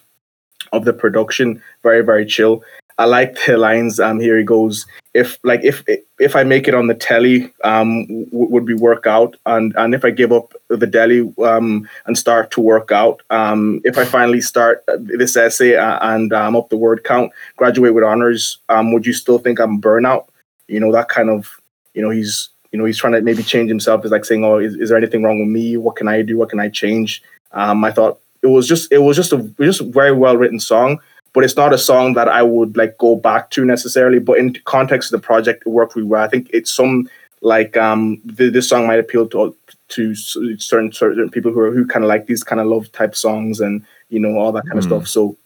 of 0.73 0.85
the 0.85 0.93
production. 0.93 1.63
Very 1.83 2.03
very 2.03 2.27
chill. 2.27 2.63
I 3.01 3.07
like 3.07 3.35
the 3.47 3.57
lines. 3.57 3.99
Um, 3.99 4.21
here 4.21 4.37
he 4.37 4.45
goes. 4.45 4.87
If 5.15 5.39
like 5.43 5.65
if 5.65 5.83
if 6.19 6.37
I 6.37 6.45
make 6.45 6.69
it 6.69 6.75
on 6.75 6.87
the 6.87 6.95
telly, 6.95 7.51
um, 7.65 8.07
w- 8.27 8.51
would 8.53 8.67
be 8.67 8.75
work 8.75 9.07
out, 9.07 9.37
and 9.47 9.75
and 9.79 9.95
if 9.95 10.05
I 10.05 10.11
give 10.11 10.33
up 10.33 10.53
the 10.69 10.87
deli, 10.87 11.33
um, 11.43 11.89
and 12.05 12.19
start 12.19 12.51
to 12.51 12.61
work 12.61 12.93
out, 12.93 13.23
um, 13.31 13.81
if 13.85 13.97
I 13.97 14.05
finally 14.05 14.43
start 14.43 14.85
this 14.99 15.35
essay 15.35 15.77
uh, 15.77 15.99
and 16.15 16.31
um, 16.35 16.55
up 16.55 16.69
the 16.69 16.77
word 16.77 17.03
count, 17.03 17.33
graduate 17.57 17.95
with 17.95 18.05
honors, 18.05 18.59
um, 18.69 18.93
would 18.93 19.07
you 19.07 19.15
still 19.15 19.39
think 19.39 19.61
I'm 19.61 19.81
burnout? 19.81 20.27
You 20.69 20.79
know 20.79 20.93
that 20.93 21.09
kind 21.09 21.31
of, 21.31 21.59
you 21.95 22.03
know, 22.03 22.11
he's 22.11 22.51
you 22.71 22.79
know 22.79 22.85
he's 22.85 22.99
trying 22.99 23.15
to 23.15 23.23
maybe 23.23 23.43
change 23.43 23.71
himself. 23.71 24.05
Is 24.05 24.11
like 24.11 24.27
saying, 24.27 24.45
oh, 24.45 24.59
is, 24.59 24.75
is 24.75 24.91
there 24.91 24.99
anything 24.99 25.23
wrong 25.23 25.41
with 25.41 25.49
me? 25.49 25.79
What 25.79 25.97
can 25.97 26.07
I 26.07 26.21
do? 26.21 26.37
What 26.37 26.51
can 26.51 26.61
I 26.61 26.69
change? 26.69 27.23
Um, 27.53 27.83
I 27.83 27.93
thought 27.93 28.21
it 28.43 28.49
was 28.49 28.69
just 28.69 28.93
it 28.93 28.99
was 28.99 29.17
just 29.17 29.33
a 29.33 29.39
just 29.59 29.81
a 29.81 29.85
very 29.85 30.13
well 30.13 30.37
written 30.37 30.61
song 30.61 31.01
but 31.33 31.45
it's 31.45 31.57
not 31.57 31.73
a 31.73 31.79
song 31.79 32.15
that 32.15 32.29
I 32.29 32.43
would 32.43 32.77
like 32.77 32.99
go 32.99 33.17
back 33.17 33.51
to 33.51 33.65
necessarily. 33.65 34.19
But 34.19 34.39
in 34.39 34.55
context 34.65 35.13
of 35.13 35.21
the 35.21 35.27
project, 35.27 35.63
it 35.67 35.71
worked 35.71 35.95
really 35.97 36.09
well. 36.09 36.23
I 36.23 36.29
think 36.29 36.51
it's 36.53 36.71
some 36.73 37.09
like 37.43 37.77
um 37.77 38.21
th- 38.37 38.53
this 38.53 38.69
song 38.69 38.87
might 38.87 38.99
appeal 38.99 39.27
to 39.29 39.55
to 39.89 40.15
certain 40.15 40.93
certain 40.93 41.31
people 41.31 41.53
who 41.53 41.61
are 41.61 41.71
who 41.73 41.87
kind 41.87 42.05
of 42.05 42.09
like 42.09 42.27
these 42.27 42.45
kind 42.45 42.61
of 42.61 42.67
love 42.67 42.91
type 42.93 43.15
songs 43.17 43.61
and 43.61 43.85
you 44.09 44.19
know 44.21 44.37
all 44.39 44.53
that 44.53 44.67
kind 44.67 44.79
of 44.79 44.85
Mm. 44.85 44.89
stuff. 44.89 45.09
So 45.09 45.37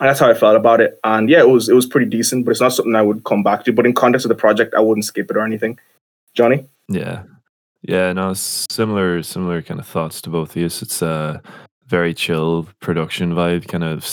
that's 0.00 0.18
how 0.20 0.28
I 0.28 0.34
felt 0.34 0.56
about 0.56 0.80
it. 0.80 0.98
And 1.04 1.28
yeah, 1.30 1.40
it 1.40 1.48
was 1.48 1.68
it 1.68 1.74
was 1.74 1.86
pretty 1.86 2.06
decent, 2.10 2.44
but 2.44 2.50
it's 2.52 2.60
not 2.60 2.72
something 2.72 2.94
I 2.94 3.02
would 3.02 3.24
come 3.24 3.42
back 3.42 3.64
to. 3.64 3.72
But 3.72 3.86
in 3.86 3.94
context 3.94 4.24
of 4.24 4.28
the 4.28 4.34
project, 4.34 4.74
I 4.74 4.80
wouldn't 4.80 5.04
skip 5.06 5.30
it 5.30 5.36
or 5.36 5.44
anything. 5.44 5.78
Johnny, 6.34 6.66
Yeah, 6.88 7.22
yeah. 7.82 8.12
No, 8.12 8.34
similar, 8.34 9.22
similar 9.22 9.62
kind 9.62 9.78
of 9.80 9.86
thoughts 9.86 10.20
to 10.22 10.30
both 10.30 10.50
of 10.50 10.56
you. 10.56 10.66
It's 10.66 11.00
a 11.02 11.40
very 11.86 12.12
chill 12.14 12.66
production 12.80 13.32
vibe, 13.34 13.68
kind 13.68 13.84
of 13.84 14.04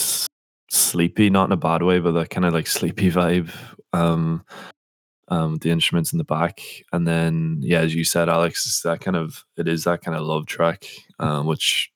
sleepy, 0.72 1.30
not 1.30 1.46
in 1.46 1.52
a 1.52 1.58
bad 1.58 1.84
way, 1.84 2.00
but 2.00 2.14
that 2.14 2.30
kind 2.30 2.46
of 2.46 2.54
like 2.54 2.68
sleepy 2.68 3.12
vibe. 3.12 3.52
Um, 3.94 4.44
um, 5.28 5.58
the 5.60 5.70
instruments 5.72 6.12
in 6.12 6.18
the 6.18 6.26
back, 6.26 6.62
and 6.92 7.08
then 7.08 7.60
yeah, 7.62 7.80
as 7.80 7.96
you 7.96 8.04
said, 8.04 8.28
Alex, 8.28 8.66
it's 8.66 8.82
that 8.82 9.00
kind 9.00 9.16
of 9.16 9.46
it 9.58 9.68
is 9.68 9.86
that 9.86 10.02
kind 10.02 10.18
of 10.18 10.24
love 10.24 10.46
track, 10.46 10.86
um, 11.20 11.46
which 11.46 11.90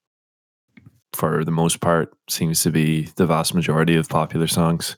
for 1.11 1.43
the 1.43 1.51
most 1.51 1.81
part 1.81 2.13
seems 2.29 2.61
to 2.63 2.71
be 2.71 3.03
the 3.15 3.25
vast 3.25 3.53
majority 3.53 3.95
of 3.95 4.07
popular 4.07 4.47
songs. 4.47 4.95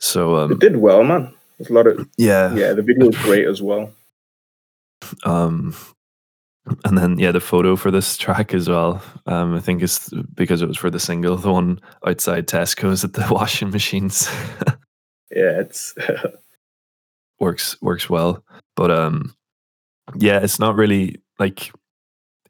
So 0.00 0.36
um, 0.36 0.52
it 0.52 0.58
did 0.58 0.76
well, 0.76 1.04
man. 1.04 1.34
There's 1.58 1.68
a 1.70 1.74
lot 1.74 1.86
of 1.86 2.08
yeah, 2.16 2.54
yeah. 2.54 2.72
The 2.72 2.82
video 2.82 3.06
was 3.08 3.18
great 3.22 3.46
as 3.46 3.60
well. 3.60 3.92
um 5.24 5.74
and 6.84 6.96
then 6.96 7.18
yeah 7.18 7.30
the 7.30 7.40
photo 7.40 7.76
for 7.76 7.90
this 7.90 8.16
track 8.16 8.54
as 8.54 8.70
well 8.70 9.02
um 9.26 9.54
i 9.54 9.60
think 9.60 9.82
it's 9.82 10.08
because 10.34 10.62
it 10.62 10.68
was 10.68 10.78
for 10.78 10.88
the 10.88 10.98
single 10.98 11.36
the 11.36 11.52
one 11.52 11.78
outside 12.06 12.46
tesco's 12.46 13.04
at 13.04 13.12
the 13.12 13.26
washing 13.30 13.70
machines? 13.70 14.28
Yeah, 15.34 15.60
it's 15.60 15.94
works 17.40 17.80
works 17.82 18.08
well. 18.08 18.44
But 18.76 18.90
um 18.90 19.34
yeah 20.16 20.40
it's 20.40 20.58
not 20.58 20.76
really 20.76 21.20
like 21.38 21.72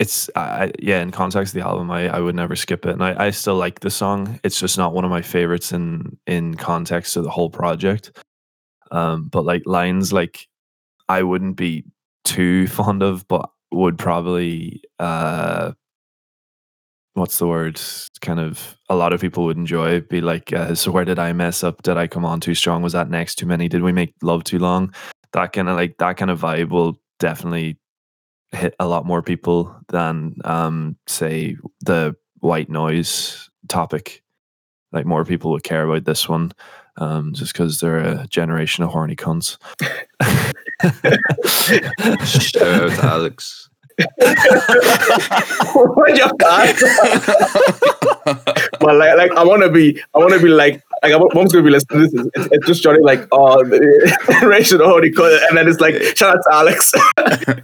it's 0.00 0.28
I, 0.36 0.72
yeah 0.78 1.00
in 1.00 1.12
context 1.12 1.54
of 1.54 1.60
the 1.60 1.66
album 1.66 1.90
I, 1.90 2.08
I 2.08 2.20
would 2.20 2.34
never 2.34 2.56
skip 2.56 2.84
it. 2.84 2.92
And 2.92 3.02
I, 3.02 3.26
I 3.26 3.30
still 3.30 3.56
like 3.56 3.80
the 3.80 3.90
song. 3.90 4.38
It's 4.44 4.60
just 4.60 4.76
not 4.76 4.92
one 4.92 5.04
of 5.04 5.10
my 5.10 5.22
favorites 5.22 5.72
in 5.72 6.18
in 6.26 6.54
context 6.54 7.16
of 7.16 7.24
the 7.24 7.30
whole 7.30 7.50
project. 7.50 8.12
Um 8.90 9.28
but 9.28 9.44
like 9.44 9.62
lines 9.66 10.12
like 10.12 10.46
i 11.08 11.22
wouldn't 11.22 11.56
be 11.56 11.84
too 12.24 12.66
fond 12.68 13.02
of 13.02 13.26
but 13.28 13.50
would 13.74 13.98
probably 13.98 14.82
uh 14.98 15.72
what's 17.14 17.38
the 17.38 17.46
word? 17.46 17.80
Kind 18.20 18.40
of 18.40 18.76
a 18.88 18.96
lot 18.96 19.12
of 19.12 19.20
people 19.20 19.44
would 19.44 19.56
enjoy 19.56 20.00
be 20.00 20.20
like 20.20 20.52
uh, 20.52 20.74
so 20.74 20.90
where 20.90 21.04
did 21.04 21.18
i 21.18 21.32
mess 21.32 21.62
up? 21.64 21.82
Did 21.82 21.96
i 21.96 22.06
come 22.06 22.24
on 22.24 22.40
too 22.40 22.54
strong? 22.54 22.82
Was 22.82 22.92
that 22.92 23.10
next 23.10 23.36
too 23.36 23.46
many? 23.46 23.68
Did 23.68 23.82
we 23.82 23.92
make 23.92 24.14
love 24.22 24.44
too 24.44 24.58
long? 24.58 24.94
That 25.32 25.52
kind 25.52 25.68
of 25.68 25.76
like 25.76 25.96
that 25.98 26.16
kind 26.16 26.30
of 26.30 26.40
vibe 26.40 26.70
will 26.70 27.00
definitely 27.18 27.78
hit 28.52 28.74
a 28.78 28.86
lot 28.86 29.06
more 29.06 29.22
people 29.22 29.74
than 29.88 30.36
um 30.44 30.96
say 31.06 31.56
the 31.80 32.14
white 32.40 32.68
noise 32.68 33.48
topic. 33.68 34.22
Like 34.92 35.06
more 35.06 35.24
people 35.24 35.50
would 35.52 35.64
care 35.64 35.84
about 35.84 36.04
this 36.04 36.28
one 36.28 36.52
um 36.99 37.32
just 37.34 37.53
because 37.53 37.80
they're 37.80 37.99
a 37.99 38.26
generation 38.28 38.84
of 38.84 38.90
horny 38.90 39.16
cunts 39.16 39.59
Shout 42.24 42.62
out 42.62 43.05
Alex. 43.05 43.68
what 45.74 46.16
you 46.16 46.28
got? 46.38 46.76
but 48.80 48.97
like, 48.97 49.16
like 49.16 49.30
I 49.32 49.45
want 49.45 49.62
to 49.62 49.70
be, 49.70 50.01
I 50.14 50.18
want 50.18 50.32
to 50.32 50.40
be 50.40 50.49
like, 50.49 50.82
like 51.03 51.12
mom's 51.34 51.53
gonna 51.53 51.64
be 51.64 51.70
listening 51.70 52.11
to 52.11 52.16
this. 52.16 52.28
It's, 52.34 52.49
it's 52.53 52.66
just 52.66 52.82
Johnny 52.82 53.01
like, 53.03 53.26
oh, 53.30 53.62
Rachel, 54.42 54.82
oh, 54.82 54.99
and 54.99 55.57
then 55.57 55.68
it's 55.68 55.80
like, 55.80 56.03
shout 56.16 56.36
out 56.36 56.42
to 56.42 56.53
Alex, 56.53 56.92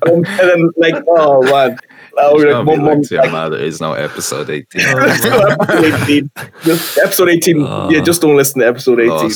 and 0.06 0.24
then 0.24 0.70
like, 0.76 1.02
oh 1.08 1.42
man. 1.42 1.78
Oh, 2.16 2.34
like, 2.34 2.64
mom, 2.64 2.82
mom, 2.82 3.02
like, 3.10 3.50
there 3.50 3.54
is 3.54 3.80
no 3.80 3.92
episode 3.92 4.50
18. 4.50 4.82
Oh, 4.86 5.06
episode 5.06 5.84
18. 6.02 6.30
Just 6.62 6.98
episode 6.98 7.28
18. 7.28 7.62
Uh, 7.62 7.88
yeah, 7.90 8.00
just 8.00 8.20
don't 8.20 8.36
listen 8.36 8.60
to 8.60 8.66
episode 8.66 9.00
18. 9.00 9.10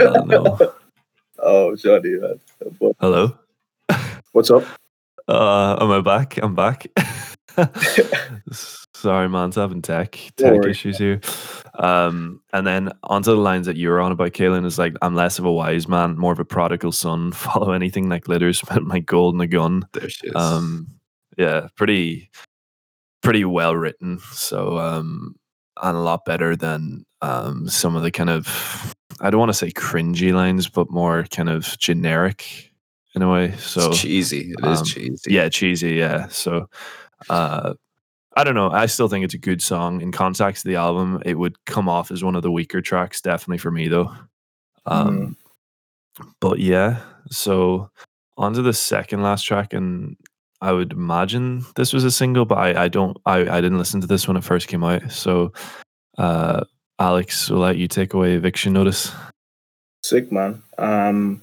oh, 0.00 0.24
no. 0.26 0.72
oh, 1.38 1.76
Johnny, 1.76 2.10
man. 2.10 2.40
Hello. 3.00 3.36
What's 4.32 4.50
up? 4.50 4.64
Uh, 5.28 5.76
am 5.80 5.90
I 5.90 6.00
back? 6.00 6.38
I'm 6.42 6.54
back. 6.54 6.86
Sorry, 8.94 9.28
man's 9.28 9.56
having 9.56 9.82
tech 9.82 10.18
tech 10.36 10.64
issues 10.64 10.98
here. 10.98 11.20
Um, 11.74 12.40
and 12.52 12.66
then 12.66 12.92
onto 13.02 13.32
the 13.32 13.36
lines 13.36 13.66
that 13.66 13.76
you 13.76 13.88
were 13.88 14.00
on 14.00 14.12
about, 14.12 14.32
Kaylin, 14.32 14.64
is 14.64 14.78
like, 14.78 14.94
I'm 15.02 15.14
less 15.14 15.38
of 15.38 15.44
a 15.44 15.52
wise 15.52 15.88
man, 15.88 16.16
more 16.16 16.32
of 16.32 16.40
a 16.40 16.44
prodigal 16.44 16.92
son. 16.92 17.32
Follow 17.32 17.72
anything 17.72 18.08
that 18.10 18.22
glitters, 18.22 18.60
spent 18.60 18.86
my 18.86 19.00
gold 19.00 19.34
in 19.34 19.40
a 19.40 19.46
gun. 19.46 19.86
There 19.92 20.08
she 20.08 20.28
is. 20.28 20.34
Um, 20.34 20.88
yeah, 21.36 21.68
pretty, 21.76 22.30
pretty 23.22 23.44
well 23.44 23.74
written. 23.74 24.20
So, 24.32 24.78
um, 24.78 25.36
and 25.82 25.96
a 25.96 26.00
lot 26.00 26.24
better 26.24 26.56
than 26.56 27.04
um, 27.22 27.68
some 27.68 27.96
of 27.96 28.02
the 28.02 28.10
kind 28.10 28.30
of, 28.30 28.94
I 29.20 29.30
don't 29.30 29.40
want 29.40 29.50
to 29.50 29.54
say 29.54 29.70
cringy 29.70 30.32
lines, 30.32 30.68
but 30.68 30.90
more 30.90 31.24
kind 31.30 31.48
of 31.48 31.78
generic 31.78 32.72
in 33.14 33.22
a 33.22 33.30
way. 33.30 33.52
So 33.56 33.90
it's 33.90 34.00
cheesy. 34.00 34.52
It 34.52 34.64
is 34.66 34.80
um, 34.80 34.84
cheesy. 34.84 35.32
Yeah, 35.32 35.48
cheesy. 35.48 35.94
Yeah. 35.94 36.28
So, 36.28 36.68
uh, 37.28 37.74
I 38.36 38.42
don't 38.42 38.56
know. 38.56 38.70
I 38.70 38.86
still 38.86 39.08
think 39.08 39.24
it's 39.24 39.34
a 39.34 39.38
good 39.38 39.62
song. 39.62 40.00
In 40.00 40.10
context 40.10 40.64
of 40.64 40.68
the 40.68 40.76
album, 40.76 41.22
it 41.24 41.38
would 41.38 41.64
come 41.66 41.88
off 41.88 42.10
as 42.10 42.24
one 42.24 42.34
of 42.34 42.42
the 42.42 42.50
weaker 42.50 42.80
tracks, 42.80 43.20
definitely 43.20 43.58
for 43.58 43.70
me 43.70 43.86
though. 43.86 44.12
Um, 44.86 45.36
mm. 46.18 46.32
But 46.40 46.58
yeah, 46.58 47.00
so 47.30 47.90
onto 48.36 48.62
the 48.62 48.72
second 48.72 49.22
last 49.22 49.44
track, 49.44 49.72
and 49.72 50.16
I 50.64 50.72
would 50.72 50.92
imagine 50.92 51.62
this 51.76 51.92
was 51.92 52.04
a 52.04 52.10
single, 52.10 52.46
but 52.46 52.56
I, 52.56 52.84
I 52.84 52.88
don't. 52.88 53.18
I, 53.26 53.40
I 53.40 53.60
didn't 53.60 53.76
listen 53.76 54.00
to 54.00 54.06
this 54.06 54.26
when 54.26 54.38
it 54.38 54.44
first 54.44 54.66
came 54.66 54.82
out. 54.82 55.12
So, 55.12 55.52
uh, 56.16 56.64
Alex, 56.98 57.50
will 57.50 57.58
let 57.58 57.76
you 57.76 57.86
take 57.86 58.14
away 58.14 58.32
eviction 58.32 58.72
notice. 58.72 59.12
Sick 60.02 60.32
man. 60.32 60.62
Um, 60.78 61.42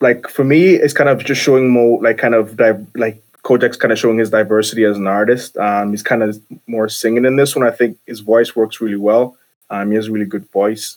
like 0.00 0.28
for 0.28 0.44
me, 0.44 0.70
it's 0.70 0.94
kind 0.94 1.10
of 1.10 1.22
just 1.22 1.42
showing 1.42 1.68
more 1.68 2.02
like 2.02 2.16
kind 2.16 2.34
of 2.34 2.56
di- 2.56 2.86
like 2.94 3.22
Kojaque's 3.44 3.76
kind 3.76 3.92
of 3.92 3.98
showing 3.98 4.16
his 4.16 4.30
diversity 4.30 4.84
as 4.84 4.96
an 4.96 5.06
artist. 5.06 5.58
Um, 5.58 5.90
he's 5.90 6.02
kind 6.02 6.22
of 6.22 6.40
more 6.66 6.88
singing 6.88 7.26
in 7.26 7.36
this 7.36 7.54
one. 7.54 7.66
I 7.66 7.70
think 7.70 7.98
his 8.06 8.20
voice 8.20 8.56
works 8.56 8.80
really 8.80 8.96
well. 8.96 9.36
Um, 9.68 9.90
he 9.90 9.96
has 9.96 10.08
a 10.08 10.12
really 10.12 10.24
good 10.24 10.50
voice. 10.52 10.96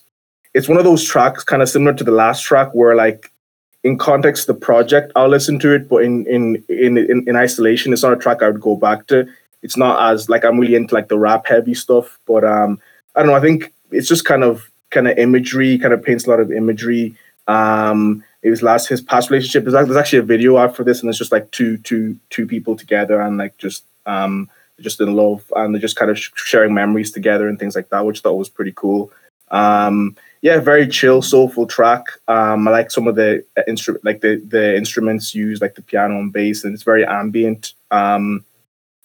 It's 0.53 0.69
one 0.69 0.77
of 0.77 0.85
those 0.85 1.03
tracks, 1.03 1.43
kind 1.43 1.61
of 1.61 1.67
similar 1.67 1.93
to 1.95 2.03
the 2.05 2.11
last 2.11 2.43
track, 2.43 2.69
where 2.73 2.95
like 2.95 3.29
in 3.85 3.99
context 3.99 4.47
the 4.47 4.53
project, 4.55 5.11
I'll 5.15 5.29
listen 5.29 5.59
to 5.59 5.71
it, 5.71 5.87
but 5.87 6.03
in 6.03 6.25
in 6.25 6.63
in 6.67 6.97
in, 6.97 7.23
in 7.29 7.35
isolation, 7.35 7.93
it's 7.93 8.01
not 8.01 8.13
a 8.13 8.17
track 8.17 8.41
I 8.41 8.49
would 8.49 8.59
go 8.59 8.75
back 8.75 9.05
to. 9.07 9.27
It's 9.61 9.77
not 9.77 10.11
as 10.11 10.27
like 10.27 10.43
I'm 10.43 10.59
really 10.59 10.73
into 10.73 10.95
like 10.95 11.07
the 11.07 11.19
rap 11.19 11.45
heavy 11.45 11.75
stuff, 11.75 12.19
but 12.25 12.43
um, 12.43 12.81
I 13.15 13.19
don't 13.19 13.29
know. 13.29 13.37
I 13.37 13.41
think 13.41 13.71
it's 13.91 14.07
just 14.07 14.25
kind 14.25 14.43
of 14.43 14.69
kind 14.89 15.07
of 15.07 15.17
imagery, 15.19 15.77
kind 15.77 15.93
of 15.93 16.01
paints 16.01 16.25
a 16.25 16.31
lot 16.31 16.39
of 16.39 16.51
imagery. 16.51 17.15
Um, 17.47 18.23
it 18.41 18.49
was 18.49 18.63
last 18.63 18.87
his 18.87 19.01
past 19.01 19.29
relationship. 19.29 19.63
There's, 19.63 19.85
there's 19.85 19.97
actually 19.97 20.19
a 20.19 20.23
video 20.33 20.57
out 20.57 20.75
for 20.75 20.83
this, 20.83 21.01
and 21.01 21.09
it's 21.09 21.19
just 21.19 21.31
like 21.31 21.51
two 21.51 21.77
two 21.77 22.17
two 22.31 22.47
people 22.47 22.75
together 22.75 23.21
and 23.21 23.37
like 23.37 23.55
just 23.59 23.83
um 24.07 24.49
just 24.81 24.99
in 24.99 25.13
love 25.15 25.41
and 25.55 25.73
they're 25.73 25.81
just 25.81 25.95
kind 25.95 26.11
of 26.11 26.19
sh- 26.19 26.31
sharing 26.35 26.73
memories 26.73 27.11
together 27.11 27.47
and 27.47 27.59
things 27.59 27.75
like 27.75 27.89
that, 27.89 28.05
which 28.05 28.19
I 28.19 28.21
thought 28.21 28.33
was 28.33 28.49
pretty 28.49 28.73
cool. 28.75 29.11
Um, 29.51 30.17
yeah, 30.45 30.59
very 30.59 30.87
chill, 30.87 31.23
soulful 31.23 31.65
track. 31.65 32.05
Um, 32.27 32.67
I 32.67 32.71
like 32.71 32.91
some 32.91 33.07
of 33.07 33.15
the 33.15 33.43
uh, 33.57 33.63
instrument, 33.67 34.05
like 34.05 34.21
the 34.21 34.35
the 34.47 34.77
instruments 34.77 35.33
used, 35.33 35.59
like 35.59 35.73
the 35.73 35.81
piano 35.81 36.19
and 36.19 36.31
bass, 36.31 36.63
and 36.63 36.71
it's 36.71 36.83
very 36.83 37.03
ambient. 37.03 37.73
Um, 37.89 38.45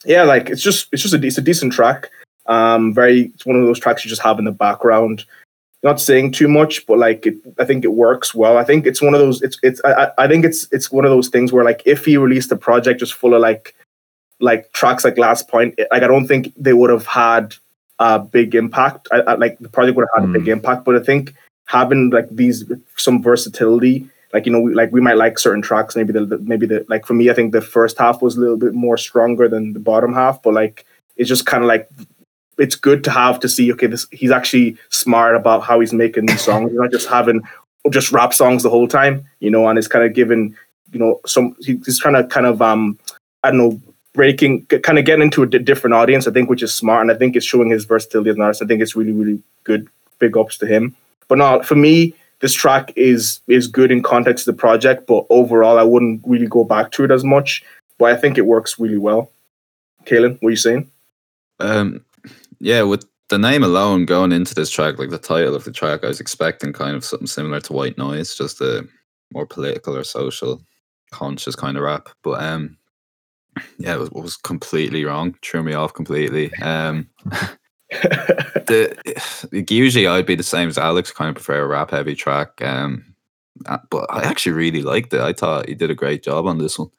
yeah, 0.05 0.25
like 0.25 0.51
it's 0.51 0.61
just 0.61 0.89
it's 0.93 1.01
just 1.01 1.15
a, 1.15 1.27
it's 1.27 1.39
a 1.39 1.41
decent 1.41 1.73
track. 1.73 2.11
Um, 2.45 2.93
very, 2.93 3.33
it's 3.35 3.47
one 3.47 3.57
of 3.57 3.65
those 3.65 3.81
tracks 3.81 4.05
you 4.05 4.11
just 4.11 4.21
have 4.21 4.39
in 4.39 4.45
the 4.45 4.53
background 4.53 5.25
not 5.83 5.99
saying 5.99 6.33
too 6.33 6.47
much, 6.47 6.85
but 6.85 6.99
like 6.99 7.25
it, 7.25 7.37
I 7.59 7.65
think 7.65 7.85
it 7.85 7.95
works 7.95 8.35
well. 8.35 8.59
I 8.59 8.65
think 8.65 8.87
it's 8.87 9.01
one 9.01 9.15
of 9.15 9.21
those. 9.21 9.41
It's 9.41 9.59
it's 9.63 9.81
I, 9.83 10.11
I 10.19 10.29
think 10.29 10.45
it's 10.45 10.71
it's 10.73 10.93
one 10.93 11.07
of 11.07 11.11
those 11.11 11.29
things 11.29 11.55
where 11.55 11.65
like 11.65 11.83
if 11.87 12.05
he 12.05 12.19
released 12.19 12.53
a 12.53 12.57
project 12.57 13.01
just 13.01 13.15
full 13.15 13.33
of 13.33 13.41
like 13.41 13.75
like 14.41 14.71
tracks 14.73 15.07
like 15.07 15.17
Last 15.17 15.49
Pint, 15.49 15.79
like 15.91 16.03
I 16.03 16.07
don't 16.07 16.27
think 16.27 16.53
they 16.59 16.75
would 16.75 16.91
have 16.91 17.07
had 17.07 17.55
a 18.01 18.19
big 18.19 18.55
impact. 18.55 19.07
I, 19.13 19.21
I, 19.21 19.35
like 19.35 19.59
the 19.59 19.69
project 19.69 19.97
would 19.97 20.07
have 20.15 20.23
had 20.23 20.29
mm. 20.29 20.31
a 20.31 20.39
big 20.39 20.45
hmm. 20.45 20.53
impact, 20.53 20.85
but 20.85 20.97
I 20.97 21.01
think 21.01 21.35
having 21.67 22.11
like 22.11 22.29
these 22.31 22.65
some 22.97 23.23
versatility, 23.23 24.09
like 24.33 24.47
you 24.47 24.53
know, 24.53 24.61
we, 24.61 24.75
like 24.75 24.91
we 24.91 25.01
might 25.01 25.19
like 25.19 25.39
certain 25.39 25.63
tracks. 25.63 25.95
Maybe 25.95 26.13
the, 26.13 26.25
the 26.25 26.39
maybe 26.39 26.67
the 26.67 26.85
like 26.89 27.07
for 27.07 27.15
me, 27.15 27.31
I 27.31 27.35
think 27.35 27.53
the 27.53 27.61
first 27.61 27.99
half 27.99 28.23
was 28.23 28.37
a 28.37 28.41
little 28.41 28.57
bit 28.57 28.75
more 28.75 28.97
stronger 28.97 29.49
than 29.49 29.75
the 29.75 29.81
bottom 29.81 30.15
half, 30.15 30.43
but 30.43 30.55
like 30.55 30.87
it's 31.17 31.29
just 31.29 31.47
kind 31.47 31.63
of 31.63 31.69
like 31.69 31.91
it's 32.59 32.75
good 32.75 33.05
to 33.05 33.11
have 33.11 33.41
to 33.41 33.49
see 33.49 33.73
okay 33.73 33.87
this 33.87 34.07
he's 34.11 34.31
actually 34.31 34.77
smart 34.91 35.35
about 35.35 35.63
how 35.63 35.81
he's 35.81 35.93
making 35.93 36.27
these 36.27 36.43
songs 36.43 36.71
he's 36.71 36.79
not 36.79 36.91
just 36.91 37.09
having 37.09 37.41
just 37.91 38.13
rap 38.13 38.35
songs 38.35 38.63
the 38.63 38.71
whole 38.71 38.87
time 38.87 39.27
you 39.41 39.51
know 39.51 39.67
and 39.67 39.79
it's 39.79 39.89
kind 39.89 40.05
of 40.05 40.13
giving 40.13 40.55
you 40.93 40.99
know 40.99 41.21
some 41.27 41.57
he's 41.61 41.99
trying 41.99 42.15
to 42.15 42.25
kind 42.25 42.47
of 42.47 42.61
um 42.61 42.99
i 43.43 43.51
don't 43.51 43.59
know 43.59 43.81
breaking 44.13 44.67
kind 44.67 44.99
of 44.99 45.05
getting 45.05 45.23
into 45.23 45.43
a 45.43 45.47
different 45.47 45.95
audience 45.95 46.27
i 46.27 46.31
think 46.31 46.51
which 46.51 46.63
is 46.63 46.75
smart 46.75 47.03
and 47.03 47.11
i 47.11 47.15
think 47.15 47.37
it's 47.37 47.47
showing 47.47 47.71
his 47.71 47.85
versatility 47.85 48.31
as 48.31 48.37
an 48.37 48.43
artist. 48.43 48.63
I 48.63 48.67
think 48.67 48.83
it's 48.83 48.97
really 48.97 49.13
really 49.13 49.43
good 49.65 49.89
big 50.19 50.37
ups 50.37 50.59
to 50.59 50.67
him. 50.67 50.95
But 51.29 51.39
no 51.39 51.63
for 51.63 51.77
me 51.77 52.15
this 52.41 52.55
track 52.55 52.93
is 52.97 53.41
is 53.47 53.67
good 53.67 53.91
in 53.91 54.03
context 54.03 54.49
of 54.49 54.57
the 54.57 54.61
project 54.61 55.07
but 55.07 55.27
overall 55.31 55.79
i 55.79 55.83
wouldn't 55.83 56.23
really 56.27 56.47
go 56.47 56.65
back 56.65 56.91
to 56.93 57.05
it 57.05 57.11
as 57.11 57.23
much 57.23 57.63
but 57.99 58.11
i 58.11 58.17
think 58.17 58.37
it 58.39 58.47
works 58.47 58.79
really 58.79 58.99
well. 58.99 59.31
Kaylin, 60.07 60.39
what 60.41 60.49
are 60.49 60.51
you 60.51 60.57
saying? 60.57 60.91
Um 61.61 62.05
yeah, 62.59 62.83
with 62.83 63.07
the 63.31 63.39
name 63.39 63.63
alone 63.63 64.05
going 64.05 64.33
into 64.33 64.55
this 64.55 64.71
track, 64.71 64.99
like 64.99 65.11
the 65.11 65.19
title 65.19 65.55
of 65.55 65.65
the 65.65 65.73
track, 65.73 66.05
I 66.05 66.09
was 66.09 66.21
expecting 66.21 66.73
kind 66.73 66.97
of 66.97 67.05
something 67.05 67.27
similar 67.27 67.61
to 67.61 67.73
White 67.73 67.97
Noise, 67.97 68.35
just 68.35 68.61
a 68.61 68.87
more 69.33 69.47
political 69.47 69.97
or 69.97 70.05
social 70.05 70.61
conscious 71.13 71.57
kind 71.57 71.77
of 71.77 71.85
rap. 71.85 72.09
But 72.23 72.43
um, 72.43 72.77
yeah, 73.79 73.95
it 73.95 73.99
was, 73.99 74.11
was 74.11 74.37
completely 74.37 75.05
wrong. 75.05 75.37
Threw 75.43 75.63
me 75.63 75.75
off 75.75 75.95
completely. 75.95 76.53
Um, 76.57 77.09
the 77.91 79.67
usually 79.69 80.07
I'd 80.07 80.27
be 80.27 80.35
the 80.35 80.43
same 80.43 80.69
as 80.69 80.79
Alex, 80.79 81.11
kind 81.11 81.29
of 81.29 81.35
prefer 81.35 81.63
a 81.63 81.67
rap 81.67 81.91
heavy 81.91 82.15
track. 82.15 82.61
Um, 82.63 83.05
uh, 83.67 83.79
but 83.91 84.07
I 84.11 84.23
actually 84.23 84.53
really 84.53 84.83
liked 84.83 85.13
it. 85.13 85.21
I 85.21 85.33
thought 85.33 85.69
he 85.69 85.75
did 85.75 85.91
a 85.91 85.95
great 85.95 86.23
job 86.23 86.47
on 86.47 86.59
this 86.59 86.79
one. 86.79 86.91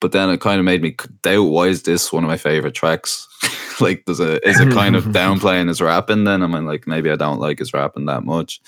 But 0.00 0.12
then 0.12 0.30
it 0.30 0.40
kind 0.40 0.58
of 0.58 0.64
made 0.64 0.82
me 0.82 0.96
doubt 1.22 1.50
why 1.50 1.66
is 1.66 1.82
this 1.82 2.12
one 2.12 2.24
of 2.24 2.28
my 2.28 2.38
favorite 2.38 2.74
tracks? 2.74 3.28
like 3.80 4.04
does 4.04 4.20
it 4.20 4.42
is 4.44 4.60
it 4.60 4.70
kind 4.72 4.96
of 4.96 5.04
downplaying 5.06 5.68
his 5.68 5.80
rapping 5.80 6.24
then 6.24 6.42
i 6.42 6.46
mean 6.46 6.66
like 6.66 6.86
maybe 6.86 7.10
i 7.10 7.16
don't 7.16 7.40
like 7.40 7.58
his 7.58 7.72
rapping 7.72 8.06
that 8.06 8.24
much 8.24 8.60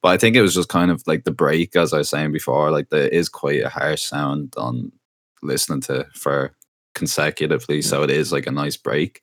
but 0.00 0.10
i 0.10 0.16
think 0.16 0.36
it 0.36 0.42
was 0.42 0.54
just 0.54 0.68
kind 0.68 0.90
of 0.90 1.02
like 1.06 1.24
the 1.24 1.32
break 1.32 1.74
as 1.74 1.92
i 1.92 1.98
was 1.98 2.08
saying 2.08 2.32
before 2.32 2.70
like 2.70 2.88
there 2.90 3.08
is 3.08 3.28
quite 3.28 3.62
a 3.62 3.68
harsh 3.68 4.02
sound 4.02 4.54
on 4.56 4.92
listening 5.42 5.80
to 5.80 6.06
for 6.14 6.54
consecutively 6.94 7.82
so 7.82 8.02
it 8.02 8.10
is 8.10 8.32
like 8.32 8.46
a 8.46 8.52
nice 8.52 8.76
break 8.76 9.22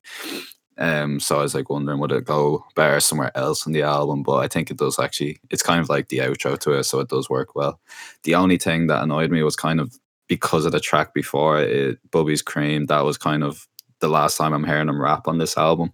um 0.78 1.20
so 1.20 1.39
i 1.39 1.41
was 1.41 1.53
like 1.53 1.70
wondering 1.70 1.99
would 1.99 2.11
it 2.11 2.26
go 2.26 2.65
better 2.76 2.99
somewhere 2.99 3.32
else 3.36 3.65
in 3.65 3.74
the 3.74 3.82
album 3.82 4.24
but 4.24 4.38
i 4.38 4.47
think 4.47 4.72
it 4.72 4.78
does 4.78 4.97
actually 4.97 5.39
it's 5.49 5.63
kind 5.63 5.82
of 5.82 5.89
like 5.89 6.07
the 6.07 6.20
outro 6.20 6.57
to 6.57 6.72
it 6.72 6.84
so 6.84 6.99
it 6.99 7.09
does 7.09 7.30
work 7.30 7.55
well 7.55 7.80
the 8.24 8.36
only 8.36 8.57
thing 8.57 8.88
that 8.88 9.03
annoyed 9.03 9.32
me 9.32 9.43
was 9.43 9.55
kind 9.55 9.80
of 9.80 9.93
because 10.28 10.65
of 10.65 10.72
the 10.72 10.80
track 10.80 11.13
before 11.13 11.59
it 11.59 11.99
bubby's 12.11 12.41
cream 12.41 12.86
that 12.86 13.03
was 13.03 13.17
kind 13.17 13.43
of 13.43 13.67
the 13.99 14.07
last 14.07 14.38
time 14.38 14.53
I'm 14.53 14.63
hearing 14.63 14.89
him 14.89 15.01
rap 15.01 15.28
on 15.28 15.38
this 15.38 15.57
album, 15.57 15.91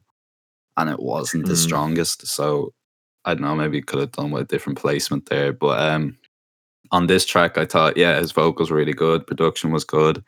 and 0.78 0.89
it 0.89 0.99
wasn't 0.99 1.45
mm. 1.45 1.47
the 1.47 1.55
strongest. 1.55 2.28
So 2.28 2.73
I 3.23 3.34
don't 3.34 3.43
know, 3.43 3.55
maybe 3.55 3.82
could 3.82 3.99
have 3.99 4.11
done 4.11 4.32
with 4.32 4.43
a 4.43 4.45
different 4.45 4.80
placement 4.80 5.28
there. 5.28 5.53
But 5.53 5.80
um, 5.80 6.17
on 6.95 7.07
this 7.07 7.25
track, 7.25 7.57
I 7.57 7.65
thought, 7.65 7.97
yeah, 7.97 8.17
his 8.17 8.31
vocals 8.31 8.71
were 8.71 8.77
really 8.77 8.93
good, 8.93 9.27
production 9.27 9.71
was 9.71 9.83
good. 9.83 10.23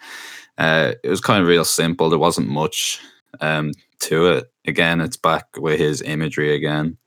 Uh, 0.57 0.93
it 1.01 1.09
was 1.09 1.21
kind 1.21 1.41
of 1.41 1.47
real 1.47 1.63
simple. 1.63 2.09
There 2.09 2.19
wasn't 2.19 2.49
much 2.49 2.99
um, 3.39 3.71
to 3.99 4.27
it. 4.27 4.51
Again, 4.65 4.99
it's 4.99 5.15
back 5.15 5.45
with 5.55 5.79
his 5.79 6.01
imagery 6.01 6.53
again. 6.53 6.97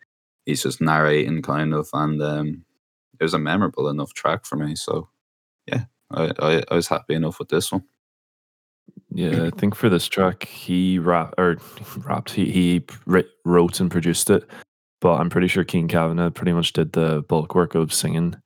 He's 0.47 0.63
just 0.63 0.81
narrating 0.81 1.43
kind 1.43 1.75
of, 1.75 1.91
and 1.93 2.23
um, 2.23 2.65
it 3.19 3.23
was 3.23 3.35
a 3.35 3.39
memorable 3.39 3.89
enough 3.89 4.15
track 4.15 4.47
for 4.47 4.57
me. 4.57 4.77
So 4.77 5.11
yeah, 5.67 5.85
I, 6.11 6.33
I, 6.39 6.63
I 6.71 6.75
was 6.75 6.89
happy 6.89 7.15
enough 7.15 7.39
with 7.39 7.51
this 7.51 7.71
one. 7.71 7.85
Yeah, 9.13 9.45
I 9.45 9.51
think 9.51 9.75
for 9.75 9.91
this 9.91 10.09
track, 10.09 10.45
he 10.45 10.99
rap 10.99 11.35
or 11.37 11.59
rapped. 11.99 12.31
He 12.31 12.51
he 12.51 12.85
wrote 13.45 13.79
and 13.79 13.91
produced 13.91 14.31
it, 14.31 14.49
but 15.03 15.17
I'm 15.17 15.29
pretty 15.29 15.49
sure 15.49 15.65
Cian 15.65 15.87
Kavanagh 15.87 16.31
pretty 16.31 16.53
much 16.55 16.73
did 16.73 16.93
the 16.93 17.23
bulk 17.29 17.55
work 17.55 17.75
of 17.75 17.93
singing. 17.93 18.37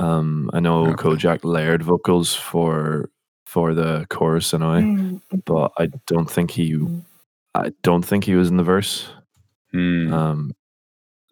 Um, 0.00 0.50
I 0.52 0.60
know 0.60 0.86
okay. 0.86 1.02
Kojaque 1.02 1.44
layered 1.44 1.82
vocals 1.82 2.34
for 2.34 3.10
for 3.44 3.74
the 3.74 4.06
chorus 4.08 4.54
anyway, 4.54 4.82
mm. 4.82 5.20
but 5.44 5.72
I 5.76 5.88
don't 6.06 6.30
think 6.30 6.52
he, 6.52 6.76
I 7.54 7.72
don't 7.82 8.04
think 8.04 8.24
he 8.24 8.34
was 8.36 8.48
in 8.48 8.56
the 8.56 8.62
verse. 8.62 9.08
Mm. 9.74 10.12
Um, 10.12 10.52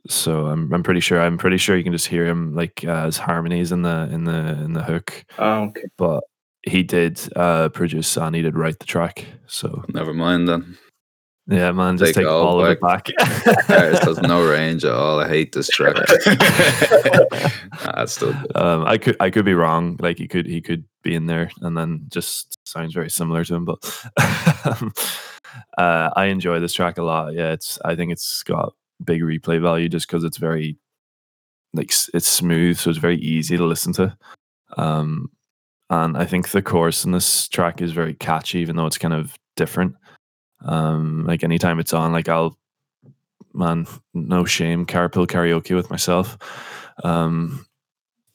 So 0.08 0.46
I'm 0.46 0.72
I'm 0.72 0.82
pretty 0.82 1.00
sure 1.00 1.20
I'm 1.20 1.38
pretty 1.38 1.58
sure 1.58 1.76
you 1.76 1.84
can 1.84 1.92
just 1.92 2.06
hear 2.08 2.26
him 2.26 2.54
like 2.54 2.84
uh, 2.84 3.06
as 3.06 3.18
harmonies 3.18 3.72
in 3.72 3.82
the 3.82 4.08
in 4.10 4.24
the 4.24 4.62
in 4.64 4.72
the 4.72 4.82
hook. 4.82 5.24
Oh, 5.38 5.64
okay. 5.64 5.84
But 5.96 6.24
he 6.62 6.82
did 6.82 7.20
uh, 7.36 7.68
produce 7.70 8.16
and 8.16 8.34
he 8.34 8.42
did 8.42 8.56
write 8.56 8.78
the 8.78 8.86
track. 8.86 9.26
So 9.46 9.84
Never 9.88 10.14
mind 10.14 10.48
then. 10.48 10.78
Yeah, 11.51 11.72
man, 11.72 11.96
just 11.96 12.14
Take 12.14 12.24
take, 12.24 12.30
all 12.30 12.46
all 12.46 12.64
of 12.64 12.70
it 12.70 12.80
back. 12.80 13.09
Paris 13.66 14.01
has 14.01 14.18
no 14.18 14.46
range 14.46 14.84
at 14.84 14.92
all. 14.92 15.18
I 15.18 15.28
hate 15.28 15.53
this 15.53 15.68
track. 15.68 15.96
That's 17.84 18.12
still 18.16 18.34
um, 18.55 18.84
I 18.84 18.99
could 18.99 19.16
I 19.18 19.30
could 19.30 19.46
be 19.46 19.55
wrong. 19.55 19.96
Like 19.99 20.18
he 20.18 20.28
could 20.28 20.44
he 20.44 20.61
could 20.61 20.84
be 21.03 21.14
in 21.14 21.24
there 21.24 21.51
and 21.62 21.74
then 21.74 22.03
just 22.09 22.59
sounds 22.68 22.92
very 22.92 23.09
similar 23.09 23.44
to 23.46 23.55
him. 23.55 23.64
But 23.64 23.78
uh, 25.78 26.11
I 26.14 26.26
enjoy 26.26 26.61
this 26.61 26.74
track 26.74 26.99
a 26.99 27.03
lot. 27.03 27.32
Yeah, 27.32 27.53
it's 27.53 27.78
I 27.82 27.96
think 27.96 28.12
it's 28.12 28.42
got 28.42 28.74
big 29.03 29.22
replay 29.22 29.59
value 29.59 29.88
just 29.88 30.07
because 30.07 30.24
it's 30.24 30.36
very 30.36 30.76
like 31.72 31.94
it's 32.12 32.28
smooth, 32.28 32.76
so 32.76 32.90
it's 32.90 32.99
very 32.99 33.16
easy 33.20 33.57
to 33.57 33.64
listen 33.64 33.94
to. 33.94 34.14
Um, 34.76 35.30
and 35.88 36.18
I 36.18 36.26
think 36.26 36.51
the 36.51 36.61
chorus 36.61 37.07
in 37.07 37.12
this 37.12 37.49
track 37.49 37.80
is 37.80 37.92
very 37.92 38.12
catchy, 38.12 38.59
even 38.59 38.76
though 38.76 38.84
it's 38.84 38.99
kind 38.99 39.14
of 39.14 39.34
different. 39.57 39.94
Um, 40.64 41.24
like 41.26 41.44
anytime 41.44 41.78
it's 41.78 41.94
on, 41.94 42.12
like 42.12 42.28
I'll 42.28 42.59
man, 43.54 43.86
no 44.14 44.44
shame, 44.44 44.86
carpool 44.86 45.26
karaoke 45.26 45.74
with 45.74 45.90
myself. 45.90 46.36
Um, 47.04 47.64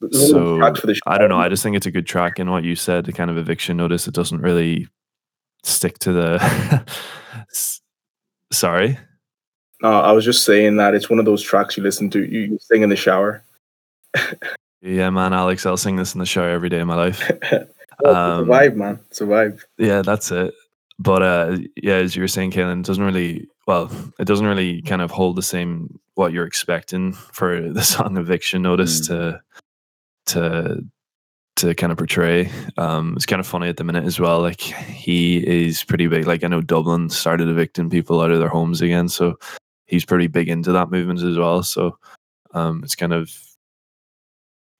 There's 0.00 0.32
one 0.32 0.40
of 0.40 0.46
those 0.46 0.50
So, 0.50 0.58
tracks 0.58 0.80
for 0.80 0.86
the 0.86 1.00
I 1.06 1.18
don't 1.18 1.28
know. 1.28 1.38
I 1.38 1.48
just 1.48 1.62
think 1.62 1.76
it's 1.76 1.86
a 1.86 1.90
good 1.90 2.06
track, 2.06 2.38
and 2.38 2.50
what 2.50 2.64
you 2.64 2.76
said, 2.76 3.04
the 3.04 3.12
kind 3.12 3.30
of 3.30 3.36
eviction 3.38 3.76
notice, 3.76 4.06
it 4.08 4.14
doesn't 4.14 4.40
really 4.40 4.88
stick 5.62 5.98
to 6.00 6.12
the. 6.12 6.84
Sorry. 8.52 8.98
No, 9.82 9.90
I 10.00 10.12
was 10.12 10.24
just 10.24 10.44
saying 10.44 10.76
that 10.76 10.94
it's 10.94 11.10
one 11.10 11.18
of 11.18 11.24
those 11.24 11.42
tracks 11.42 11.76
you 11.76 11.82
listen 11.82 12.08
to, 12.10 12.24
you, 12.24 12.40
you 12.52 12.58
sing 12.60 12.82
in 12.82 12.88
the 12.90 12.96
shower. 12.96 13.42
Yeah, 14.86 15.08
man, 15.08 15.32
Alex, 15.32 15.64
I'll 15.64 15.78
sing 15.78 15.96
this 15.96 16.12
in 16.12 16.18
the 16.20 16.26
shower 16.26 16.50
every 16.50 16.68
day 16.68 16.80
of 16.80 16.86
my 16.86 16.94
life. 16.94 17.30
Um, 18.04 18.44
vibe, 18.46 18.74
man. 18.74 19.00
survive. 19.12 19.64
Yeah, 19.78 20.02
that's 20.02 20.30
it. 20.30 20.52
But 20.98 21.22
uh, 21.22 21.58
yeah, 21.76 21.94
as 21.96 22.14
you 22.14 22.22
were 22.22 22.28
saying, 22.28 22.52
Kaylin, 22.52 22.80
it 22.80 22.86
doesn't 22.86 23.04
really 23.04 23.48
well, 23.66 23.90
it 24.18 24.26
doesn't 24.26 24.46
really 24.46 24.82
kind 24.82 25.02
of 25.02 25.10
hold 25.10 25.36
the 25.36 25.42
same 25.42 25.98
what 26.14 26.32
you're 26.32 26.46
expecting 26.46 27.12
for 27.12 27.60
the 27.72 27.82
song 27.94 28.16
Eviction 28.16 28.62
Notice 28.62 29.06
to 29.08 29.40
to 30.26 30.84
to 31.56 31.74
kind 31.74 31.92
of 31.92 31.98
portray. 31.98 32.50
Um, 32.78 33.14
it's 33.16 33.26
kind 33.26 33.40
of 33.40 33.46
funny 33.46 33.68
at 33.68 33.76
the 33.76 33.84
minute 33.84 34.04
as 34.04 34.18
well. 34.18 34.40
Like 34.40 34.60
he 34.60 35.38
is 35.46 35.84
pretty 35.84 36.06
big. 36.06 36.26
Like 36.26 36.44
I 36.44 36.48
know 36.48 36.60
Dublin 36.60 37.10
started 37.10 37.48
evicting 37.48 37.90
people 37.90 38.20
out 38.20 38.30
of 38.30 38.38
their 38.38 38.48
homes 38.48 38.80
again, 38.80 39.08
so 39.08 39.38
he's 39.86 40.04
pretty 40.04 40.26
big 40.26 40.48
into 40.48 40.72
that 40.72 40.90
movement 40.90 41.22
as 41.22 41.36
well. 41.36 41.62
So 41.62 41.98
um, 42.52 42.82
it's 42.84 42.94
kind 42.94 43.12
of 43.12 43.30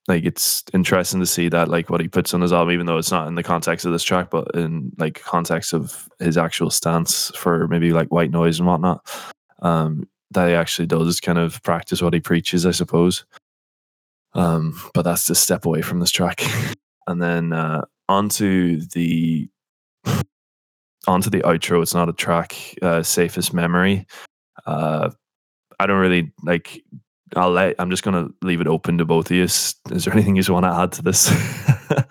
like 0.07 0.25
it's 0.25 0.63
interesting 0.75 1.21
to 1.21 1.27
see 1.27 1.49
that 1.49 1.69
like 1.69 1.89
what 1.89 2.01
he 2.01 2.09
puts 2.09 2.35
on 2.35 2.43
his 2.43 2.53
album, 2.53 2.75
even 2.75 2.87
though 2.87 2.99
it's 2.99 3.11
not 3.11 3.27
in 3.27 3.37
the 3.37 3.43
context 3.43 3.87
of 3.87 3.93
this 3.93 4.03
track, 4.03 4.31
but 4.31 4.55
in 4.55 4.93
like 4.99 5.23
context 5.23 5.73
of 5.73 6.09
his 6.19 6.37
actual 6.37 6.71
stance 6.71 7.31
for 7.37 7.67
maybe 7.69 7.93
like 7.93 8.09
white 8.09 8.31
noise 8.31 8.59
and 8.59 8.69
whatnot. 8.69 9.07
Um, 9.63 10.07
that 10.33 10.49
he 10.49 10.55
actually 10.55 10.87
does 10.87 11.21
kind 11.21 11.39
of 11.39 11.63
practice 11.63 12.03
what 12.03 12.13
he 12.13 12.21
preaches, 12.21 12.67
I 12.67 12.73
suppose. 12.73 13.25
Um, 14.35 14.79
but 14.93 15.03
that's 15.03 15.27
the 15.27 15.35
step 15.35 15.65
away 15.65 15.81
from 15.81 16.01
this 16.01 16.11
track. 16.11 16.43
and 17.07 17.23
then 17.23 17.53
uh 17.53 17.83
onto 18.09 18.81
the 18.93 19.49
onto 21.07 21.31
the 21.31 21.41
outro. 21.41 21.83
It's 21.83 21.95
not 21.95 22.09
a 22.09 22.13
track, 22.15 22.57
uh, 22.83 23.03
safest 23.03 23.55
memory. 23.55 24.07
Uh 24.67 25.11
I 25.81 25.87
don't 25.87 26.01
really 26.01 26.33
like 26.43 26.83
I'll 27.37 27.51
let 27.51 27.75
I'm 27.79 27.91
just 27.91 28.03
gonna 28.03 28.29
leave 28.43 28.61
it 28.61 28.67
open 28.67 28.99
to 28.99 29.05
both 29.05 29.27
of 29.31 29.37
you. 29.37 29.45
Is, 29.45 29.75
is 29.91 30.05
there 30.05 30.15
anything 30.15 30.37
you 30.37 30.43
just 30.43 30.51
want 30.51 30.65
to 30.65 30.73
add 30.73 30.93
to 30.93 31.03
this? 31.03 31.31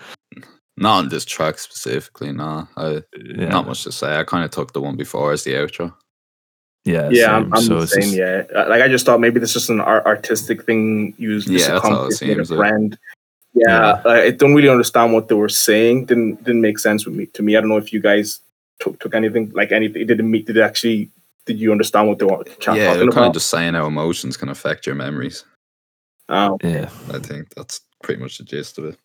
Not 0.78 0.98
on 0.98 1.10
this 1.10 1.24
track 1.24 1.60
specifically, 1.60 2.32
no. 2.32 2.68
I, 2.76 3.04
yeah. 3.16 3.50
Not 3.50 3.68
much 3.68 3.84
to 3.84 3.92
say. 3.92 4.18
I 4.20 4.24
kind 4.24 4.44
of 4.44 4.50
took 4.52 4.74
the 4.74 4.82
one 4.82 4.96
before 4.98 5.32
as 5.32 5.44
the 5.44 5.52
outro. 5.54 5.94
Yeah, 6.84 7.10
yeah, 7.12 7.36
I'm. 7.38 7.54
I'm 7.54 7.62
so 7.62 7.80
the 7.82 7.88
same. 7.88 8.02
just- 8.02 8.16
Yeah, 8.16 8.44
like 8.68 8.82
I 8.82 8.88
just 8.90 9.06
thought 9.06 9.20
maybe 9.22 9.40
this 9.40 9.52
is 9.52 9.54
just 9.54 9.70
an 9.70 9.80
art- 9.80 10.06
artistic 10.06 10.64
thing 10.66 11.14
used 11.18 11.48
Yeah, 11.48 11.58
just 11.58 11.68
to 11.68 11.74
that's 11.76 11.88
how 11.88 12.04
it 12.06 12.08
a 12.08 12.12
seems, 12.16 12.52
like. 12.52 12.58
friend. 12.58 12.98
Yeah, 13.54 14.02
I 14.04 14.32
don't 14.32 14.56
really 14.56 14.68
understand 14.68 15.14
what 15.14 15.28
they 15.28 15.36
were 15.36 15.48
saying. 15.48 16.06
Didn't 16.06 16.44
didn't 16.44 16.62
make 16.62 16.80
sense 16.80 17.06
with 17.06 17.16
me 17.16 17.28
to 17.28 17.44
me. 17.44 17.56
I 17.56 17.60
don't 17.62 17.70
know 17.70 17.78
if 17.78 17.94
you 17.94 18.02
guys 18.02 18.40
took 18.80 19.00
took 19.00 19.14
anything 19.14 19.52
like 19.54 19.72
anything. 19.72 20.02
It 20.02 20.06
didn't 20.06 20.30
meet. 20.30 20.48
Did 20.48 20.58
it 20.58 20.62
actually? 20.62 21.10
Did 21.46 21.60
you 21.60 21.72
understand 21.72 22.08
what 22.08 22.20
they 22.20 22.26
were 22.26 22.44
tra- 22.44 22.76
yeah, 22.76 22.88
talking 22.88 23.00
they're 23.02 23.12
kind 23.12 23.28
of 23.28 23.34
just 23.34 23.50
saying 23.50 23.74
how 23.74 23.86
emotions 23.86 24.38
can 24.38 24.50
affect 24.50 24.86
your 24.86 24.96
memories. 24.96 25.44
Um, 26.30 26.58
yeah, 26.64 26.90
I 27.12 27.20
think 27.20 27.54
that's 27.56 27.82
pretty 28.02 28.22
much 28.22 28.38
the 28.38 28.46
gist 28.46 28.78
of 28.78 28.86
it. 28.86 28.98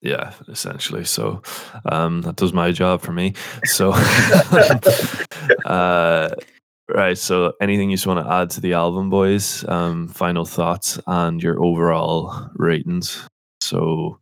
yeah, 0.00 0.32
essentially. 0.48 1.04
So 1.04 1.42
um, 1.86 2.22
that 2.22 2.36
does 2.36 2.52
my 2.52 2.70
job 2.72 3.02
for 3.02 3.12
me. 3.12 3.34
So, 3.64 3.92
uh, 5.64 6.30
right. 6.88 7.18
So, 7.18 7.52
anything 7.60 7.90
you 7.90 7.96
just 7.96 8.06
want 8.06 8.24
to 8.24 8.32
add 8.32 8.50
to 8.50 8.60
the 8.60 8.74
album, 8.74 9.10
boys? 9.10 9.64
Um, 9.68 10.08
final 10.08 10.44
thoughts 10.44 11.00
and 11.06 11.42
your 11.42 11.62
overall 11.62 12.48
ratings. 12.54 13.28
So, 13.60 14.20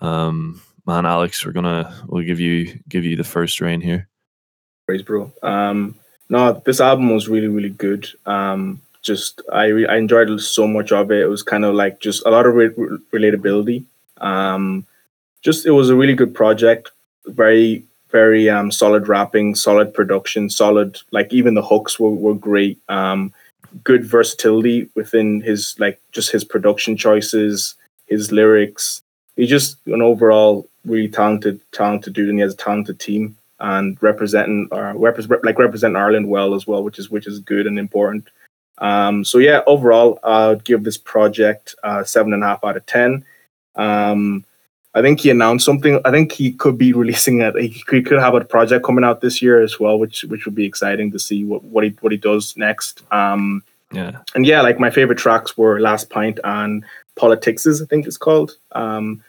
um, 0.00 0.62
man, 0.86 1.06
Alex, 1.06 1.44
we're 1.44 1.52
gonna 1.52 1.92
we'll 2.06 2.24
give 2.24 2.38
you 2.40 2.78
give 2.88 3.04
you 3.04 3.16
the 3.16 3.24
first 3.24 3.60
reign 3.60 3.80
here. 3.80 4.08
praise, 4.86 5.02
bro. 5.02 5.32
Um, 5.42 5.96
no, 6.28 6.60
this 6.64 6.80
album 6.80 7.10
was 7.10 7.28
really, 7.28 7.48
really 7.48 7.70
good. 7.70 8.08
Um, 8.26 8.80
just 9.02 9.40
I 9.52 9.66
re- 9.66 9.86
I 9.86 9.96
enjoyed 9.96 10.40
so 10.40 10.66
much 10.66 10.92
of 10.92 11.10
it. 11.10 11.22
It 11.22 11.28
was 11.28 11.42
kind 11.42 11.64
of 11.64 11.74
like 11.74 12.00
just 12.00 12.24
a 12.26 12.30
lot 12.30 12.46
of 12.46 12.54
re- 12.54 12.74
re- 12.76 12.98
relatability. 13.12 13.84
Um, 14.18 14.86
just 15.42 15.66
it 15.66 15.70
was 15.70 15.88
a 15.88 15.96
really 15.96 16.14
good 16.14 16.34
project. 16.34 16.90
Very, 17.26 17.84
very 18.10 18.50
um, 18.50 18.70
solid 18.70 19.08
rapping, 19.08 19.54
solid 19.54 19.94
production, 19.94 20.50
solid 20.50 20.98
like 21.10 21.32
even 21.32 21.54
the 21.54 21.62
hooks 21.62 21.98
were 21.98 22.10
were 22.10 22.34
great. 22.34 22.78
Um, 22.88 23.32
good 23.84 24.04
versatility 24.04 24.88
within 24.94 25.40
his 25.40 25.74
like 25.78 26.00
just 26.12 26.30
his 26.30 26.44
production 26.44 26.96
choices, 26.96 27.74
his 28.06 28.32
lyrics. 28.32 29.00
He's 29.36 29.48
just 29.48 29.76
an 29.86 30.02
overall 30.02 30.68
really 30.84 31.08
talented, 31.08 31.60
talented 31.72 32.12
dude, 32.14 32.28
and 32.28 32.38
he 32.38 32.42
has 32.42 32.54
a 32.54 32.56
talented 32.56 32.98
team 32.98 33.36
and 33.60 34.00
representing 34.00 34.68
or 34.70 34.94
represent 34.96 35.44
like 35.44 35.58
representing 35.58 35.96
Ireland 35.96 36.28
well 36.28 36.54
as 36.54 36.66
well, 36.66 36.82
which 36.82 36.98
is 36.98 37.10
which 37.10 37.26
is 37.26 37.40
good 37.40 37.66
and 37.66 37.78
important. 37.78 38.28
Um, 38.78 39.24
so 39.24 39.38
yeah, 39.38 39.62
overall, 39.66 40.18
I'd 40.22 40.64
give 40.64 40.84
this 40.84 40.96
project 40.96 41.74
uh, 41.82 42.04
seven 42.04 42.32
and 42.32 42.44
a 42.44 42.46
half 42.46 42.64
out 42.64 42.76
of 42.76 42.86
ten. 42.86 43.24
Um, 43.76 44.44
I 44.94 45.02
think 45.02 45.20
he 45.20 45.30
announced 45.30 45.64
something. 45.64 46.00
I 46.04 46.10
think 46.10 46.32
he 46.32 46.52
could 46.52 46.78
be 46.78 46.92
releasing 47.02 47.40
it. 47.40 47.56
He 47.56 47.82
could, 47.82 48.06
have 48.18 48.34
a 48.34 48.44
project 48.44 48.84
coming 48.84 49.04
out 49.04 49.20
this 49.20 49.42
year 49.42 49.60
as 49.62 49.78
well, 49.78 49.98
which 49.98 50.24
which 50.24 50.44
would 50.44 50.54
be 50.54 50.64
exciting 50.64 51.10
to 51.12 51.18
see 51.18 51.44
what, 51.44 51.62
what 51.64 51.84
he 51.84 51.90
what 52.00 52.12
he 52.12 52.18
does 52.18 52.56
next. 52.56 53.02
Um, 53.12 53.62
Yeah, 53.90 54.18
and 54.34 54.44
yeah, 54.44 54.60
like 54.60 54.78
my 54.78 54.90
favorite 54.90 55.18
tracks 55.18 55.56
were 55.56 55.80
Last 55.80 56.10
Pint 56.10 56.38
and 56.44 56.84
Politics, 57.16 57.66
I 57.66 57.86
think 57.86 58.06
it's 58.06 58.18
called. 58.18 58.56
Um, 58.72 59.24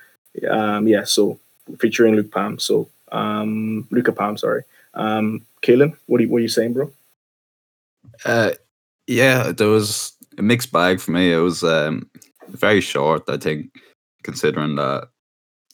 um, 0.49 0.87
yeah, 0.87 1.03
so 1.05 1.39
featuring 1.79 2.15
Luke 2.15 2.31
Palm. 2.31 2.59
So 2.59 2.87
um, 3.11 3.87
Luka 3.91 4.11
Palm, 4.11 4.37
sorry. 4.37 4.63
Um, 4.93 5.45
Kaylin, 5.61 5.95
what 6.07 6.19
are 6.19 6.23
you, 6.23 6.29
what 6.29 6.37
are 6.39 6.41
you 6.41 6.47
saying, 6.47 6.73
bro? 6.73 6.91
Uh, 8.25 8.51
yeah, 9.07 9.51
there 9.51 9.67
was 9.67 10.13
a 10.37 10.41
mixed 10.41 10.71
bag 10.71 10.99
for 10.99 11.11
me. 11.11 11.31
It 11.31 11.37
was 11.37 11.63
um, 11.63 12.09
very 12.47 12.81
short, 12.81 13.23
I 13.27 13.37
think, 13.37 13.71
considering 14.23 14.75
that 14.75 15.09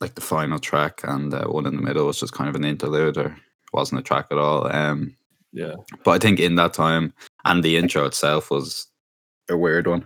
like 0.02 0.16
the 0.16 0.22
final 0.22 0.60
track 0.60 1.02
and 1.04 1.34
uh, 1.34 1.46
one 1.46 1.66
in 1.66 1.76
the 1.76 1.82
middle 1.82 2.06
was 2.06 2.20
just 2.20 2.34
kind 2.34 2.50
of 2.50 2.56
an 2.56 2.66
interlude 2.66 3.18
or 3.18 3.36
wasn't 3.74 4.00
a 4.00 4.04
track 4.04 4.28
at 4.32 4.38
all. 4.38 4.74
Um, 4.74 5.16
yeah, 5.54 5.76
but 6.04 6.12
I 6.12 6.20
think 6.20 6.40
in 6.40 6.56
that 6.56 6.74
time 6.74 7.14
and 7.46 7.64
the 7.64 7.78
intro 7.78 8.06
itself 8.06 8.52
was 8.52 8.88
a 9.50 9.58
weird 9.58 9.88
one. 9.88 10.06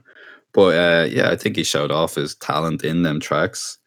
But 0.54 0.76
uh, 0.78 1.08
yeah, 1.10 1.32
I 1.32 1.36
think 1.36 1.56
he 1.56 1.64
showed 1.64 1.92
off 1.92 2.16
his 2.16 2.36
talent 2.36 2.84
in 2.84 3.04
them 3.04 3.20
tracks. 3.20 3.78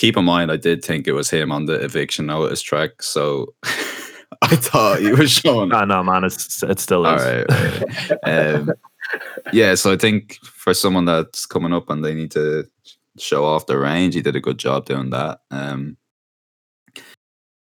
Keep 0.00 0.16
in 0.16 0.24
mind, 0.24 0.50
I 0.50 0.56
did 0.56 0.82
think 0.82 1.06
it 1.06 1.12
was 1.12 1.28
him 1.28 1.52
on 1.52 1.66
the 1.66 1.74
eviction 1.74 2.24
notice 2.24 2.62
track, 2.62 3.02
so 3.02 3.54
I 4.40 4.56
thought 4.56 5.00
he 5.00 5.12
was 5.12 5.30
showing 5.30 5.68
no, 5.68 5.84
no, 5.84 6.02
man, 6.02 6.24
it's 6.24 6.62
it 6.62 6.80
still 6.80 7.04
is. 7.04 7.22
right. 7.22 7.44
all 7.50 8.16
right. 8.22 8.54
um, 8.54 8.72
yeah, 9.52 9.74
so 9.74 9.92
I 9.92 9.98
think 9.98 10.38
for 10.42 10.72
someone 10.72 11.04
that's 11.04 11.44
coming 11.44 11.74
up 11.74 11.90
and 11.90 12.02
they 12.02 12.14
need 12.14 12.30
to 12.30 12.66
show 13.18 13.44
off 13.44 13.66
their 13.66 13.80
range, 13.80 14.14
he 14.14 14.22
did 14.22 14.36
a 14.36 14.40
good 14.40 14.58
job 14.58 14.86
doing 14.86 15.10
that. 15.10 15.40
Um, 15.50 15.98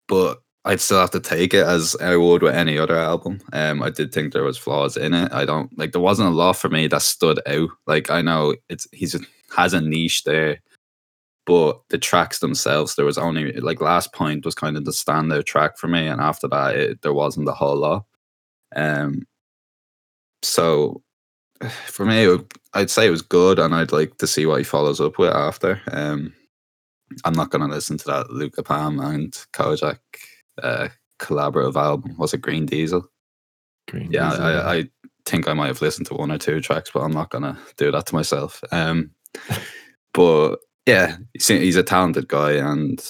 but 0.08 0.42
I'd 0.64 0.80
still 0.80 1.02
have 1.02 1.12
to 1.12 1.20
take 1.20 1.54
it 1.54 1.68
as 1.68 1.98
I 2.00 2.16
would 2.16 2.44
with 2.44 2.56
any 2.56 2.78
other 2.78 2.96
album. 2.96 3.42
Um, 3.52 3.84
I 3.84 3.90
did 3.90 4.14
think 4.14 4.32
there 4.32 4.44
was 4.44 4.58
flaws 4.58 4.96
in 4.96 5.14
it. 5.14 5.34
I 5.34 5.44
don't 5.44 5.78
like 5.78 5.92
there 5.92 6.00
wasn't 6.00 6.30
a 6.30 6.32
lot 6.32 6.56
for 6.56 6.70
me 6.70 6.88
that 6.88 7.02
stood 7.02 7.42
out. 7.46 7.72
Like 7.88 8.10
I 8.10 8.22
know 8.22 8.56
it's 8.70 8.88
he's 8.94 9.18
has 9.54 9.74
a 9.74 9.82
niche 9.82 10.24
there, 10.24 10.62
but 11.46 11.82
the 11.90 11.98
tracks 11.98 12.40
themselves, 12.40 12.96
there 12.96 13.06
was 13.06 13.18
only 13.18 13.52
like 13.54 13.82
last 13.82 14.14
pint 14.14 14.46
was 14.46 14.56
kind 14.56 14.78
of 14.78 14.86
the 14.86 14.92
standout 14.92 15.46
track 15.46 15.78
for 15.78 15.88
me, 15.88 16.08
and 16.08 16.22
after 16.22 16.48
that, 16.50 16.76
it, 16.76 17.02
there 17.02 17.14
wasn't 17.14 17.50
a 17.50 17.54
whole 17.54 17.78
lot. 17.78 18.06
Um, 18.76 19.28
so 20.44 21.02
for 21.88 22.06
me, 22.06 22.28
would- 22.28 22.52
I'd 22.74 22.90
say 22.90 23.08
it 23.08 23.12
was 23.12 23.22
good, 23.22 23.60
and 23.60 23.76
I'd 23.76 23.92
like 23.92 24.18
to 24.20 24.28
see 24.28 24.46
what 24.46 24.60
he 24.60 24.64
follows 24.64 25.02
up 25.02 25.18
with 25.18 25.34
after. 25.34 25.82
Um, 25.92 26.34
I'm 27.26 27.34
not 27.34 27.50
gonna 27.50 27.68
listen 27.68 27.98
to 27.98 28.06
that 28.06 28.30
Luka 28.32 28.64
Palm 28.64 29.00
and 29.00 29.34
Kojaque 29.54 29.98
uh, 30.64 30.88
collaborative 31.20 31.76
album. 31.76 32.16
Was 32.18 32.34
it 32.34 32.42
Green 32.42 32.66
Diesel? 32.66 33.06
Green 33.90 34.10
Yeah, 34.12 34.30
Diesel, 34.30 34.46
I, 34.46 34.78
I 34.78 34.90
think 35.26 35.48
I 35.48 35.54
might 35.54 35.68
have 35.68 35.82
listened 35.82 36.08
to 36.08 36.14
one 36.14 36.32
or 36.32 36.38
two 36.38 36.62
tracks, 36.62 36.92
but 36.94 37.02
I'm 37.02 37.12
not 37.12 37.30
gonna 37.30 37.58
do 37.78 37.92
that 37.92 38.06
to 38.08 38.16
myself. 38.16 38.64
Um, 38.72 39.12
but 40.14 40.58
yeah, 40.86 41.18
he's, 41.34 41.48
he's 41.48 41.76
a 41.76 41.84
talented 41.84 42.28
guy, 42.28 42.54
and 42.54 43.02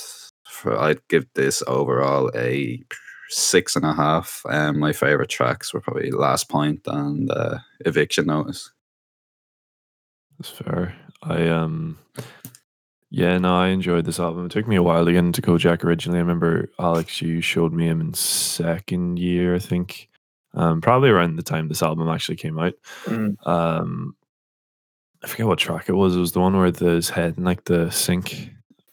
for, 0.48 0.78
I'd 0.78 1.08
give 1.08 1.26
this 1.36 1.64
overall 1.68 2.32
a 2.36 2.82
six 3.30 3.76
and 3.76 3.86
a 3.86 3.94
half. 3.94 4.44
Um, 4.48 4.80
my 4.80 4.92
favorite 4.92 5.30
tracks 5.30 5.74
were 5.74 5.82
probably 5.82 6.12
Last 6.12 6.50
Pint 6.50 6.82
and 6.86 7.32
uh, 7.32 7.60
Eviction 7.86 8.26
Notice. 8.28 8.72
That's 10.38 10.50
fair. 10.50 10.96
I 11.24 11.48
um 11.50 12.00
yeah, 13.12 13.38
no, 13.38 13.56
I 13.56 13.68
enjoyed 13.68 14.06
this 14.06 14.20
album. 14.20 14.46
It 14.46 14.52
took 14.52 14.68
me 14.68 14.76
a 14.76 14.84
while 14.84 15.06
to 15.06 15.12
get 15.12 15.20
into 15.20 15.42
Kojaque 15.42 15.84
originally. 15.84 16.18
I 16.18 16.22
remember 16.22 16.72
Alex, 16.80 17.22
you 17.22 17.42
showed 17.42 17.74
me 17.74 17.88
him 17.88 18.02
in 18.02 18.14
second 18.14 19.20
year, 19.20 19.54
I 19.54 19.60
think. 19.60 20.10
Um, 20.54 20.82
probably 20.82 21.10
around 21.10 21.36
the 21.36 21.44
time 21.44 21.68
this 21.68 21.84
album 21.84 22.10
actually 22.10 22.38
came 22.38 22.58
out. 22.58 22.74
Mm. 23.06 23.48
Um 23.48 24.16
I 25.24 25.28
forget 25.28 25.46
what 25.48 25.60
track 25.60 25.88
it 25.90 25.94
was. 25.94 26.16
It 26.16 26.20
was 26.20 26.32
the 26.32 26.40
one 26.40 26.58
where 26.58 26.72
there's 26.72 27.10
head 27.10 27.36
in 27.38 27.44
like 27.44 27.66
the 27.66 27.90
sink. 27.92 28.50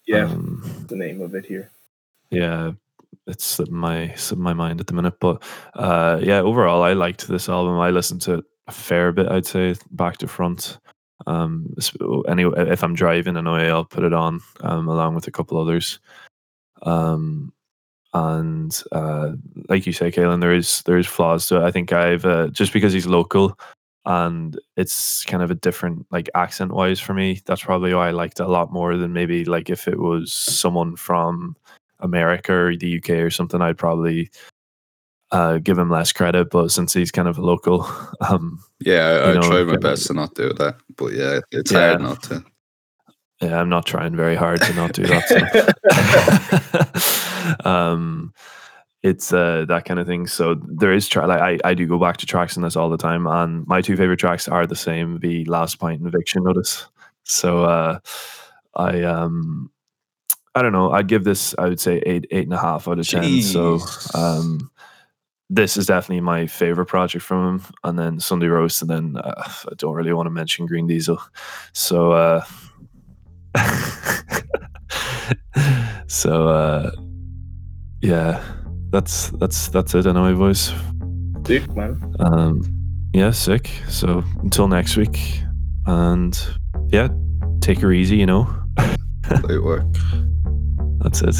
Yeah, 0.06 0.24
Um, 0.24 0.62
the 0.88 0.96
name 0.96 1.20
of 1.20 1.34
it 1.34 1.44
here. 1.46 1.70
yeah 2.30 2.72
it's 3.26 3.44
slipping 3.44 3.74
my 3.74 4.12
slipping 4.14 4.42
my 4.42 4.54
mind 4.54 4.80
at 4.80 4.86
the 4.86 4.94
minute 4.94 5.14
but 5.20 5.42
uh 5.74 6.18
yeah 6.22 6.40
overall 6.40 6.82
i 6.82 6.94
liked 6.94 7.28
this 7.28 7.48
album 7.48 7.78
i 7.78 7.90
listened 7.90 8.20
to 8.22 8.34
it 8.34 8.44
a 8.68 8.72
fair 8.72 9.12
bit 9.12 9.28
i'd 9.28 9.44
say 9.46 9.74
back 9.92 10.16
to 10.16 10.26
front 10.26 10.78
um 11.26 11.66
anyway 12.26 12.70
if 12.70 12.82
i'm 12.82 12.94
driving 12.94 13.36
anyway 13.36 13.68
i'll 13.68 13.84
put 13.84 14.02
it 14.04 14.14
on 14.14 14.40
um 14.60 14.88
along 14.88 15.14
with 15.14 15.26
a 15.26 15.30
couple 15.30 15.58
others 15.60 16.00
um 16.82 17.52
and 18.14 18.82
uh 18.92 19.32
like 19.68 19.86
you 19.86 19.92
say 19.92 20.10
Kaylin, 20.10 20.40
there 20.40 20.54
is 20.54 20.82
there 20.82 20.96
is 20.98 21.06
flaws 21.06 21.46
to 21.48 21.56
it 21.56 21.62
i 21.62 21.70
think 21.70 21.92
i've 21.92 22.24
uh, 22.24 22.48
just 22.48 22.72
because 22.72 22.92
he's 22.94 23.06
local 23.06 23.58
and 24.08 24.58
it's 24.76 25.22
kind 25.26 25.42
of 25.42 25.50
a 25.50 25.54
different 25.54 26.06
like 26.10 26.28
accent 26.34 26.72
wise 26.72 26.98
for 26.98 27.12
me 27.14 27.40
that's 27.44 27.62
probably 27.62 27.92
why 27.94 28.08
i 28.08 28.10
liked 28.10 28.40
it 28.40 28.46
a 28.46 28.48
lot 28.48 28.72
more 28.72 28.96
than 28.96 29.12
maybe 29.12 29.44
like 29.44 29.68
if 29.70 29.86
it 29.86 29.98
was 29.98 30.32
someone 30.32 30.96
from 30.96 31.54
america 32.00 32.52
or 32.52 32.74
the 32.74 32.96
uk 32.98 33.10
or 33.10 33.28
something 33.30 33.60
i'd 33.60 33.76
probably 33.76 34.30
uh 35.30 35.58
give 35.58 35.76
him 35.76 35.90
less 35.90 36.10
credit 36.10 36.48
but 36.50 36.70
since 36.70 36.94
he's 36.94 37.10
kind 37.12 37.28
of 37.28 37.36
a 37.38 37.42
local 37.44 37.86
um 38.28 38.58
Yeah, 38.80 39.20
I, 39.24 39.30
I 39.30 39.34
know, 39.34 39.42
tried 39.42 39.66
my 39.66 39.76
best 39.76 40.06
to 40.06 40.14
not 40.14 40.34
do 40.34 40.52
that, 40.54 40.76
but 40.96 41.12
yeah, 41.12 41.40
it's 41.52 41.70
Yeah. 41.70 41.88
hard 41.90 42.00
not 42.00 42.22
to. 42.24 42.42
yeah 43.42 43.60
i'm 43.60 43.68
not 43.68 43.84
trying 43.84 44.16
very 44.16 44.36
hard 44.36 44.62
to 44.62 44.72
not 44.74 44.94
do 44.94 45.06
that 45.06 45.28
so. 45.28 45.38
um 47.70 48.32
it's 49.02 49.32
uh 49.32 49.64
that 49.68 49.84
kind 49.84 50.00
of 50.00 50.06
thing. 50.06 50.26
So 50.26 50.54
there 50.54 50.92
is 50.92 51.08
tra- 51.08 51.26
like 51.26 51.40
I, 51.40 51.70
I 51.70 51.74
do 51.74 51.86
go 51.86 51.98
back 51.98 52.16
to 52.18 52.26
tracks 52.26 52.56
in 52.56 52.62
this 52.62 52.76
all 52.76 52.90
the 52.90 52.96
time 52.96 53.26
and 53.26 53.66
my 53.66 53.80
two 53.80 53.96
favorite 53.96 54.18
tracks 54.18 54.48
are 54.48 54.66
the 54.66 54.76
same 54.76 55.18
the 55.20 55.44
last 55.44 55.76
pint 55.76 56.00
and 56.00 56.08
eviction 56.08 56.44
notice. 56.44 56.86
So 57.24 57.64
uh 57.64 57.98
i 58.74 59.02
um 59.02 59.70
i 60.54 60.62
don't 60.62 60.72
know 60.72 60.92
i'd 60.92 61.08
give 61.08 61.24
this 61.24 61.54
i 61.58 61.68
would 61.68 61.80
say 61.80 62.02
eight 62.06 62.26
eight 62.30 62.44
and 62.44 62.54
a 62.54 62.58
half 62.58 62.88
out 62.88 62.98
of 62.98 63.08
ten. 63.08 63.42
So 63.42 63.80
um 64.14 64.70
this 65.50 65.76
is 65.76 65.86
definitely 65.86 66.20
my 66.20 66.46
favorite 66.46 66.86
project 66.86 67.24
from 67.24 67.60
him 67.60 67.64
and 67.84 67.98
then 67.98 68.20
sunday 68.20 68.48
roast 68.48 68.82
and 68.82 68.90
then 68.90 69.16
uh, 69.16 69.42
i 69.46 69.74
don't 69.76 69.94
really 69.94 70.12
want 70.12 70.26
to 70.26 70.30
mention 70.30 70.66
green 70.66 70.86
diesel. 70.86 71.20
So 71.72 72.12
uh 72.12 72.44
so 76.08 76.48
uh 76.48 76.90
yeah 78.02 78.42
that's 78.90 79.30
that's 79.38 79.68
that's 79.68 79.94
it 79.94 80.06
anyway 80.06 80.32
boys 80.32 80.72
Dude, 81.42 81.74
man. 81.76 82.14
um 82.20 82.62
yeah 83.14 83.30
sick. 83.30 83.70
So 83.88 84.22
until 84.42 84.68
next 84.68 84.96
week. 84.96 85.40
And 85.86 86.38
yeah 86.88 87.08
take 87.60 87.78
her 87.80 87.92
easy 87.92 88.16
you 88.16 88.26
know? 88.26 88.46
Great 89.42 89.62
work. 89.62 89.86
that's 91.00 91.22
it 91.22 91.36